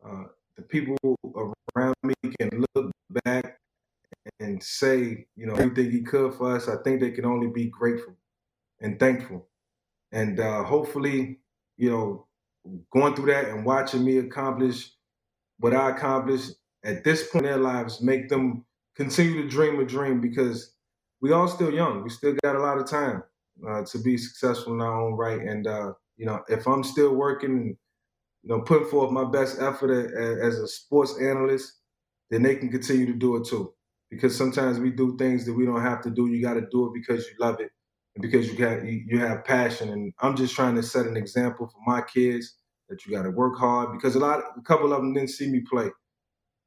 uh, 0.07 0.25
the 0.57 0.63
people 0.63 0.97
around 1.77 1.95
me 2.05 2.15
can 2.41 2.65
look 2.75 2.93
back 3.25 3.59
and 4.41 4.63
say, 4.63 5.27
you 5.37 5.47
know, 5.47 5.55
everything 5.55 5.91
he 5.91 6.03
could 6.03 6.35
for 6.35 6.57
us, 6.57 6.69
I 6.69 6.77
think 6.83 7.01
they 7.01 7.11
can 7.13 7.27
only 7.27 7.49
be 7.49 7.67
grateful 7.67 8.17
and 8.81 8.99
thankful. 9.01 9.49
And 10.13 10.41
uh, 10.41 10.65
hopefully, 10.65 11.41
you 11.77 11.91
know, 11.91 12.24
going 12.93 13.15
through 13.15 13.27
that 13.33 13.49
and 13.49 13.65
watching 13.65 14.05
me 14.05 14.19
accomplish 14.19 14.91
what 15.59 15.75
I 15.75 15.91
accomplished 15.91 16.53
at 16.85 17.05
this 17.05 17.29
point 17.31 17.47
in 17.47 17.53
their 17.53 17.61
lives, 17.61 18.03
make 18.03 18.29
them 18.29 18.65
continue 18.97 19.43
to 19.43 19.49
dream 19.49 19.81
a 19.81 19.85
dream 19.85 20.21
because 20.21 20.75
we 21.21 21.33
all 21.33 21.49
still 21.49 21.73
young. 21.73 22.03
We 22.03 22.11
still 22.11 22.35
got 22.43 22.57
a 22.57 22.61
lot 22.61 22.79
of 22.79 22.89
time 22.89 23.23
uh, 23.69 23.85
to 23.85 23.99
be 23.99 24.17
successful 24.19 24.75
in 24.75 24.81
our 24.81 25.01
own 25.03 25.15
right. 25.15 25.41
And 25.41 25.67
uh, 25.67 25.95
you 26.17 26.27
know, 26.27 26.43
if 26.49 26.67
I'm 26.67 26.85
still 26.85 27.15
working, 27.15 27.77
you 28.43 28.49
know, 28.51 28.61
putting 28.63 28.89
forth 28.89 29.11
my 29.11 29.25
best 29.25 29.61
effort 29.61 29.91
as 29.93 30.59
a 30.59 30.69
sports 30.69 31.15
analyst, 31.21 31.73
then 32.31 32.43
they 32.43 32.57
can 32.57 32.71
continue 32.71 33.07
to 33.07 33.15
do 33.15 33.37
it 33.37 33.47
too. 33.47 33.75
because 34.11 34.37
sometimes 34.37 34.79
we 34.79 34.91
do 34.91 35.17
things 35.17 35.45
that 35.47 35.55
we 35.55 35.65
don't 35.67 35.83
have 35.83 36.03
to 36.03 36.11
do. 36.11 36.27
You 36.29 36.43
got 36.43 36.55
to 36.55 36.67
do 36.71 36.87
it 36.87 36.95
because 36.95 37.27
you 37.27 37.35
love 37.39 37.61
it 37.61 37.71
and 38.15 38.23
because 38.23 38.49
you 38.49 38.57
got 38.57 38.85
you, 38.85 39.19
have 39.19 39.45
passion. 39.45 39.91
And 39.91 40.13
I'm 40.21 40.37
just 40.37 40.55
trying 40.55 40.77
to 40.77 40.83
set 40.83 41.07
an 41.07 41.17
example 41.17 41.67
for 41.67 41.81
my 41.87 42.01
kids 42.03 42.57
that 42.89 43.05
you 43.05 43.15
got 43.15 43.23
to 43.23 43.31
work 43.31 43.59
hard 43.59 43.93
because 43.93 44.15
a 44.15 44.21
lot, 44.21 44.43
a 44.57 44.63
couple 44.63 44.93
of 44.93 45.01
them 45.01 45.15
didn't 45.15 45.31
see 45.31 45.51
me 45.51 45.61
play. 45.61 45.91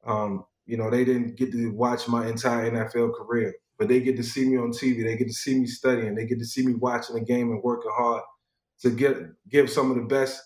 Um, 0.05 0.45
you 0.65 0.77
know, 0.77 0.89
they 0.89 1.05
didn't 1.05 1.37
get 1.37 1.51
to 1.53 1.71
watch 1.71 2.07
my 2.07 2.27
entire 2.27 2.69
NFL 2.69 3.13
career, 3.15 3.55
but 3.77 3.87
they 3.87 4.01
get 4.01 4.17
to 4.17 4.23
see 4.23 4.47
me 4.47 4.57
on 4.57 4.71
TV. 4.71 5.03
They 5.03 5.15
get 5.15 5.27
to 5.27 5.33
see 5.33 5.59
me 5.59 5.67
studying. 5.67 6.15
They 6.15 6.25
get 6.25 6.39
to 6.39 6.45
see 6.45 6.65
me 6.65 6.73
watching 6.73 7.15
the 7.15 7.21
game 7.21 7.51
and 7.51 7.63
working 7.63 7.91
hard 7.95 8.23
to 8.81 8.89
get 8.89 9.17
give 9.49 9.69
some 9.69 9.89
of 9.89 9.97
the 9.97 10.03
best 10.03 10.41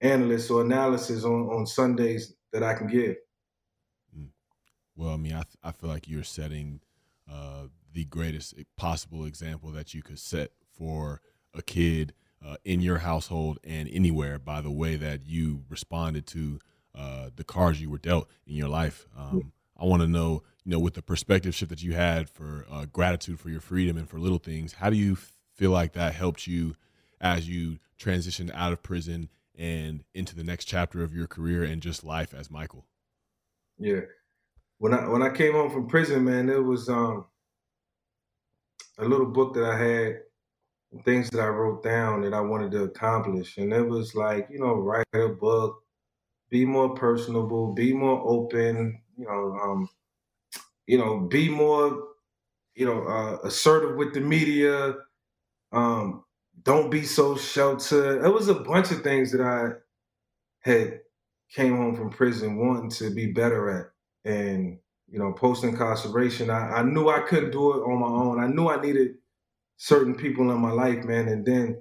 analysts 0.00 0.50
or 0.50 0.62
analysis 0.62 1.24
on, 1.24 1.48
on 1.50 1.66
Sundays 1.66 2.34
that 2.52 2.62
I 2.62 2.74
can 2.74 2.86
give. 2.86 3.16
Mm. 4.16 4.28
Well, 4.96 5.10
I 5.10 5.16
mean, 5.16 5.34
I, 5.34 5.42
I 5.62 5.72
feel 5.72 5.90
like 5.90 6.08
you're 6.08 6.24
setting 6.24 6.80
uh, 7.30 7.66
the 7.92 8.04
greatest 8.04 8.54
possible 8.76 9.24
example 9.24 9.70
that 9.70 9.94
you 9.94 10.02
could 10.02 10.18
set 10.18 10.52
for 10.76 11.20
a 11.54 11.62
kid 11.62 12.14
uh, 12.44 12.56
in 12.64 12.80
your 12.80 12.98
household 12.98 13.58
and 13.64 13.88
anywhere 13.92 14.38
by 14.38 14.60
the 14.60 14.70
way 14.70 14.96
that 14.96 15.26
you 15.26 15.64
responded 15.68 16.26
to 16.26 16.58
uh, 16.94 17.30
the 17.36 17.44
cards 17.44 17.80
you 17.80 17.90
were 17.90 17.98
dealt 17.98 18.28
in 18.46 18.54
your 18.54 18.68
life. 18.68 19.06
Um, 19.16 19.52
I 19.78 19.84
want 19.84 20.02
to 20.02 20.08
know, 20.08 20.42
you 20.64 20.72
know, 20.72 20.78
with 20.78 20.94
the 20.94 21.02
perspective 21.02 21.54
shift 21.54 21.70
that 21.70 21.82
you 21.82 21.94
had 21.94 22.28
for 22.28 22.66
uh, 22.70 22.86
gratitude 22.86 23.40
for 23.40 23.48
your 23.48 23.60
freedom 23.60 23.96
and 23.96 24.08
for 24.08 24.18
little 24.18 24.38
things, 24.38 24.74
how 24.74 24.90
do 24.90 24.96
you 24.96 25.16
feel 25.54 25.70
like 25.70 25.92
that 25.92 26.14
helped 26.14 26.46
you 26.46 26.74
as 27.20 27.48
you 27.48 27.78
transitioned 27.98 28.50
out 28.54 28.72
of 28.72 28.82
prison 28.82 29.28
and 29.56 30.04
into 30.14 30.34
the 30.34 30.44
next 30.44 30.64
chapter 30.64 31.02
of 31.02 31.14
your 31.14 31.26
career 31.26 31.62
and 31.62 31.82
just 31.82 32.02
life 32.04 32.34
as 32.34 32.50
Michael? 32.50 32.86
Yeah, 33.78 34.00
when 34.78 34.92
I 34.92 35.08
when 35.08 35.22
I 35.22 35.30
came 35.30 35.52
home 35.52 35.70
from 35.70 35.86
prison, 35.86 36.24
man, 36.24 36.48
it 36.48 36.62
was 36.62 36.88
um, 36.88 37.26
a 39.00 39.04
little 39.04 39.26
book 39.26 39.54
that 39.54 39.64
I 39.64 39.76
had 39.78 40.20
things 41.04 41.30
that 41.30 41.40
I 41.40 41.46
wrote 41.46 41.82
down 41.82 42.22
that 42.22 42.34
I 42.34 42.40
wanted 42.40 42.72
to 42.72 42.84
accomplish. 42.84 43.58
And 43.58 43.72
it 43.72 43.82
was 43.82 44.14
like, 44.14 44.48
you 44.50 44.58
know, 44.58 44.74
write 44.74 45.06
a 45.14 45.28
book, 45.28 45.82
be 46.50 46.64
more 46.64 46.94
personable, 46.94 47.72
be 47.72 47.92
more 47.92 48.20
open, 48.24 49.00
you 49.16 49.24
know, 49.24 49.58
um, 49.62 49.88
you 50.86 50.98
know, 50.98 51.20
be 51.20 51.48
more, 51.48 52.08
you 52.74 52.86
know, 52.86 53.04
uh, 53.04 53.38
assertive 53.44 53.96
with 53.96 54.14
the 54.14 54.20
media. 54.20 54.94
Um, 55.72 56.24
don't 56.62 56.90
be 56.90 57.04
so 57.04 57.36
sheltered. 57.36 58.24
It 58.24 58.28
was 58.28 58.48
a 58.48 58.54
bunch 58.54 58.90
of 58.90 59.02
things 59.02 59.30
that 59.32 59.40
I 59.40 59.70
had 60.68 61.00
came 61.54 61.76
home 61.76 61.96
from 61.96 62.10
prison 62.10 62.56
wanting 62.56 62.90
to 62.90 63.10
be 63.10 63.32
better 63.32 63.70
at. 63.70 64.30
And, 64.30 64.78
you 65.10 65.18
know, 65.18 65.32
post 65.32 65.64
incarceration, 65.64 66.50
I, 66.50 66.78
I 66.78 66.82
knew 66.82 67.08
I 67.08 67.20
couldn't 67.20 67.50
do 67.50 67.72
it 67.72 67.82
on 67.82 68.00
my 68.00 68.06
own. 68.06 68.40
I 68.42 68.46
knew 68.46 68.68
I 68.68 68.80
needed 68.80 69.16
certain 69.76 70.14
people 70.14 70.50
in 70.50 70.60
my 70.60 70.70
life, 70.70 71.04
man. 71.04 71.28
And 71.28 71.44
then 71.44 71.80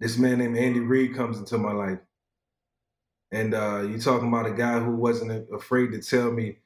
this 0.00 0.18
man 0.18 0.38
named 0.38 0.58
Andy 0.58 0.80
Reid 0.80 1.14
comes 1.14 1.38
into 1.38 1.58
my 1.58 1.72
life. 1.72 1.98
And 3.32 3.54
uh, 3.54 3.82
you 3.82 3.98
talking 4.00 4.28
about 4.28 4.46
a 4.46 4.52
guy 4.52 4.80
who 4.80 4.96
wasn't 4.96 5.46
afraid 5.52 5.92
to 5.92 6.00
tell 6.00 6.32
me 6.32 6.56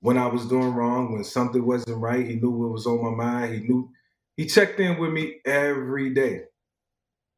when 0.00 0.18
I 0.18 0.26
was 0.26 0.46
doing 0.46 0.74
wrong, 0.74 1.12
when 1.12 1.24
something 1.24 1.64
wasn't 1.64 1.96
right. 1.96 2.26
He 2.26 2.34
knew 2.34 2.50
what 2.50 2.72
was 2.72 2.86
on 2.86 3.02
my 3.02 3.24
mind. 3.24 3.54
He 3.54 3.60
knew 3.60 3.90
he 4.36 4.46
checked 4.46 4.78
in 4.80 4.98
with 4.98 5.12
me 5.12 5.40
every 5.46 6.12
day 6.12 6.42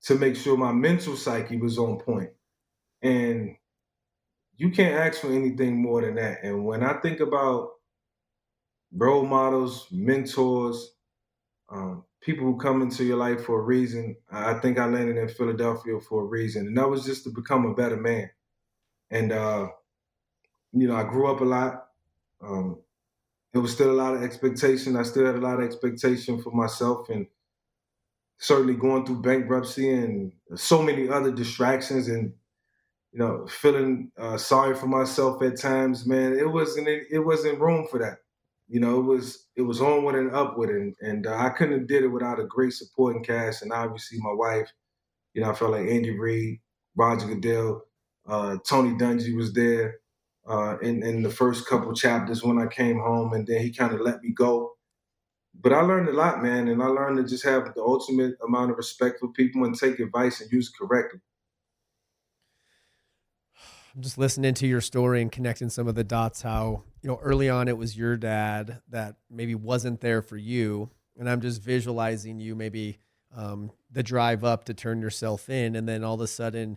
to 0.05 0.15
make 0.17 0.35
sure 0.35 0.57
my 0.57 0.73
mental 0.73 1.17
psyche 1.17 1.59
was 1.59 1.79
on 1.79 1.99
point. 1.99 2.31
And 3.03 3.57
you 4.57 4.71
can't 4.71 4.95
ask 4.95 5.21
for 5.21 5.33
anything 5.33 5.81
more 5.81 6.01
than 6.01 6.15
that. 6.17 6.39
And 6.43 6.65
when 6.65 6.83
I 6.83 6.95
think 7.01 7.21
about 7.21 7.71
role 8.93 9.27
models, 9.27 9.87
mentors, 9.91 10.95
um, 11.69 12.05
people 12.27 12.45
who 12.45 12.57
come 12.59 12.83
into 12.83 13.05
your 13.05 13.17
life 13.17 13.45
for 13.45 13.61
a 13.61 13.63
reason. 13.63 14.17
I 14.31 14.55
think 14.55 14.79
I 14.79 14.87
landed 14.87 15.17
in 15.17 15.29
Philadelphia 15.29 15.99
for 16.01 16.23
a 16.23 16.27
reason, 16.27 16.67
and 16.67 16.77
that 16.77 16.89
was 16.89 17.05
just 17.05 17.25
to 17.25 17.31
become 17.31 17.67
a 17.67 17.75
better 17.75 17.97
man. 17.97 18.29
And 19.11 19.33
uh, 19.33 19.69
you 20.73 20.89
know, 20.89 20.97
I 20.97 21.05
grew 21.05 21.31
up 21.31 21.41
a 21.41 21.45
lot. 21.45 21.87
Um, 22.43 22.79
there 23.53 23.63
was 23.63 23.73
still 23.73 23.91
a 23.91 24.01
lot 24.03 24.15
of 24.15 24.23
expectation. 24.23 24.97
I 24.97 25.05
still 25.05 25.25
had 25.25 25.37
a 25.37 25.41
lot 25.41 25.61
of 25.61 25.65
expectation 25.65 26.43
for 26.43 26.51
myself, 26.51 27.09
and 27.09 27.27
certainly 28.39 28.75
going 28.75 29.07
through 29.07 29.23
bankruptcy 29.23 29.91
and 29.91 30.33
so 30.57 30.83
many 30.83 31.09
other 31.09 31.31
distractions, 31.31 32.09
and 32.09 32.33
you 33.17 33.25
know, 33.25 33.47
feeling 33.49 34.13
uh, 34.19 34.39
sorry 34.39 34.77
for 34.77 34.89
myself 34.89 35.43
at 35.43 35.59
times. 35.61 36.07
Man, 36.07 36.35
it 36.39 36.51
wasn't 36.51 36.89
it 36.89 37.21
wasn't 37.25 37.61
room 37.61 37.89
for 37.91 37.99
that 38.01 38.19
you 38.69 38.81
know, 38.81 38.99
it 38.99 39.05
was 39.05 39.47
it 39.57 39.63
was 39.63 39.81
onward 39.81 40.17
and 40.17 40.35
upward, 40.35 40.71
and 40.71 40.95
and 41.01 41.27
uh, 41.27 41.37
I 41.37 41.51
couldn't 41.51 41.79
have 41.79 41.89
did 41.89 42.05
it 42.05 42.09
without 42.09 42.41
a 42.41 42.45
great 42.47 42.73
supporting 42.73 43.23
cast, 43.25 43.63
and 43.63 43.73
obviously 43.73 44.19
my 44.21 44.33
wife. 44.33 44.71
You 45.35 45.43
know, 45.43 45.51
I 45.51 45.55
felt 45.55 45.73
like 45.73 45.89
Andy 45.89 46.19
Reid, 46.19 46.61
Roger 46.97 47.29
Goodell, 47.29 47.83
uh, 48.29 48.59
Tony 48.69 48.93
Dungy 48.99 49.37
was 49.37 49.53
there 49.55 49.99
uh, 50.49 50.79
in 50.83 51.03
in 51.05 51.23
the 51.23 51.31
first 51.31 51.67
couple 51.69 51.95
chapters 51.95 52.45
when 52.45 52.59
I 52.59 52.67
came 52.69 52.99
home, 53.01 53.35
and 53.35 53.47
then 53.47 53.63
he 53.63 53.73
kind 53.73 53.95
of 53.95 54.01
let 54.01 54.23
me 54.23 54.33
go. 54.33 54.73
But 55.61 55.73
I 55.75 55.83
learned 55.83 56.09
a 56.11 56.15
lot, 56.15 56.43
man, 56.43 56.69
and 56.69 56.83
I 56.83 56.87
learned 56.89 57.19
to 57.19 57.25
just 57.25 57.45
have 57.45 57.75
the 57.75 57.83
ultimate 57.83 58.37
amount 58.47 58.73
of 58.73 58.79
respect 58.79 59.21
for 59.21 59.29
people 59.33 59.65
and 59.65 59.79
take 59.79 60.01
advice 60.01 60.41
and 60.41 60.53
use 60.53 60.69
it 60.71 60.79
correctly. 60.79 61.21
Just 63.99 64.19
listening 64.19 64.53
to 64.55 64.67
your 64.67 64.83
story 64.83 65.23
and 65.23 65.33
connecting 65.33 65.71
some 65.71 65.89
of 65.89 65.95
the 65.95 66.05
dots. 66.05 66.43
How 66.43 66.83
you 67.01 67.09
know 67.09 67.19
early 67.23 67.49
on 67.49 67.67
it 67.67 67.79
was 67.79 67.97
your 67.97 68.17
dad 68.17 68.83
that 68.91 69.17
maybe 69.31 69.55
wasn't 69.55 70.01
there 70.03 70.21
for 70.21 70.37
you, 70.37 70.91
and 71.19 71.31
I'm 71.31 71.41
just 71.41 71.63
visualizing 71.63 72.39
you 72.39 72.55
maybe 72.55 72.99
um, 73.35 73.71
the 73.91 74.03
drive 74.03 74.45
up 74.45 74.65
to 74.65 74.75
turn 74.75 75.01
yourself 75.01 75.49
in, 75.49 75.75
and 75.75 75.89
then 75.89 76.05
all 76.05 76.15
of 76.15 76.21
a 76.21 76.27
sudden 76.27 76.77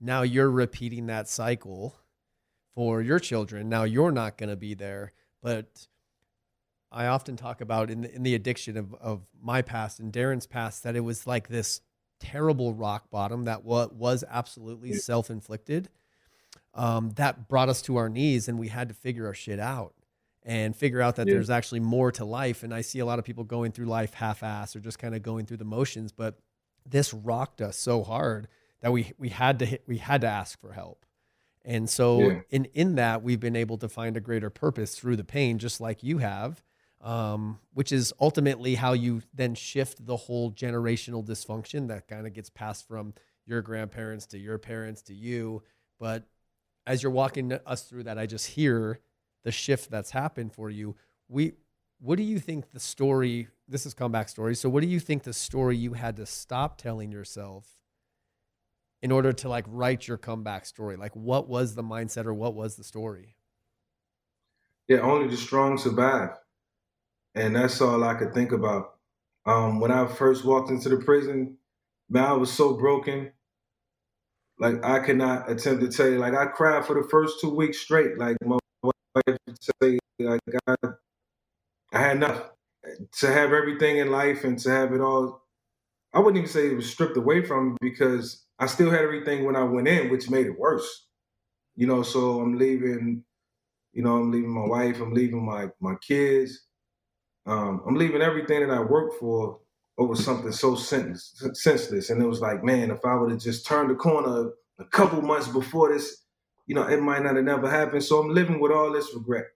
now 0.00 0.22
you're 0.22 0.50
repeating 0.50 1.06
that 1.06 1.28
cycle 1.28 1.94
for 2.74 3.02
your 3.02 3.18
children. 3.18 3.68
Now 3.68 3.84
you're 3.84 4.12
not 4.12 4.38
going 4.38 4.48
to 4.48 4.56
be 4.56 4.72
there, 4.72 5.12
but 5.42 5.88
I 6.90 7.06
often 7.06 7.36
talk 7.36 7.60
about 7.60 7.90
in 7.90 8.00
the, 8.00 8.14
in 8.14 8.22
the 8.22 8.34
addiction 8.34 8.78
of, 8.78 8.94
of 8.94 9.26
my 9.42 9.60
past 9.60 10.00
and 10.00 10.10
Darren's 10.10 10.46
past 10.46 10.84
that 10.84 10.96
it 10.96 11.00
was 11.00 11.26
like 11.26 11.48
this 11.48 11.82
terrible 12.18 12.72
rock 12.72 13.10
bottom 13.10 13.44
that 13.44 13.64
what 13.64 13.94
was 13.94 14.24
absolutely 14.28 14.94
self 14.94 15.30
inflicted 15.30 15.90
um, 16.74 17.10
that 17.16 17.48
brought 17.48 17.68
us 17.68 17.82
to 17.82 17.96
our 17.96 18.08
knees 18.08 18.48
and 18.48 18.58
we 18.58 18.68
had 18.68 18.88
to 18.88 18.94
figure 18.94 19.26
our 19.26 19.34
shit 19.34 19.58
out 19.58 19.94
and 20.42 20.74
figure 20.74 21.00
out 21.00 21.16
that 21.16 21.26
yeah. 21.26 21.34
there's 21.34 21.50
actually 21.50 21.80
more 21.80 22.10
to 22.12 22.24
life. 22.24 22.62
And 22.62 22.72
I 22.72 22.80
see 22.80 22.98
a 22.98 23.06
lot 23.06 23.18
of 23.18 23.24
people 23.24 23.44
going 23.44 23.72
through 23.72 23.86
life 23.86 24.14
half 24.14 24.42
ass 24.42 24.74
or 24.74 24.80
just 24.80 24.98
kind 24.98 25.14
of 25.14 25.22
going 25.22 25.46
through 25.46 25.58
the 25.58 25.64
motions, 25.64 26.12
but 26.12 26.38
this 26.86 27.12
rocked 27.12 27.60
us 27.60 27.76
so 27.76 28.02
hard 28.02 28.48
that 28.80 28.92
we, 28.92 29.12
we 29.18 29.28
had 29.28 29.58
to 29.58 29.66
hit, 29.66 29.82
we 29.86 29.98
had 29.98 30.22
to 30.22 30.26
ask 30.26 30.58
for 30.60 30.72
help. 30.72 31.04
And 31.62 31.90
so 31.90 32.20
yeah. 32.20 32.40
in, 32.48 32.64
in 32.72 32.94
that 32.94 33.22
we've 33.22 33.40
been 33.40 33.56
able 33.56 33.76
to 33.78 33.88
find 33.88 34.16
a 34.16 34.20
greater 34.20 34.48
purpose 34.48 34.98
through 34.98 35.16
the 35.16 35.24
pain, 35.24 35.58
just 35.58 35.80
like 35.80 36.02
you 36.02 36.18
have, 36.18 36.62
um, 37.02 37.58
which 37.74 37.92
is 37.92 38.14
ultimately 38.18 38.76
how 38.76 38.94
you 38.94 39.22
then 39.34 39.54
shift 39.54 40.06
the 40.06 40.16
whole 40.16 40.52
generational 40.52 41.24
dysfunction 41.24 41.88
that 41.88 42.08
kind 42.08 42.26
of 42.26 42.32
gets 42.32 42.48
passed 42.48 42.88
from 42.88 43.12
your 43.44 43.60
grandparents 43.60 44.24
to 44.26 44.38
your 44.38 44.56
parents 44.56 45.02
to 45.02 45.14
you. 45.14 45.62
But 45.98 46.24
as 46.86 47.02
you're 47.02 47.12
walking 47.12 47.52
us 47.66 47.82
through 47.82 48.04
that, 48.04 48.18
I 48.18 48.26
just 48.26 48.48
hear 48.48 49.00
the 49.44 49.52
shift 49.52 49.90
that's 49.90 50.10
happened 50.10 50.52
for 50.52 50.70
you. 50.70 50.96
We, 51.28 51.54
what 52.00 52.16
do 52.16 52.22
you 52.22 52.38
think 52.38 52.70
the 52.70 52.80
story? 52.80 53.48
This 53.68 53.86
is 53.86 53.94
comeback 53.94 54.28
story. 54.28 54.54
So, 54.54 54.68
what 54.68 54.82
do 54.82 54.88
you 54.88 55.00
think 55.00 55.22
the 55.22 55.32
story 55.32 55.76
you 55.76 55.92
had 55.92 56.16
to 56.16 56.26
stop 56.26 56.78
telling 56.78 57.12
yourself 57.12 57.76
in 59.02 59.12
order 59.12 59.32
to 59.32 59.48
like 59.48 59.64
write 59.68 60.08
your 60.08 60.16
comeback 60.16 60.66
story? 60.66 60.96
Like, 60.96 61.14
what 61.14 61.48
was 61.48 61.74
the 61.74 61.82
mindset 61.82 62.26
or 62.26 62.34
what 62.34 62.54
was 62.54 62.76
the 62.76 62.84
story? 62.84 63.36
Yeah, 64.88 64.98
only 64.98 65.28
the 65.28 65.36
strong 65.36 65.78
survive, 65.78 66.30
and 67.34 67.54
that's 67.54 67.80
all 67.80 68.02
I 68.02 68.14
could 68.14 68.34
think 68.34 68.52
about. 68.52 68.94
Um, 69.46 69.80
when 69.80 69.90
I 69.90 70.06
first 70.06 70.44
walked 70.44 70.70
into 70.70 70.88
the 70.88 70.96
prison, 70.96 71.56
man, 72.08 72.24
I 72.24 72.32
was 72.32 72.52
so 72.52 72.74
broken 72.74 73.30
like 74.60 74.84
I 74.84 75.00
cannot 75.00 75.50
attempt 75.50 75.82
to 75.82 75.90
tell 75.90 76.10
you. 76.10 76.18
Like 76.18 76.34
I 76.34 76.46
cried 76.48 76.86
for 76.86 77.02
the 77.02 77.08
first 77.10 77.40
two 77.42 77.54
weeks 77.54 77.80
straight. 77.80 78.18
Like 78.18 78.38
my 78.46 78.58
wife 78.82 79.38
say, 79.82 80.00
like 80.20 80.40
I, 80.68 80.76
I 81.92 82.00
had 82.00 82.16
enough 82.18 82.50
to 83.20 83.28
have 83.28 83.52
everything 83.52 83.98
in 83.98 84.10
life 84.12 84.44
and 84.44 84.58
to 84.60 84.70
have 84.70 84.92
it 84.94 85.00
all. 85.02 85.42
I 86.14 86.20
wouldn't 86.20 86.38
even 86.38 86.50
say 86.50 86.68
it 86.70 86.76
was 86.76 86.90
stripped 86.90 87.16
away 87.16 87.44
from 87.44 87.72
me 87.72 87.78
because 87.82 88.44
I 88.58 88.66
still 88.66 88.90
had 88.90 89.02
everything 89.02 89.44
when 89.44 89.56
I 89.56 89.64
went 89.64 89.88
in, 89.88 90.10
which 90.10 90.30
made 90.30 90.46
it 90.46 90.58
worse. 90.58 91.06
You 91.76 91.86
know, 91.88 92.02
so 92.02 92.40
I'm 92.40 92.58
leaving. 92.58 93.24
You 93.94 94.02
know, 94.04 94.16
I'm 94.18 94.30
leaving 94.32 94.50
my 94.54 94.66
wife. 94.66 95.00
I'm 95.00 95.14
leaving 95.14 95.44
my 95.44 95.68
my 95.80 95.96
kids. 96.06 96.66
Um, 97.46 97.82
I'm 97.86 97.96
leaving 97.96 98.22
everything 98.22 98.60
that 98.66 98.74
I 98.74 98.80
worked 98.80 99.16
for 99.20 99.60
over 100.00 100.16
something 100.16 100.52
so 100.52 100.76
senseless. 100.76 102.10
And 102.10 102.22
it 102.22 102.26
was 102.28 102.42
like, 102.42 102.64
man, 102.64 102.92
if 102.92 103.04
I 103.06 103.16
would 103.16 103.32
have 103.32 103.40
just 103.40 103.66
turned 103.66 103.90
the 103.90 103.96
corner 103.96 104.50
a 104.80 104.86
couple 104.86 105.22
months 105.22 105.48
before 105.48 105.92
this, 105.94 106.24
you 106.66 106.76
know, 106.76 106.84
it 106.88 107.02
might 107.02 107.24
not 107.24 107.36
have 107.36 107.46
never 107.46 107.70
happened. 107.70 108.04
So 108.04 108.20
I'm 108.20 108.30
living 108.34 108.60
with 108.60 108.72
all 108.72 108.92
this 108.92 109.14
regret. 109.14 109.46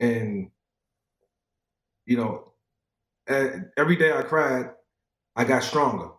and 0.00 0.50
you 2.06 2.16
know, 2.18 2.52
every 3.76 3.96
day 3.96 4.12
I 4.12 4.22
cried, 4.22 4.70
I 5.36 5.44
got 5.44 5.62
stronger, 5.64 6.10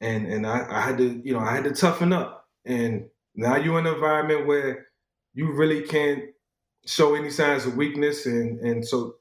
and 0.00 0.26
and 0.26 0.46
I, 0.46 0.66
I 0.70 0.80
had 0.82 0.98
to 0.98 1.22
you 1.24 1.34
know 1.34 1.40
I 1.40 1.54
had 1.54 1.64
to 1.64 1.72
toughen 1.72 2.12
up, 2.12 2.46
and 2.64 3.08
now 3.34 3.56
you're 3.56 3.78
in 3.78 3.86
an 3.86 3.94
environment 3.94 4.46
where 4.46 4.86
you 5.34 5.52
really 5.52 5.82
can't 5.82 6.24
show 6.86 7.14
any 7.14 7.30
signs 7.30 7.66
of 7.66 7.76
weakness, 7.76 8.26
and 8.26 8.60
and 8.60 8.86
so 8.86 9.16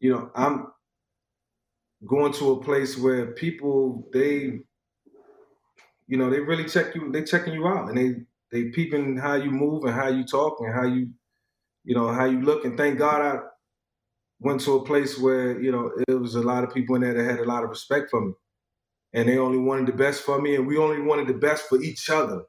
you 0.00 0.12
know 0.12 0.30
I'm 0.36 0.68
going 2.06 2.32
to 2.34 2.52
a 2.52 2.62
place 2.62 2.98
where 2.98 3.32
people 3.32 4.08
they 4.12 4.60
you 6.08 6.16
know 6.16 6.30
they 6.30 6.40
really 6.40 6.64
check 6.64 6.94
you 6.94 7.10
they 7.12 7.22
checking 7.22 7.54
you 7.54 7.66
out 7.66 7.88
and 7.88 7.96
they 7.96 8.16
they 8.50 8.70
peeping 8.70 9.16
how 9.16 9.34
you 9.34 9.50
move 9.50 9.84
and 9.84 9.94
how 9.94 10.08
you 10.08 10.24
talk 10.24 10.58
and 10.60 10.74
how 10.74 10.84
you 10.84 11.08
you 11.84 11.94
know 11.94 12.08
how 12.08 12.24
you 12.26 12.40
look. 12.42 12.64
And 12.64 12.76
thank 12.76 12.98
god 12.98 13.22
i 13.22 13.40
went 14.40 14.60
to 14.60 14.74
a 14.76 14.84
place 14.84 15.18
where 15.18 15.60
you 15.60 15.70
know 15.70 15.90
it 16.08 16.14
was 16.14 16.34
a 16.34 16.40
lot 16.42 16.64
of 16.64 16.74
people 16.74 16.96
in 16.96 17.02
there 17.02 17.14
that 17.14 17.24
had 17.24 17.40
a 17.40 17.44
lot 17.48 17.62
of 17.64 17.70
respect 17.70 18.10
for 18.10 18.20
me. 18.20 18.32
And 19.14 19.28
they 19.28 19.38
only 19.38 19.58
wanted 19.58 19.86
the 19.86 19.92
best 19.92 20.22
for 20.22 20.40
me 20.40 20.56
and 20.56 20.66
we 20.66 20.78
only 20.78 21.00
wanted 21.00 21.28
the 21.28 21.34
best 21.34 21.68
for 21.68 21.80
each 21.82 22.08
other. 22.10 22.42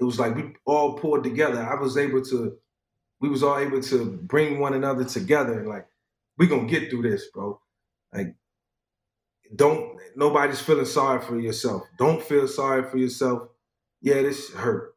It 0.00 0.04
was 0.04 0.18
like 0.18 0.34
we 0.34 0.52
all 0.66 0.98
pulled 0.98 1.24
together. 1.24 1.62
I 1.62 1.80
was 1.80 1.96
able 1.96 2.22
to 2.26 2.56
we 3.20 3.28
was 3.28 3.42
all 3.42 3.58
able 3.58 3.80
to 3.82 4.18
bring 4.24 4.58
one 4.58 4.74
another 4.74 5.04
together. 5.04 5.60
And 5.60 5.68
like 5.68 5.86
we 6.38 6.46
gonna 6.46 6.66
get 6.66 6.90
through 6.90 7.02
this 7.02 7.26
bro 7.32 7.58
like, 8.14 8.34
don't 9.54 9.98
nobody's 10.16 10.60
feeling 10.60 10.86
sorry 10.86 11.20
for 11.20 11.38
yourself. 11.38 11.82
Don't 11.98 12.22
feel 12.22 12.48
sorry 12.48 12.84
for 12.90 12.98
yourself. 12.98 13.48
Yeah, 14.00 14.22
this 14.22 14.52
hurt, 14.52 14.94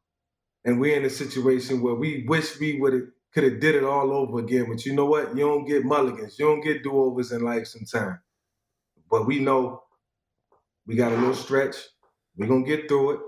and 0.65 0.79
we're 0.79 0.97
in 0.97 1.05
a 1.05 1.09
situation 1.09 1.81
where 1.81 1.95
we 1.95 2.25
wish 2.27 2.59
we 2.59 2.79
would 2.79 2.93
have 2.93 3.03
could 3.33 3.43
have 3.43 3.59
did 3.59 3.75
it 3.75 3.83
all 3.83 4.13
over 4.13 4.39
again. 4.39 4.67
But 4.69 4.85
you 4.85 4.93
know 4.95 5.05
what? 5.05 5.35
You 5.37 5.45
don't 5.45 5.65
get 5.65 5.85
mulligans. 5.85 6.39
You 6.39 6.45
don't 6.45 6.61
get 6.61 6.83
do 6.83 6.93
overs 6.97 7.31
in 7.33 7.41
life 7.41 7.67
sometimes. 7.67 8.19
But 9.11 9.27
we 9.27 9.39
know 9.39 9.83
we 10.87 10.95
got 10.95 11.11
a 11.13 11.17
little 11.17 11.35
stretch. 11.35 11.75
We're 12.37 12.47
gonna 12.47 12.65
get 12.65 12.87
through 12.87 13.11
it. 13.11 13.19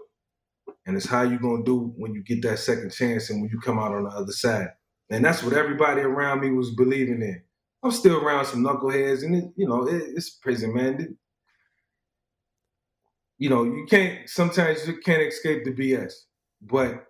And 0.85 0.97
it's 0.97 1.07
how 1.07 1.23
you 1.23 1.39
gonna 1.39 1.63
do 1.63 1.93
when 1.97 2.13
you 2.13 2.23
get 2.23 2.41
that 2.43 2.59
second 2.59 2.91
chance 2.91 3.29
and 3.29 3.41
when 3.41 3.51
you 3.51 3.59
come 3.59 3.79
out 3.79 3.93
on 3.93 4.05
the 4.05 4.09
other 4.09 4.31
side. 4.31 4.69
And 5.09 5.25
that's 5.25 5.43
what 5.43 5.53
everybody 5.53 6.01
around 6.01 6.41
me 6.41 6.51
was 6.51 6.71
believing 6.75 7.21
in. 7.21 7.43
I'm 7.83 7.91
still 7.91 8.17
around 8.17 8.45
some 8.45 8.63
knuckleheads, 8.63 9.23
and 9.23 9.35
it, 9.35 9.45
you 9.55 9.67
know, 9.67 9.87
it, 9.87 10.03
it's 10.15 10.31
prison, 10.31 10.73
man. 10.73 11.01
It, 11.01 11.09
you 13.37 13.49
know, 13.49 13.63
you 13.63 13.85
can't. 13.89 14.29
Sometimes 14.29 14.87
you 14.87 14.97
can't 14.99 15.21
escape 15.23 15.65
the 15.65 15.73
BS, 15.73 16.13
but 16.61 17.05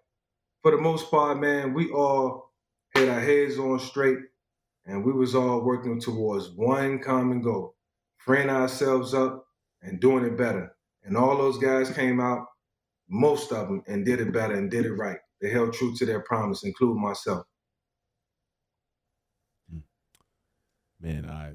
for 0.63 0.71
the 0.71 0.77
most 0.77 1.11
part, 1.11 1.39
man, 1.39 1.73
we 1.73 1.89
all 1.91 2.53
had 2.95 3.09
our 3.09 3.19
heads 3.19 3.57
on 3.59 3.79
straight, 3.79 4.19
and 4.85 5.05
we 5.05 5.13
was 5.13 5.35
all 5.35 5.61
working 5.61 5.99
towards 6.01 6.51
one 6.51 6.99
common 6.99 7.41
goal: 7.41 7.75
freeing 8.17 8.49
ourselves 8.49 9.13
up 9.13 9.45
and 9.81 10.01
doing 10.01 10.25
it 10.25 10.37
better. 10.37 10.73
And 11.03 11.17
all 11.17 11.37
those 11.37 11.57
guys 11.59 11.89
came 11.91 12.19
out, 12.19 12.45
most 13.09 13.51
of 13.53 13.67
them, 13.67 13.83
and 13.87 14.05
did 14.05 14.21
it 14.21 14.33
better 14.33 14.55
and 14.55 14.71
did 14.71 14.85
it 14.85 14.93
right. 14.93 15.19
They 15.41 15.49
held 15.49 15.73
true 15.73 15.95
to 15.95 16.05
their 16.05 16.21
promise, 16.21 16.63
including 16.63 17.01
myself. 17.01 17.45
Man, 20.99 21.29
I 21.29 21.53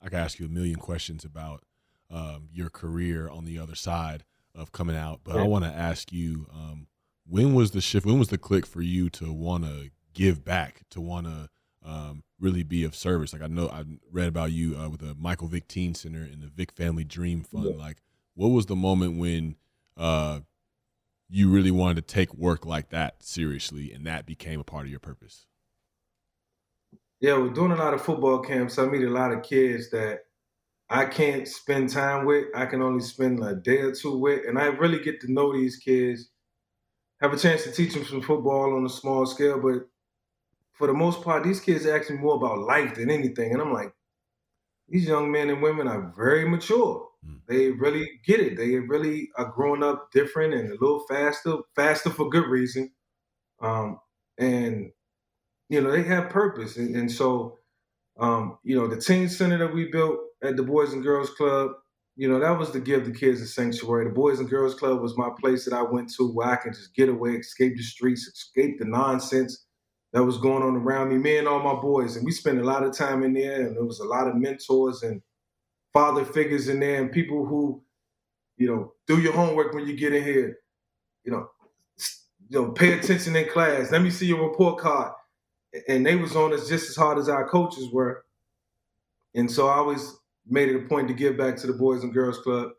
I 0.00 0.08
could 0.08 0.18
ask 0.18 0.38
you 0.38 0.46
a 0.46 0.50
million 0.50 0.76
questions 0.76 1.24
about 1.24 1.64
um, 2.10 2.48
your 2.52 2.70
career 2.70 3.28
on 3.28 3.44
the 3.44 3.58
other 3.58 3.74
side 3.74 4.24
of 4.54 4.72
coming 4.72 4.96
out, 4.96 5.20
but 5.24 5.36
I 5.36 5.42
want 5.42 5.64
to 5.64 5.70
ask 5.70 6.12
you, 6.12 6.46
um, 6.52 6.86
when 7.26 7.54
was 7.54 7.72
the 7.72 7.80
shift? 7.80 8.06
When 8.06 8.18
was 8.18 8.28
the 8.28 8.38
click 8.38 8.66
for 8.66 8.80
you 8.80 9.10
to 9.10 9.32
want 9.32 9.64
to 9.64 9.90
give 10.14 10.44
back, 10.44 10.82
to 10.90 11.00
want 11.00 11.26
to 11.26 11.48
um, 11.84 12.22
really 12.40 12.62
be 12.62 12.84
of 12.84 12.94
service? 12.94 13.32
Like 13.32 13.42
I 13.42 13.46
know 13.46 13.68
I 13.68 13.84
read 14.10 14.28
about 14.28 14.52
you 14.52 14.76
uh, 14.76 14.88
with 14.88 15.00
the 15.00 15.14
Michael 15.14 15.48
Vick 15.48 15.68
Teen 15.68 15.94
Center 15.94 16.22
and 16.22 16.42
the 16.42 16.48
Vick 16.48 16.72
Family 16.72 17.04
Dream 17.04 17.42
Fund. 17.42 17.66
Yeah. 17.66 17.76
Like, 17.76 17.98
what 18.34 18.48
was 18.48 18.66
the 18.66 18.76
moment 18.76 19.18
when 19.18 19.56
uh, 19.96 20.40
you 21.28 21.50
really 21.50 21.70
wanted 21.70 21.96
to 21.96 22.14
take 22.14 22.32
work 22.34 22.64
like 22.64 22.90
that 22.90 23.22
seriously, 23.22 23.92
and 23.92 24.06
that 24.06 24.26
became 24.26 24.60
a 24.60 24.64
part 24.64 24.86
of 24.86 24.90
your 24.90 25.00
purpose? 25.00 25.46
Yeah, 27.20 27.36
we're 27.38 27.50
doing 27.50 27.72
a 27.72 27.76
lot 27.76 27.94
of 27.94 28.02
football 28.02 28.40
camps. 28.40 28.78
I 28.78 28.86
meet 28.86 29.02
a 29.04 29.10
lot 29.10 29.32
of 29.32 29.42
kids 29.42 29.90
that 29.90 30.20
I 30.90 31.06
can't 31.06 31.48
spend 31.48 31.90
time 31.90 32.26
with. 32.26 32.46
I 32.54 32.66
can 32.66 32.82
only 32.82 33.02
spend 33.04 33.42
a 33.44 33.54
day 33.56 33.78
or 33.78 33.92
two 33.92 34.16
with, 34.18 34.46
and 34.46 34.58
I 34.58 34.66
really 34.66 35.02
get 35.02 35.20
to 35.22 35.32
know 35.32 35.52
these 35.52 35.76
kids. 35.76 36.30
Have 37.20 37.32
a 37.32 37.38
chance 37.38 37.64
to 37.64 37.72
teach 37.72 37.94
them 37.94 38.04
some 38.04 38.22
football 38.22 38.74
on 38.76 38.86
a 38.86 38.88
small 38.88 39.26
scale, 39.26 39.60
but 39.60 39.88
for 40.72 40.86
the 40.86 40.94
most 40.94 41.22
part, 41.22 41.44
these 41.44 41.60
kids 41.60 41.86
are 41.86 41.96
asking 41.98 42.20
more 42.20 42.36
about 42.36 42.60
life 42.60 42.94
than 42.96 43.10
anything. 43.10 43.52
And 43.52 43.60
I'm 43.62 43.72
like, 43.72 43.92
these 44.88 45.06
young 45.06 45.30
men 45.30 45.50
and 45.50 45.62
women 45.62 45.88
are 45.88 46.12
very 46.16 46.48
mature. 46.48 47.08
Mm. 47.26 47.40
They 47.48 47.70
really 47.70 48.20
get 48.24 48.40
it. 48.40 48.56
They 48.56 48.76
really 48.76 49.30
are 49.36 49.52
growing 49.52 49.82
up 49.82 50.10
different 50.12 50.54
and 50.54 50.70
a 50.70 50.72
little 50.72 51.00
faster, 51.08 51.56
faster 51.74 52.10
for 52.10 52.30
good 52.30 52.46
reason. 52.46 52.90
Um, 53.60 54.00
and 54.38 54.92
you 55.68 55.80
know, 55.80 55.90
they 55.90 56.02
have 56.02 56.30
purpose. 56.30 56.76
And, 56.76 56.94
and 56.96 57.10
so, 57.10 57.58
um, 58.18 58.58
you 58.62 58.76
know, 58.76 58.86
the 58.86 59.00
teen 59.00 59.28
center 59.28 59.58
that 59.58 59.74
we 59.74 59.90
built 59.90 60.18
at 60.42 60.56
the 60.56 60.62
Boys 60.62 60.92
and 60.92 61.02
Girls 61.02 61.30
Club, 61.30 61.72
you 62.16 62.28
know, 62.28 62.40
that 62.40 62.58
was 62.58 62.70
to 62.72 62.80
give 62.80 63.04
the 63.04 63.12
kids 63.12 63.40
a 63.40 63.46
sanctuary. 63.46 64.06
The 64.06 64.14
Boys 64.14 64.40
and 64.40 64.50
Girls 64.50 64.74
Club 64.74 65.00
was 65.00 65.16
my 65.16 65.30
place 65.38 65.64
that 65.64 65.74
I 65.74 65.82
went 65.82 66.12
to 66.14 66.28
where 66.28 66.48
I 66.48 66.56
can 66.56 66.72
just 66.72 66.94
get 66.94 67.08
away, 67.08 67.32
escape 67.32 67.76
the 67.76 67.82
streets, 67.82 68.26
escape 68.26 68.78
the 68.78 68.86
nonsense 68.86 69.64
that 70.12 70.24
was 70.24 70.38
going 70.38 70.62
on 70.62 70.76
around 70.76 71.10
me, 71.10 71.18
me 71.18 71.38
and 71.38 71.46
all 71.46 71.60
my 71.60 71.80
boys. 71.80 72.16
And 72.16 72.24
we 72.24 72.32
spent 72.32 72.58
a 72.58 72.64
lot 72.64 72.82
of 72.82 72.96
time 72.96 73.22
in 73.22 73.34
there, 73.34 73.66
and 73.66 73.76
there 73.76 73.84
was 73.84 74.00
a 74.00 74.04
lot 74.06 74.26
of 74.26 74.34
mentors 74.34 75.02
and 75.02 75.22
father 75.92 76.24
figures 76.24 76.68
in 76.68 76.80
there, 76.80 77.00
and 77.00 77.12
people 77.12 77.44
who, 77.44 77.82
you 78.56 78.66
know, 78.66 78.94
do 79.06 79.20
your 79.20 79.32
homework 79.34 79.74
when 79.74 79.86
you 79.86 79.96
get 79.96 80.14
in 80.14 80.24
here. 80.24 80.58
You 81.24 81.32
know, 81.32 81.50
you 82.48 82.62
know, 82.62 82.70
pay 82.72 82.94
attention 82.98 83.36
in 83.36 83.48
class. 83.50 83.92
Let 83.92 84.02
me 84.02 84.10
see 84.10 84.26
your 84.26 84.48
report 84.48 84.78
card 84.78 85.12
and 85.88 86.04
they 86.06 86.16
was 86.16 86.36
on 86.36 86.52
us 86.52 86.68
just 86.68 86.88
as 86.88 86.96
hard 86.96 87.18
as 87.18 87.28
our 87.28 87.48
coaches 87.48 87.90
were. 87.92 88.24
And 89.34 89.50
so 89.50 89.68
I 89.68 89.76
always 89.76 90.16
made 90.46 90.68
it 90.68 90.76
a 90.76 90.88
point 90.88 91.08
to 91.08 91.14
give 91.14 91.36
back 91.36 91.56
to 91.58 91.66
the 91.66 91.72
Boys 91.72 92.02
and 92.02 92.12
Girls 92.12 92.38
Club. 92.38 92.70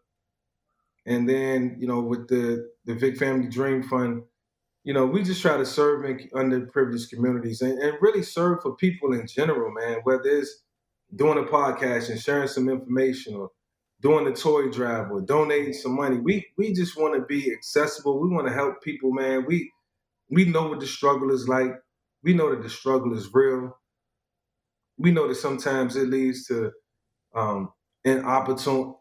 And 1.05 1.27
then, 1.29 1.77
you 1.79 1.87
know, 1.87 2.01
with 2.01 2.27
the 2.27 2.69
the 2.85 2.95
Vick 2.95 3.17
Family 3.17 3.47
Dream 3.47 3.83
Fund, 3.83 4.23
you 4.83 4.93
know, 4.93 5.05
we 5.05 5.23
just 5.23 5.41
try 5.41 5.57
to 5.57 5.65
serve 5.65 6.05
in 6.05 6.29
underprivileged 6.29 7.09
communities 7.09 7.61
and, 7.61 7.79
and 7.79 7.97
really 8.01 8.23
serve 8.23 8.61
for 8.61 8.75
people 8.75 9.13
in 9.13 9.27
general, 9.27 9.71
man. 9.71 9.99
Whether 10.03 10.29
it's 10.29 10.63
doing 11.15 11.39
a 11.39 11.47
podcast 11.47 12.09
and 12.09 12.19
sharing 12.19 12.47
some 12.47 12.69
information 12.69 13.35
or 13.35 13.51
doing 14.01 14.25
the 14.25 14.33
toy 14.33 14.69
drive 14.69 15.11
or 15.11 15.21
donating 15.21 15.73
some 15.73 15.95
money. 15.95 16.17
We 16.17 16.47
we 16.57 16.73
just 16.73 16.97
want 16.97 17.15
to 17.15 17.21
be 17.25 17.51
accessible. 17.51 18.19
We 18.19 18.29
want 18.29 18.47
to 18.47 18.53
help 18.53 18.81
people, 18.81 19.11
man. 19.11 19.45
We 19.47 19.71
we 20.29 20.45
know 20.45 20.67
what 20.69 20.79
the 20.79 20.87
struggle 20.87 21.31
is 21.31 21.47
like 21.47 21.73
we 22.23 22.33
know 22.33 22.49
that 22.53 22.63
the 22.63 22.69
struggle 22.69 23.15
is 23.15 23.29
real. 23.33 23.77
We 24.97 25.11
know 25.11 25.27
that 25.27 25.35
sometimes 25.35 25.95
it 25.95 26.09
leads 26.09 26.45
to 26.47 26.71
um, 27.33 27.71
inopportune 28.03 28.95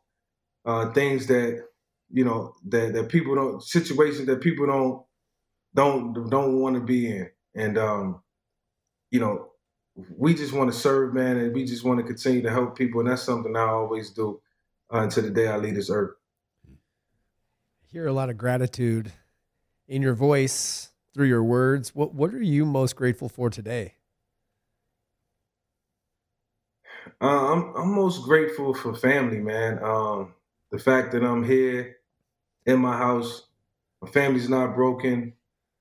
uh, 0.64 0.92
things 0.92 1.26
that 1.26 1.64
you 2.10 2.24
know 2.24 2.54
that 2.68 2.92
that 2.94 3.08
people 3.08 3.34
don't 3.34 3.62
situations 3.62 4.26
that 4.26 4.40
people 4.40 4.66
don't 4.66 5.04
don't 5.74 6.30
don't 6.30 6.60
want 6.60 6.76
to 6.76 6.80
be 6.80 7.10
in, 7.10 7.30
and 7.54 7.78
um, 7.78 8.22
you 9.10 9.20
know 9.20 9.48
we 10.16 10.34
just 10.34 10.52
want 10.52 10.72
to 10.72 10.78
serve, 10.78 11.12
man, 11.12 11.38
and 11.38 11.54
we 11.54 11.64
just 11.64 11.84
want 11.84 11.98
to 11.98 12.04
continue 12.04 12.42
to 12.42 12.50
help 12.50 12.76
people, 12.76 13.00
and 13.00 13.08
that's 13.10 13.22
something 13.22 13.56
I 13.56 13.68
always 13.68 14.10
do 14.10 14.40
uh, 14.92 14.98
until 14.98 15.24
the 15.24 15.30
day 15.30 15.48
I 15.48 15.56
leave 15.56 15.74
this 15.74 15.90
earth. 15.90 16.14
I 16.68 17.86
hear 17.90 18.06
a 18.06 18.12
lot 18.12 18.30
of 18.30 18.36
gratitude 18.36 19.12
in 19.88 20.02
your 20.02 20.14
voice 20.14 20.88
through 21.18 21.26
your 21.26 21.42
words. 21.42 21.96
What 21.96 22.14
what 22.14 22.32
are 22.32 22.40
you 22.40 22.64
most 22.64 22.94
grateful 22.94 23.28
for 23.28 23.50
today? 23.50 23.94
Uh, 27.20 27.52
I'm 27.52 27.74
I'm 27.74 27.92
most 27.92 28.22
grateful 28.22 28.72
for 28.72 28.94
family, 28.94 29.40
man. 29.40 29.82
Um, 29.82 30.34
the 30.70 30.78
fact 30.78 31.10
that 31.12 31.24
I'm 31.24 31.42
here 31.42 31.96
in 32.66 32.78
my 32.78 32.96
house, 32.96 33.48
my 34.00 34.08
family's 34.10 34.48
not 34.48 34.76
broken. 34.76 35.32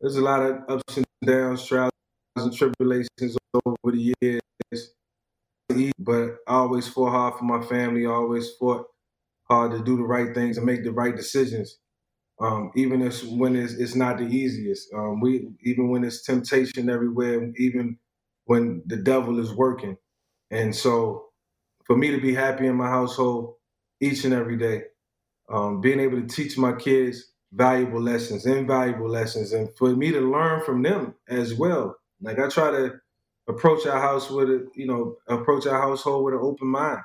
There's 0.02 0.16
a 0.16 0.22
lot 0.22 0.42
of 0.42 0.64
ups 0.70 0.98
and 0.98 1.06
downs, 1.24 1.64
trials 1.68 1.92
and 2.36 2.52
tribulations 2.56 3.38
over 3.64 3.78
the 3.86 4.16
years, 4.22 4.94
but 6.00 6.38
I 6.48 6.56
always 6.56 6.88
fought 6.88 7.12
hard 7.12 7.36
for 7.36 7.44
my 7.44 7.64
family. 7.64 8.08
Always 8.08 8.54
fought 8.54 8.88
hard 9.44 9.72
to 9.74 9.84
do 9.84 9.98
the 9.98 10.04
right 10.04 10.34
things 10.34 10.58
and 10.58 10.66
make 10.66 10.84
the 10.84 10.92
right 10.92 11.16
decisions 11.16 11.78
um, 12.40 12.72
even 12.76 13.02
if 13.02 13.24
when 13.26 13.56
it's, 13.56 13.74
it's 13.74 13.96
not 13.96 14.18
the 14.18 14.26
easiest. 14.26 14.94
Um, 14.94 15.22
we 15.22 15.50
even 15.64 15.90
when 15.90 16.04
it's 16.04 16.24
temptation 16.24 16.90
everywhere, 16.90 17.52
even 17.58 17.98
when 18.46 18.84
the 18.86 18.98
devil 18.98 19.40
is 19.40 19.54
working. 19.54 19.98
And 20.52 20.76
so, 20.76 21.28
for 21.86 21.98
me 21.98 22.12
to 22.12 22.22
be 22.22 22.34
happy 22.36 22.68
in 22.68 22.76
my 22.76 22.90
household 22.90 23.56
each 24.02 24.26
and 24.26 24.34
every 24.34 24.58
day, 24.58 24.84
um, 25.50 25.82
being 25.82 26.00
able 26.00 26.22
to 26.22 26.28
teach 26.28 26.58
my 26.58 26.74
kids 26.74 27.32
valuable 27.54 28.02
lessons, 28.02 28.46
invaluable 28.46 29.10
lessons, 29.10 29.54
and 29.54 29.70
for 29.78 29.96
me 29.96 30.12
to 30.12 30.22
learn 30.22 30.62
from 30.64 30.82
them 30.84 31.16
as 31.30 31.54
well. 31.54 31.96
Like 32.22 32.40
I 32.40 32.50
try 32.50 32.72
to 32.72 32.96
approach 33.48 33.86
our 33.88 34.00
house 34.02 34.30
with 34.30 34.50
a, 34.50 34.68
you 34.76 34.88
know, 34.88 35.18
approach 35.28 35.68
our 35.68 35.82
household 35.82 36.26
with 36.26 36.34
an 36.36 36.42
open 36.44 36.68
mind. 36.68 37.02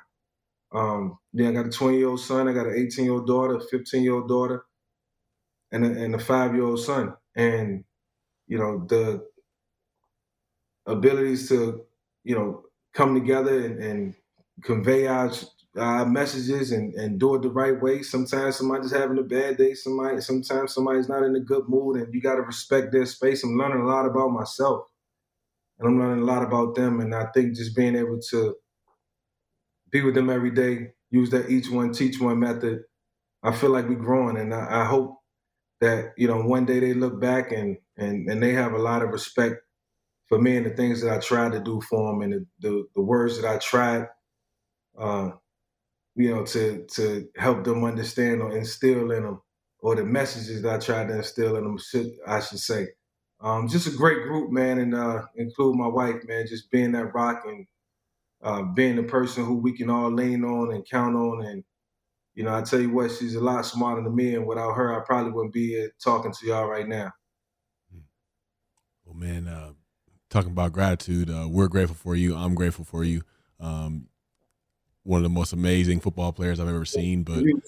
Um, 0.73 1.19
yeah, 1.33 1.49
I 1.49 1.53
got 1.53 1.67
a 1.67 1.71
20 1.71 1.97
year 1.97 2.09
old 2.09 2.21
son, 2.21 2.47
I 2.49 2.53
got 2.53 2.67
an 2.67 2.75
18 2.77 3.05
year 3.05 3.15
old 3.15 3.27
daughter, 3.27 3.59
15 3.59 4.03
year 4.03 4.15
old 4.15 4.29
daughter, 4.29 4.65
and 5.73 5.85
a, 5.85 6.03
and 6.03 6.15
a 6.15 6.19
five 6.19 6.55
year 6.55 6.65
old 6.65 6.81
son. 6.81 7.15
And, 7.35 7.85
you 8.47 8.59
know, 8.59 8.85
the 8.87 9.27
abilities 10.87 11.49
to, 11.49 11.85
you 12.23 12.35
know, 12.35 12.63
come 12.93 13.15
together 13.15 13.65
and, 13.65 13.83
and 13.83 14.15
convey 14.63 15.07
our, 15.07 15.31
messages 16.07 16.71
and, 16.71 16.93
and 16.95 17.19
do 17.19 17.35
it 17.35 17.43
the 17.43 17.49
right 17.49 17.81
way. 17.81 18.03
Sometimes 18.03 18.57
somebody's 18.57 18.91
having 18.91 19.19
a 19.19 19.23
bad 19.23 19.57
day. 19.57 19.73
Somebody, 19.75 20.21
sometimes 20.21 20.73
somebody's 20.73 21.09
not 21.09 21.23
in 21.23 21.35
a 21.35 21.41
good 21.41 21.69
mood 21.69 21.97
and 21.97 22.13
you 22.13 22.21
got 22.21 22.35
to 22.35 22.43
respect 22.43 22.93
their 22.93 23.07
space. 23.07 23.43
I'm 23.43 23.57
learning 23.57 23.81
a 23.83 23.87
lot 23.87 24.05
about 24.05 24.29
myself 24.29 24.85
and 25.79 25.89
I'm 25.89 25.99
learning 25.99 26.23
a 26.23 26.27
lot 26.27 26.43
about 26.43 26.75
them. 26.75 27.01
And 27.01 27.15
I 27.15 27.27
think 27.33 27.55
just 27.55 27.75
being 27.75 27.95
able 27.97 28.19
to 28.31 28.55
be 29.91 30.03
with 30.03 30.15
them 30.15 30.29
every 30.29 30.51
day, 30.51 30.91
use 31.11 31.29
that 31.31 31.49
each 31.49 31.71
one 31.71 31.93
teach 31.93 32.19
one 32.19 32.39
method. 32.39 32.81
I 33.43 33.53
feel 33.53 33.71
like 33.71 33.89
we're 33.89 33.95
growing, 33.95 34.37
and 34.37 34.53
I, 34.53 34.81
I 34.81 34.85
hope 34.85 35.19
that 35.83 36.13
you 36.17 36.27
know 36.27 36.41
one 36.41 36.65
day 36.65 36.79
they 36.79 36.95
look 36.95 37.21
back 37.21 37.51
and 37.53 37.77
and 37.97 38.29
and 38.29 38.43
they 38.43 38.53
have 38.53 38.73
a 38.73 38.79
lot 38.79 39.03
of 39.03 39.11
respect 39.11 39.57
for 40.29 40.39
me 40.39 40.57
and 40.57 40.65
the 40.65 40.71
things 40.71 41.01
that 41.01 41.13
I 41.13 41.19
tried 41.19 41.53
to 41.53 41.61
do 41.61 41.81
for 41.81 42.11
them 42.11 42.21
and 42.23 42.33
the 42.33 42.47
the, 42.69 42.85
the 42.95 43.01
words 43.01 43.41
that 43.41 43.49
I 43.49 43.59
tried, 43.59 44.07
uh, 44.99 45.31
you 46.15 46.33
know, 46.33 46.45
to 46.45 46.85
to 46.95 47.27
help 47.37 47.63
them 47.65 47.83
understand 47.85 48.41
or 48.41 48.55
instill 48.57 49.11
in 49.11 49.23
them, 49.23 49.41
or 49.79 49.95
the 49.95 50.05
messages 50.05 50.61
that 50.63 50.75
I 50.75 50.79
tried 50.79 51.09
to 51.09 51.17
instill 51.17 51.57
in 51.57 51.65
them. 51.65 51.77
Should 51.79 52.11
I 52.27 52.41
should 52.41 52.59
say. 52.59 52.87
Um, 53.41 53.67
just 53.67 53.87
a 53.87 53.91
great 53.97 54.23
group, 54.23 54.51
man, 54.51 54.79
and 54.79 54.95
uh, 54.95 55.23
include 55.35 55.75
my 55.77 55.87
wife, 55.87 56.17
man. 56.27 56.47
Just 56.47 56.71
being 56.71 56.93
that 56.93 57.13
rock 57.13 57.43
and 57.45 57.67
uh, 58.43 58.63
being 58.63 58.97
the 58.97 59.03
person 59.03 59.45
who 59.45 59.55
we 59.55 59.77
can 59.77 59.89
all 59.89 60.11
lean 60.11 60.45
on 60.45 60.73
and 60.73 60.87
count 60.89 61.15
on. 61.15 61.45
And, 61.45 61.63
you 62.35 62.43
know, 62.43 62.55
I 62.55 62.61
tell 62.61 62.79
you 62.79 62.89
what, 62.89 63.11
she's 63.11 63.35
a 63.35 63.39
lot 63.39 63.65
smarter 63.65 64.01
than 64.01 64.15
me. 64.15 64.35
And 64.35 64.47
without 64.47 64.73
her, 64.73 64.99
I 64.99 65.05
probably 65.05 65.31
wouldn't 65.31 65.53
be 65.53 65.69
here 65.69 65.91
talking 66.03 66.31
to 66.31 66.47
y'all 66.47 66.67
right 66.67 66.87
now. 66.87 67.11
Well, 69.05 69.15
man, 69.15 69.47
uh, 69.47 69.73
talking 70.29 70.51
about 70.51 70.73
gratitude, 70.73 71.29
uh, 71.29 71.47
we're 71.47 71.67
grateful 71.67 71.95
for 71.95 72.15
you. 72.15 72.35
I'm 72.35 72.55
grateful 72.55 72.85
for 72.85 73.03
you. 73.03 73.21
Um, 73.59 74.07
one 75.03 75.17
of 75.17 75.23
the 75.23 75.29
most 75.29 75.53
amazing 75.53 75.99
football 75.99 76.31
players 76.31 76.59
I've 76.59 76.69
ever 76.69 76.85
seen, 76.85 77.23
but 77.23 77.41
too, 77.41 77.61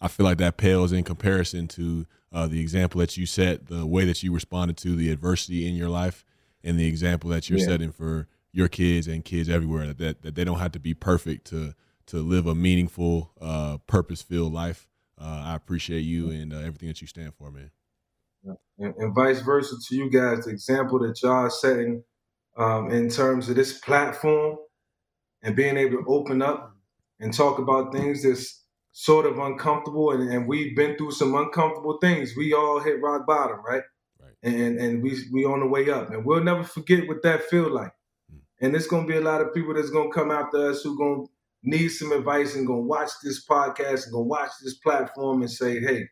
I, 0.00 0.06
I, 0.06 0.08
feel 0.08 0.26
like 0.26 0.38
that 0.38 0.56
pales 0.56 0.92
in 0.92 1.04
comparison 1.04 1.68
to 1.68 2.06
uh, 2.32 2.48
the 2.48 2.60
example 2.60 3.00
that 3.00 3.16
you 3.16 3.24
set, 3.24 3.68
the 3.68 3.86
way 3.86 4.04
that 4.04 4.22
you 4.24 4.32
responded 4.32 4.76
to 4.78 4.96
the 4.96 5.10
adversity 5.10 5.68
in 5.68 5.76
your 5.76 5.88
life, 5.88 6.24
and 6.64 6.78
the 6.78 6.86
example 6.86 7.30
that 7.30 7.48
you're 7.48 7.60
yeah. 7.60 7.66
setting 7.66 7.92
for 7.92 8.26
your 8.50 8.66
kids 8.66 9.06
and 9.06 9.24
kids 9.24 9.48
everywhere 9.48 9.92
that, 9.92 10.22
that 10.22 10.34
they 10.34 10.42
don't 10.42 10.58
have 10.58 10.72
to 10.72 10.80
be 10.80 10.92
perfect 10.92 11.46
to 11.48 11.74
to 12.06 12.18
live 12.18 12.46
a 12.46 12.54
meaningful, 12.54 13.32
uh, 13.40 13.78
purpose 13.86 14.22
filled 14.22 14.52
life. 14.52 14.86
Uh, 15.20 15.42
I 15.46 15.54
appreciate 15.54 16.00
you 16.00 16.30
and 16.30 16.52
uh, 16.52 16.58
everything 16.58 16.88
that 16.88 17.00
you 17.00 17.06
stand 17.06 17.34
for, 17.34 17.50
man. 17.50 17.70
And, 18.78 18.94
and, 18.98 19.14
vice 19.14 19.40
versa 19.40 19.74
to 19.88 19.96
you 19.96 20.10
guys, 20.10 20.44
the 20.44 20.50
example 20.50 20.98
that 21.00 21.20
y'all 21.22 21.32
are 21.32 21.50
setting 21.50 22.04
um, 22.56 22.90
in 22.90 23.08
terms 23.08 23.48
of 23.48 23.56
this 23.56 23.78
platform 23.78 24.58
and 25.42 25.56
being 25.56 25.76
able 25.76 26.02
to 26.02 26.04
open 26.08 26.42
up 26.42 26.76
and 27.18 27.32
talk 27.32 27.58
about 27.58 27.92
things 27.92 28.22
that's 28.22 28.64
sort 28.92 29.26
of 29.26 29.38
uncomfortable. 29.38 30.12
And, 30.12 30.30
and 30.30 30.46
we've 30.46 30.76
been 30.76 30.96
through 30.96 31.12
some 31.12 31.34
uncomfortable 31.34 31.98
things. 32.00 32.34
We 32.36 32.52
all 32.52 32.80
hit 32.80 33.00
rock 33.00 33.26
bottom, 33.26 33.58
right? 33.66 33.82
right. 34.20 34.32
And 34.42 34.78
and 34.78 35.02
we 35.02 35.18
we 35.32 35.44
on 35.44 35.60
the 35.60 35.66
way 35.66 35.90
up, 35.90 36.10
and 36.10 36.24
we'll 36.24 36.44
never 36.44 36.62
forget 36.62 37.08
what 37.08 37.22
that 37.22 37.44
feel 37.44 37.70
like. 37.70 37.92
And 38.60 38.74
it's 38.74 38.86
gonna 38.86 39.06
be 39.06 39.16
a 39.16 39.20
lot 39.20 39.40
of 39.40 39.54
people 39.54 39.74
that's 39.74 39.90
gonna 39.90 40.12
come 40.12 40.30
after 40.30 40.70
us 40.70 40.82
who 40.82 40.96
gonna 40.98 41.26
need 41.62 41.88
some 41.88 42.12
advice 42.12 42.54
and 42.54 42.66
gonna 42.66 42.80
watch 42.80 43.10
this 43.22 43.46
podcast 43.46 44.04
and 44.04 44.12
gonna 44.12 44.24
watch 44.24 44.50
this 44.62 44.74
platform 44.78 45.42
and 45.42 45.50
say, 45.50 45.80
hey, 45.80 46.08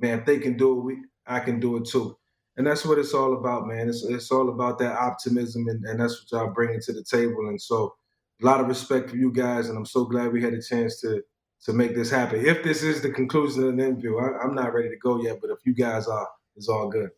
man, 0.00 0.20
if 0.20 0.26
they 0.26 0.38
can 0.38 0.56
do 0.56 0.78
it, 0.78 0.84
we, 0.84 0.96
I 1.26 1.40
can 1.40 1.60
do 1.60 1.76
it 1.76 1.86
too. 1.86 2.16
And 2.56 2.66
that's 2.66 2.84
what 2.84 2.98
it's 2.98 3.14
all 3.14 3.34
about, 3.34 3.68
man. 3.68 3.88
It's, 3.88 4.04
it's 4.04 4.32
all 4.32 4.48
about 4.48 4.78
that 4.80 4.98
optimism, 4.98 5.68
and, 5.68 5.84
and 5.84 6.00
that's 6.00 6.20
what 6.20 6.40
y'all 6.40 6.52
bringing 6.52 6.80
to 6.80 6.92
the 6.92 7.04
table. 7.04 7.48
And 7.48 7.60
so, 7.60 7.94
a 8.42 8.46
lot 8.46 8.60
of 8.60 8.68
respect 8.68 9.10
for 9.10 9.16
you 9.16 9.32
guys, 9.32 9.68
and 9.68 9.76
I'm 9.78 9.86
so 9.86 10.04
glad 10.04 10.32
we 10.32 10.42
had 10.42 10.54
a 10.54 10.62
chance 10.62 11.00
to 11.00 11.22
to 11.64 11.72
make 11.72 11.94
this 11.94 12.10
happen. 12.10 12.44
If 12.44 12.62
this 12.62 12.82
is 12.82 13.02
the 13.02 13.10
conclusion 13.10 13.64
of 13.64 13.76
the 13.76 13.84
interview, 13.84 14.16
I, 14.18 14.38
I'm 14.42 14.54
not 14.54 14.72
ready 14.72 14.88
to 14.90 14.96
go 14.96 15.20
yet, 15.20 15.38
but 15.40 15.50
if 15.50 15.58
you 15.64 15.74
guys 15.74 16.06
are, 16.06 16.28
it's 16.56 16.68
all 16.68 16.88
good. 16.88 17.10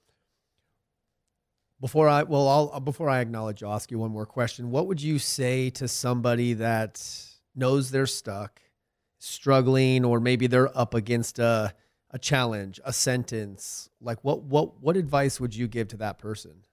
Before 1.81 2.09
I 2.09 2.23
well, 2.25 2.49
I'll 2.49 2.81
before 2.81 3.09
I 3.09 3.21
acknowledge, 3.21 3.63
I'll 3.63 3.73
ask 3.73 3.91
you 3.91 3.99
one 3.99 4.11
more 4.11 4.27
question. 4.27 4.71
What 4.71 4.87
would 4.87 5.01
you 5.01 5.19
say 5.19 5.71
to 5.71 5.89
somebody 5.89 6.53
that 6.55 7.03
knows 7.55 7.91
they're 7.91 8.07
stuck, 8.07 8.61
struggling, 9.19 10.05
or 10.05 10.21
maybe 10.21 10.47
they're 10.47 10.77
up 10.77 10.95
against 10.95 11.39
a 11.39 11.75
a 12.11 12.19
challenge, 12.19 12.81
a 12.85 12.93
sentence? 12.93 13.91
Like 14.01 14.23
what 14.25 14.43
what 14.43 14.81
what 14.83 14.97
advice 14.97 15.41
would 15.41 15.55
you 15.55 15.69
give 15.69 15.89
to 15.89 15.97
that 15.99 16.19
person? 16.19 16.65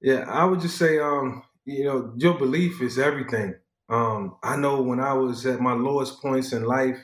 Yeah, 0.00 0.24
I 0.28 0.44
would 0.44 0.60
just 0.60 0.78
say, 0.78 0.98
um, 0.98 1.42
you 1.64 1.84
know, 1.84 2.12
your 2.16 2.38
belief 2.38 2.80
is 2.80 2.98
everything. 2.98 3.54
Um, 3.88 4.36
I 4.42 4.56
know 4.56 4.80
when 4.82 5.00
I 5.00 5.12
was 5.12 5.44
at 5.46 5.60
my 5.60 5.72
lowest 5.72 6.20
points 6.22 6.52
in 6.52 6.64
life, 6.64 6.98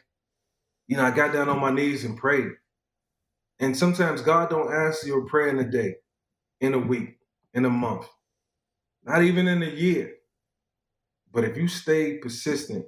you 0.88 0.96
know, 0.96 1.04
I 1.04 1.11
got 1.11 1.32
down 1.32 1.48
on 1.48 1.61
my 1.61 1.70
knees 1.70 2.04
and 2.04 2.16
prayed. 2.16 2.52
And 3.59 3.76
sometimes 3.76 4.22
God 4.22 4.50
don't 4.50 4.72
answer 4.72 5.07
your 5.07 5.26
prayer 5.26 5.48
in 5.48 5.59
a 5.59 5.70
day, 5.70 5.96
in 6.61 6.74
a 6.74 6.78
week, 6.78 7.18
in 7.54 7.64
a 7.64 7.70
month, 7.70 8.07
not 9.04 9.22
even 9.22 9.48
in 9.48 9.62
a 9.62 9.70
year. 9.70 10.15
But 11.37 11.45
if 11.45 11.59
you 11.59 11.68
stay 11.68 12.18
persistent 12.18 12.87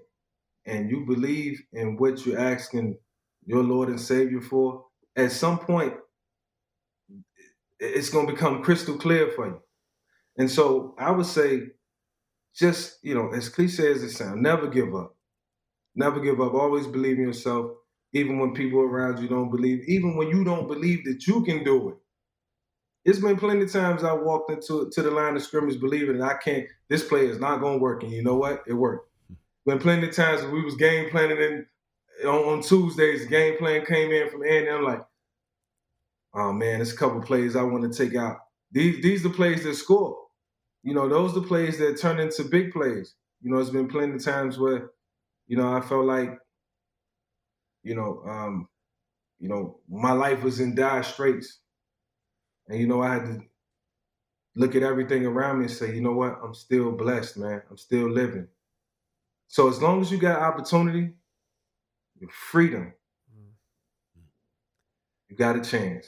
and 0.66 0.90
you 0.90 1.06
believe 1.06 1.62
in 1.74 1.98
what 1.98 2.26
you're 2.26 2.40
asking 2.40 2.98
your 3.46 3.64
Lord 3.64 3.90
and 3.90 4.00
Savior 4.00 4.42
for, 4.42 4.86
at 5.16 5.32
some 5.32 5.60
point, 5.60 5.94
it's 7.80 8.10
going 8.10 8.26
to 8.28 8.34
become 8.34 8.62
crystal 8.64 8.98
clear 8.98 9.30
for 9.32 9.48
you. 9.48 9.60
And 10.38 10.50
so 10.50 10.96
I 10.98 11.12
would 11.12 11.26
say, 11.26 11.62
just, 12.56 12.98
you 13.02 13.14
know, 13.14 13.32
as 13.34 13.50
cliche 13.50 13.92
as 13.92 14.02
it 14.02 14.12
sounds, 14.12 14.42
never 14.42 14.68
give 14.68 14.94
up. 14.96 15.16
Never 15.96 16.20
give 16.20 16.40
up. 16.40 16.54
Always 16.54 16.88
believe 16.88 17.18
in 17.18 17.24
yourself 17.24 17.72
even 18.14 18.40
when 18.40 18.54
people 18.54 18.80
around 18.80 19.20
you 19.20 19.28
don't 19.28 19.50
believe, 19.50 19.84
even 19.88 20.16
when 20.16 20.30
you 20.30 20.44
don't 20.44 20.68
believe 20.68 21.04
that 21.06 21.26
you 21.26 21.44
can 21.44 21.64
do 21.64 21.90
it. 21.90 21.96
It's 23.04 23.20
been 23.20 23.36
plenty 23.36 23.64
of 23.64 23.72
times 23.72 24.04
I 24.04 24.12
walked 24.12 24.50
into 24.50 24.90
to 24.92 25.02
the 25.02 25.10
line 25.10 25.36
of 25.36 25.42
scrimmage 25.42 25.80
believing 25.80 26.18
that 26.18 26.36
I 26.36 26.36
can't, 26.38 26.66
this 26.88 27.06
play 27.06 27.26
is 27.26 27.38
not 27.38 27.60
gonna 27.60 27.78
work. 27.78 28.02
And 28.02 28.12
you 28.12 28.22
know 28.22 28.36
what? 28.36 28.64
It 28.66 28.74
worked. 28.74 29.10
Been 29.66 29.78
plenty 29.78 30.08
of 30.08 30.14
times 30.14 30.44
we 30.46 30.62
was 30.64 30.74
game 30.74 31.10
planning 31.10 31.42
and 31.42 31.66
on, 32.24 32.44
on 32.44 32.62
Tuesdays, 32.62 33.22
the 33.22 33.28
game 33.28 33.56
plan 33.58 33.84
came 33.86 34.10
in 34.10 34.28
from 34.28 34.42
Andy. 34.44 34.70
I'm 34.70 34.82
like, 34.82 35.04
oh 36.34 36.52
man, 36.52 36.78
there's 36.78 36.92
a 36.92 36.96
couple 36.96 37.20
plays 37.20 37.56
I 37.56 37.62
want 37.62 37.90
to 37.90 38.06
take 38.06 38.16
out. 38.16 38.38
These 38.72 39.02
these 39.02 39.22
the 39.22 39.30
plays 39.30 39.64
that 39.64 39.74
score. 39.74 40.18
You 40.82 40.94
know, 40.94 41.08
those 41.08 41.34
the 41.34 41.42
plays 41.42 41.78
that 41.78 42.00
turn 42.00 42.18
into 42.18 42.44
big 42.44 42.72
plays. 42.72 43.14
You 43.42 43.50
know, 43.52 43.58
it's 43.58 43.70
been 43.70 43.88
plenty 43.88 44.14
of 44.14 44.24
times 44.24 44.58
where, 44.58 44.90
you 45.46 45.56
know, 45.56 45.72
I 45.72 45.80
felt 45.80 46.06
like 46.06 46.38
you 47.82 47.94
know, 47.94 48.22
um, 48.26 48.68
you 49.38 49.48
know, 49.48 49.78
my 49.88 50.12
life 50.12 50.42
was 50.42 50.60
in 50.60 50.74
dire 50.74 51.02
straits. 51.02 51.60
And 52.68 52.78
you 52.78 52.86
know, 52.86 53.02
I 53.02 53.14
had 53.14 53.24
to 53.24 53.42
look 54.54 54.74
at 54.74 54.82
everything 54.82 55.24
around 55.26 55.58
me 55.58 55.64
and 55.64 55.72
say, 55.72 55.94
you 55.94 56.00
know 56.00 56.12
what, 56.12 56.38
I'm 56.42 56.54
still 56.54 56.92
blessed, 56.92 57.38
man. 57.38 57.62
I'm 57.70 57.78
still 57.78 58.08
living. 58.10 58.48
So 59.46 59.68
as 59.68 59.80
long 59.80 60.00
as 60.00 60.10
you 60.10 60.18
got 60.18 60.40
opportunity, 60.40 61.14
freedom, 62.30 62.92
you 65.28 65.36
got 65.36 65.56
a 65.56 65.60
chance. 65.60 66.06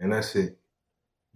And 0.00 0.12
that's 0.12 0.34
it. 0.36 0.58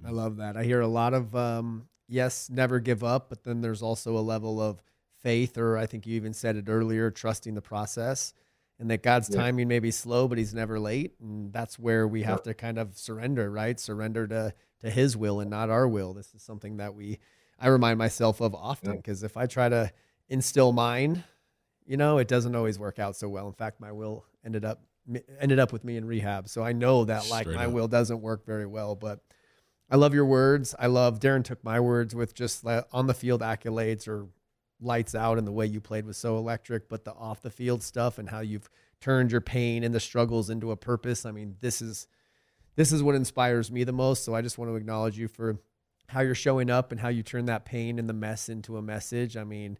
I 0.04 0.10
love 0.10 0.36
that. 0.36 0.56
I 0.56 0.64
hear 0.64 0.80
a 0.80 0.88
lot 0.88 1.14
of 1.14 1.34
um, 1.36 1.88
yes, 2.08 2.50
never 2.50 2.80
give 2.80 3.04
up, 3.04 3.28
but 3.28 3.44
then 3.44 3.60
there's 3.60 3.82
also 3.82 4.16
a 4.16 4.20
level 4.20 4.60
of 4.60 4.82
faith, 5.22 5.56
or 5.56 5.76
I 5.76 5.86
think 5.86 6.06
you 6.06 6.16
even 6.16 6.32
said 6.32 6.56
it 6.56 6.68
earlier, 6.68 7.10
trusting 7.10 7.54
the 7.54 7.62
process 7.62 8.32
and 8.80 8.90
that 8.90 9.02
God's 9.02 9.28
yeah. 9.30 9.42
timing 9.42 9.68
may 9.68 9.78
be 9.78 9.90
slow, 9.90 10.26
but 10.26 10.38
He's 10.38 10.54
never 10.54 10.80
late, 10.80 11.12
and 11.20 11.52
that's 11.52 11.78
where 11.78 12.08
we 12.08 12.22
have 12.22 12.42
to 12.44 12.54
kind 12.54 12.78
of 12.78 12.96
surrender, 12.96 13.50
right? 13.50 13.78
Surrender 13.78 14.26
to 14.26 14.54
to 14.80 14.90
His 14.90 15.16
will 15.16 15.40
and 15.40 15.50
not 15.50 15.68
our 15.68 15.86
will. 15.86 16.14
This 16.14 16.34
is 16.34 16.42
something 16.42 16.78
that 16.78 16.94
we 16.94 17.18
I 17.58 17.68
remind 17.68 17.98
myself 17.98 18.40
of 18.40 18.54
often 18.54 18.96
because 18.96 19.22
yeah. 19.22 19.26
if 19.26 19.36
I 19.36 19.46
try 19.46 19.68
to 19.68 19.92
instill 20.30 20.72
mine, 20.72 21.22
you 21.84 21.98
know, 21.98 22.16
it 22.18 22.26
doesn't 22.26 22.56
always 22.56 22.78
work 22.78 22.98
out 22.98 23.16
so 23.16 23.28
well. 23.28 23.46
In 23.46 23.52
fact, 23.52 23.80
my 23.80 23.92
will 23.92 24.24
ended 24.44 24.64
up 24.64 24.80
ended 25.38 25.58
up 25.58 25.72
with 25.72 25.84
me 25.84 25.98
in 25.98 26.06
rehab, 26.06 26.48
so 26.48 26.64
I 26.64 26.72
know 26.72 27.04
that 27.04 27.28
like 27.28 27.46
my 27.46 27.66
up. 27.66 27.72
will 27.72 27.88
doesn't 27.88 28.20
work 28.20 28.44
very 28.46 28.66
well, 28.66 28.96
but. 28.96 29.20
I 29.92 29.96
love 29.96 30.14
your 30.14 30.24
words. 30.24 30.72
I 30.78 30.86
love 30.86 31.18
Darren 31.18 31.42
took 31.42 31.64
my 31.64 31.80
words 31.80 32.14
with 32.14 32.32
just 32.32 32.64
on 32.92 33.08
the 33.08 33.12
field 33.12 33.40
accolades 33.40 34.06
or 34.06 34.28
lights 34.80 35.14
out 35.14 35.38
and 35.38 35.46
the 35.46 35.52
way 35.52 35.66
you 35.66 35.80
played 35.80 36.06
was 36.06 36.16
so 36.16 36.36
electric, 36.36 36.88
but 36.88 37.04
the 37.04 37.12
off 37.12 37.42
the 37.42 37.50
field 37.50 37.82
stuff 37.82 38.18
and 38.18 38.30
how 38.30 38.40
you've 38.40 38.68
turned 39.00 39.32
your 39.32 39.40
pain 39.40 39.84
and 39.84 39.94
the 39.94 40.00
struggles 40.00 40.50
into 40.50 40.70
a 40.70 40.76
purpose. 40.76 41.24
I 41.24 41.30
mean, 41.30 41.56
this 41.60 41.82
is 41.82 42.06
this 42.76 42.92
is 42.92 43.02
what 43.02 43.14
inspires 43.14 43.70
me 43.70 43.84
the 43.84 43.92
most. 43.92 44.24
So 44.24 44.34
I 44.34 44.42
just 44.42 44.58
want 44.58 44.70
to 44.70 44.76
acknowledge 44.76 45.18
you 45.18 45.28
for 45.28 45.58
how 46.08 46.20
you're 46.20 46.34
showing 46.34 46.70
up 46.70 46.92
and 46.92 47.00
how 47.00 47.08
you 47.08 47.22
turn 47.22 47.46
that 47.46 47.64
pain 47.64 47.98
and 47.98 48.08
the 48.08 48.14
mess 48.14 48.48
into 48.48 48.76
a 48.76 48.82
message. 48.82 49.36
I 49.36 49.44
mean, 49.44 49.78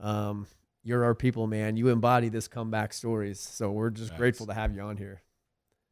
um, 0.00 0.46
you're 0.82 1.04
our 1.04 1.14
people, 1.14 1.46
man. 1.46 1.76
You 1.76 1.88
embody 1.88 2.28
this 2.28 2.48
comeback 2.48 2.92
stories. 2.92 3.40
So 3.40 3.70
we're 3.70 3.90
just 3.90 4.10
Thanks. 4.10 4.18
grateful 4.18 4.46
to 4.46 4.54
have 4.54 4.74
you 4.74 4.82
on 4.82 4.96
here. 4.96 5.22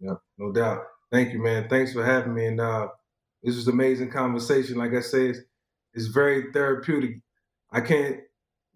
Yeah, 0.01 0.15
no 0.39 0.53
doubt. 0.53 0.85
Thank 1.11 1.33
you, 1.33 1.43
man. 1.43 1.69
Thanks 1.69 1.93
for 1.93 2.05
having 2.05 2.35
me. 2.35 2.47
And 2.47 2.61
uh, 2.61 2.89
this 3.43 3.57
was 3.57 3.69
amazing 3.69 4.11
conversation. 4.11 4.77
Like 4.77 4.93
I 4.95 5.01
said, 5.01 5.31
it's, 5.31 5.39
it's 5.93 6.07
very 6.07 6.53
therapeutic. 6.53 7.21
I 7.71 7.81
can't 7.81 8.21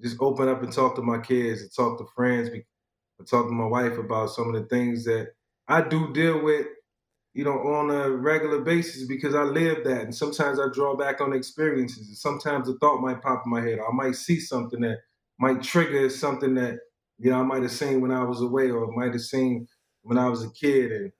just 0.01 0.17
open 0.21 0.49
up 0.49 0.63
and 0.63 0.73
talk 0.73 0.95
to 0.97 1.03
my 1.03 1.19
kids 1.19 1.63
and 1.63 1.75
talk 1.75 1.99
to 1.99 2.07
friends 2.15 2.49
and 2.49 2.63
talk 3.29 3.47
to 3.47 3.53
my 3.53 3.67
wife 3.67 3.99
about 3.99 4.31
some 4.31 4.55
of 4.55 4.61
the 4.61 4.69
things 4.69 5.05
that 5.05 5.29
I 5.67 5.87
do 5.87 6.13
deal 6.13 6.43
with, 6.43 6.67
you 7.35 7.45
know, 7.45 7.59
on 7.59 7.91
a 7.91 8.11
regular 8.11 8.61
basis 8.61 9.07
because 9.07 9.35
I 9.35 9.43
live 9.43 9.85
that. 9.85 10.03
And 10.03 10.15
sometimes 10.15 10.59
I 10.59 10.67
draw 10.73 10.97
back 10.97 11.21
on 11.21 11.33
experiences. 11.33 12.09
And 12.09 12.17
sometimes 12.17 12.69
a 12.69 12.75
thought 12.79 13.01
might 13.01 13.23
pop 13.23 13.43
in 13.45 13.51
my 13.51 13.61
head. 13.61 13.79
I 13.81 13.93
might 13.93 14.17
see 14.17 14.41
something 14.41 14.81
that 14.81 14.99
might 15.39 15.63
trigger 15.63 16.09
something 16.11 16.55
that, 16.55 16.79
you 17.19 17.31
know, 17.31 17.41
I 17.41 17.43
might 17.43 17.63
have 17.63 17.73
seen 17.73 18.01
when 18.01 18.13
I 18.13 18.25
was 18.25 18.41
away 18.41 18.71
or 18.71 18.91
might 18.93 19.13
have 19.13 19.23
seen 19.23 19.67
when 20.03 20.19
I 20.19 20.29
was 20.29 20.45
a 20.45 20.51
kid. 20.51 20.93
And, 20.93 21.13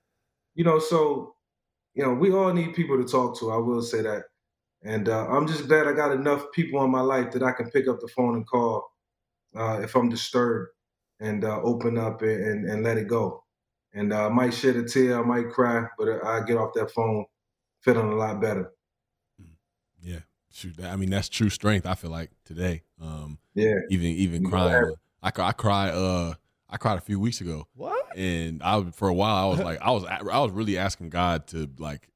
you 0.55 0.63
know, 0.63 0.79
so, 0.79 1.35
you 1.93 2.03
know, 2.03 2.13
we 2.13 2.31
all 2.31 2.53
need 2.53 2.73
people 2.73 3.01
to 3.01 3.07
talk 3.07 3.37
to. 3.39 3.51
I 3.51 3.57
will 3.57 3.81
say 3.81 4.01
that. 4.01 4.23
And 4.83 5.09
uh, 5.09 5.27
I'm 5.27 5.47
just 5.47 5.67
glad 5.67 5.87
I 5.87 5.93
got 5.93 6.11
enough 6.11 6.45
people 6.53 6.83
in 6.83 6.91
my 6.91 7.01
life 7.01 7.31
that 7.31 7.43
I 7.43 7.51
can 7.51 7.69
pick 7.69 7.87
up 7.87 7.99
the 7.99 8.07
phone 8.07 8.35
and 8.35 8.47
call 8.47 8.91
uh, 9.55 9.79
if 9.81 9.95
I'm 9.95 10.09
disturbed 10.09 10.69
and 11.19 11.43
uh, 11.43 11.59
open 11.61 11.97
up 11.97 12.21
and, 12.21 12.43
and, 12.43 12.69
and, 12.69 12.83
let 12.83 12.97
it 12.97 13.07
go. 13.07 13.43
And 13.93 14.13
uh, 14.13 14.27
I 14.27 14.29
might 14.29 14.53
shed 14.53 14.77
a 14.77 14.85
tear, 14.85 15.19
I 15.19 15.25
might 15.25 15.49
cry, 15.49 15.85
but 15.97 16.23
I 16.23 16.41
get 16.45 16.57
off 16.57 16.73
that 16.75 16.91
phone 16.91 17.25
feeling 17.81 18.13
a 18.13 18.15
lot 18.15 18.39
better. 18.39 18.71
Mm. 19.41 19.47
Yeah, 20.01 20.19
shoot. 20.51 20.81
I 20.81 20.95
mean, 20.95 21.09
that's 21.09 21.27
true 21.27 21.49
strength. 21.49 21.85
I 21.85 21.95
feel 21.95 22.11
like 22.11 22.31
today. 22.45 22.83
Um, 23.01 23.39
yeah. 23.55 23.75
Even 23.89 24.07
even 24.07 24.45
crying. 24.45 24.93
I 25.21 25.31
I 25.35 25.51
cried. 25.51 25.89
Uh, 25.89 26.35
I 26.69 26.77
cried 26.77 26.97
a 26.97 27.01
few 27.01 27.19
weeks 27.19 27.41
ago. 27.41 27.67
What? 27.73 28.15
And 28.15 28.61
I 28.63 28.83
for 28.91 29.09
a 29.09 29.13
while 29.13 29.35
I 29.35 29.49
was 29.49 29.59
like 29.65 29.81
I 29.81 29.91
was 29.91 30.05
I 30.05 30.39
was 30.39 30.51
really 30.51 30.77
asking 30.77 31.09
God 31.09 31.47
to 31.47 31.69
like 31.79 32.09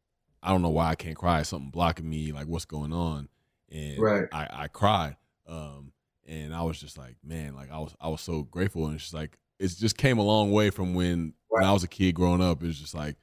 I 0.43 0.49
don't 0.49 0.61
know 0.61 0.69
why 0.69 0.89
I 0.89 0.95
can't 0.95 1.15
cry. 1.15 1.41
Something 1.43 1.71
blocking 1.71 2.09
me. 2.09 2.31
Like 2.31 2.47
what's 2.47 2.65
going 2.65 2.93
on? 2.93 3.29
And 3.71 3.99
right. 3.99 4.25
I 4.31 4.47
I 4.51 4.67
cried. 4.67 5.15
Um, 5.47 5.93
and 6.27 6.53
I 6.53 6.61
was 6.61 6.79
just 6.79 6.97
like, 6.97 7.15
man, 7.23 7.55
like 7.55 7.71
I 7.71 7.79
was 7.79 7.95
I 7.99 8.09
was 8.09 8.21
so 8.21 8.43
grateful, 8.43 8.85
and 8.85 8.95
it's 8.95 9.03
just 9.03 9.13
like 9.13 9.37
it 9.59 9.67
just 9.67 9.97
came 9.97 10.17
a 10.17 10.23
long 10.23 10.51
way 10.51 10.69
from 10.69 10.93
when 10.93 11.33
right. 11.51 11.61
when 11.61 11.63
I 11.63 11.71
was 11.73 11.83
a 11.83 11.87
kid 11.87 12.13
growing 12.13 12.41
up. 12.41 12.63
It's 12.63 12.79
just 12.79 12.93
like 12.93 13.17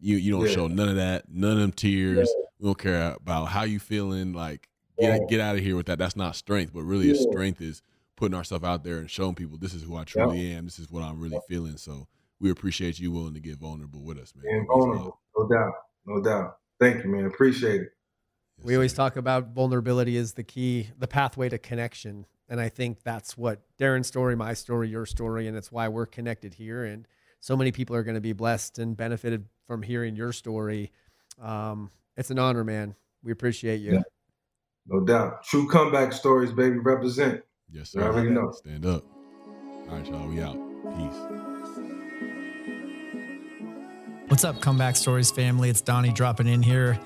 you 0.00 0.16
you 0.16 0.32
don't 0.32 0.46
yeah. 0.46 0.54
show 0.54 0.68
none 0.68 0.88
of 0.88 0.96
that, 0.96 1.24
none 1.28 1.52
of 1.52 1.58
them 1.58 1.72
tears. 1.72 2.28
Yeah. 2.28 2.46
We 2.58 2.66
don't 2.66 2.78
care 2.78 3.14
about 3.14 3.46
how 3.46 3.64
you 3.64 3.78
feeling. 3.78 4.32
Like 4.32 4.68
get 4.98 5.20
yeah. 5.20 5.26
get 5.28 5.40
out 5.40 5.56
of 5.56 5.62
here 5.62 5.76
with 5.76 5.86
that. 5.86 5.98
That's 5.98 6.16
not 6.16 6.36
strength, 6.36 6.72
but 6.72 6.82
really, 6.82 7.08
yeah. 7.08 7.30
strength 7.30 7.60
is 7.60 7.82
putting 8.16 8.36
ourselves 8.36 8.64
out 8.64 8.84
there 8.84 8.98
and 8.98 9.10
showing 9.10 9.34
people 9.34 9.56
this 9.58 9.74
is 9.74 9.82
who 9.82 9.96
I 9.96 10.04
truly 10.04 10.52
am. 10.52 10.64
This 10.64 10.78
is 10.78 10.90
what 10.90 11.02
I'm 11.02 11.20
really 11.20 11.40
feeling. 11.48 11.76
So 11.76 12.06
we 12.38 12.50
appreciate 12.50 12.98
you 12.98 13.10
willing 13.12 13.34
to 13.34 13.40
get 13.40 13.56
vulnerable 13.56 14.02
with 14.02 14.18
us, 14.18 14.34
man. 14.34 14.54
And 14.54 14.66
vulnerable, 14.66 15.18
no 15.36 15.48
doubt, 15.48 15.72
no 16.10 16.20
doubt. 16.20 16.56
Thank 16.80 17.04
you, 17.04 17.10
man. 17.10 17.26
Appreciate 17.26 17.82
it. 17.82 17.88
We 18.62 18.74
always 18.74 18.92
talk 18.92 19.16
about 19.16 19.54
vulnerability 19.54 20.16
is 20.16 20.34
the 20.34 20.42
key, 20.42 20.90
the 20.98 21.08
pathway 21.08 21.48
to 21.48 21.58
connection. 21.58 22.26
And 22.48 22.60
I 22.60 22.68
think 22.68 23.02
that's 23.04 23.38
what 23.38 23.62
Darren's 23.78 24.08
story, 24.08 24.36
my 24.36 24.54
story, 24.54 24.88
your 24.88 25.06
story, 25.06 25.46
and 25.46 25.56
it's 25.56 25.70
why 25.70 25.88
we're 25.88 26.06
connected 26.06 26.54
here. 26.54 26.84
And 26.84 27.06
so 27.38 27.56
many 27.56 27.72
people 27.72 27.96
are 27.96 28.02
going 28.02 28.16
to 28.16 28.20
be 28.20 28.32
blessed 28.32 28.78
and 28.78 28.96
benefited 28.96 29.46
from 29.66 29.82
hearing 29.82 30.16
your 30.16 30.32
story. 30.32 30.90
Um, 31.40 31.90
it's 32.16 32.30
an 32.30 32.38
honor, 32.38 32.64
man. 32.64 32.96
We 33.22 33.32
appreciate 33.32 33.80
you. 33.80 33.92
Yeah. 33.92 34.02
No 34.86 35.00
doubt. 35.00 35.44
True 35.44 35.68
comeback 35.68 36.12
stories, 36.12 36.52
baby. 36.52 36.78
Represent. 36.78 37.42
Yes, 37.70 37.90
sir. 37.90 38.02
I 38.02 38.06
already 38.06 38.30
know. 38.30 38.50
Stand 38.50 38.84
up. 38.84 39.04
All 39.88 39.96
right, 39.96 40.06
y'all. 40.06 40.26
We 40.26 40.40
out. 40.40 40.58
Peace. 40.96 41.89
What's 44.30 44.44
up, 44.44 44.60
Comeback 44.60 44.94
Stories 44.94 45.28
family? 45.32 45.70
It's 45.70 45.80
Donnie 45.80 46.12
dropping 46.12 46.46
in 46.46 46.62
here. 46.62 46.96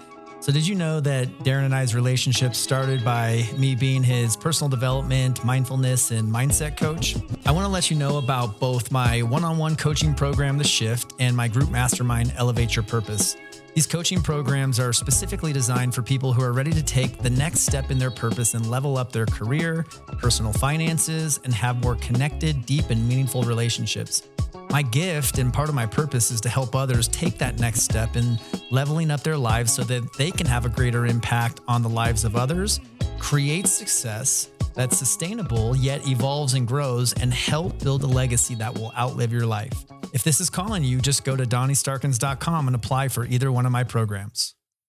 So, 0.40 0.52
did 0.52 0.66
you 0.66 0.74
know 0.74 1.00
that 1.00 1.26
Darren 1.38 1.64
and 1.64 1.74
I's 1.74 1.94
relationship 1.94 2.54
started 2.54 3.02
by 3.02 3.48
me 3.56 3.74
being 3.74 4.02
his 4.02 4.36
personal 4.36 4.68
development, 4.68 5.42
mindfulness, 5.42 6.10
and 6.10 6.30
mindset 6.30 6.76
coach? 6.76 7.16
I 7.46 7.50
want 7.50 7.64
to 7.64 7.70
let 7.70 7.90
you 7.90 7.96
know 7.96 8.18
about 8.18 8.60
both 8.60 8.92
my 8.92 9.22
one 9.22 9.42
on 9.42 9.56
one 9.56 9.74
coaching 9.74 10.12
program, 10.12 10.58
The 10.58 10.64
Shift, 10.64 11.14
and 11.18 11.34
my 11.34 11.48
group 11.48 11.70
mastermind, 11.70 12.34
Elevate 12.36 12.76
Your 12.76 12.82
Purpose. 12.82 13.38
These 13.74 13.88
coaching 13.88 14.22
programs 14.22 14.78
are 14.78 14.92
specifically 14.92 15.52
designed 15.52 15.96
for 15.96 16.02
people 16.02 16.32
who 16.32 16.42
are 16.42 16.52
ready 16.52 16.70
to 16.70 16.82
take 16.82 17.18
the 17.18 17.30
next 17.30 17.60
step 17.60 17.90
in 17.90 17.98
their 17.98 18.12
purpose 18.12 18.54
and 18.54 18.70
level 18.70 18.96
up 18.96 19.10
their 19.10 19.26
career, 19.26 19.84
personal 20.18 20.52
finances, 20.52 21.40
and 21.42 21.52
have 21.52 21.82
more 21.82 21.96
connected, 21.96 22.66
deep, 22.66 22.90
and 22.90 23.08
meaningful 23.08 23.42
relationships. 23.42 24.22
My 24.70 24.82
gift 24.82 25.38
and 25.38 25.52
part 25.52 25.68
of 25.68 25.74
my 25.74 25.86
purpose 25.86 26.30
is 26.30 26.40
to 26.42 26.48
help 26.48 26.76
others 26.76 27.08
take 27.08 27.36
that 27.38 27.58
next 27.58 27.82
step 27.82 28.14
in 28.14 28.38
leveling 28.70 29.10
up 29.10 29.24
their 29.24 29.36
lives 29.36 29.72
so 29.72 29.82
that 29.84 30.12
they 30.18 30.30
can 30.30 30.46
have 30.46 30.64
a 30.64 30.68
greater 30.68 31.06
impact 31.06 31.60
on 31.66 31.82
the 31.82 31.88
lives 31.88 32.24
of 32.24 32.36
others, 32.36 32.78
create 33.18 33.66
success 33.66 34.50
that's 34.74 34.98
sustainable 34.98 35.76
yet 35.76 36.06
evolves 36.08 36.54
and 36.54 36.66
grows, 36.66 37.12
and 37.14 37.32
help 37.32 37.82
build 37.82 38.02
a 38.02 38.06
legacy 38.06 38.54
that 38.56 38.74
will 38.74 38.92
outlive 38.96 39.32
your 39.32 39.46
life. 39.46 39.84
If 40.12 40.22
this 40.22 40.40
is 40.40 40.50
calling 40.50 40.84
you, 40.84 41.00
just 41.00 41.24
go 41.24 41.36
to 41.36 41.44
DonnieStarkins.com 41.44 42.66
and 42.66 42.74
apply 42.74 43.08
for 43.08 43.24
either 43.26 43.50
one 43.50 43.66
of 43.66 43.72
my 43.72 43.84
programs. 43.84 44.54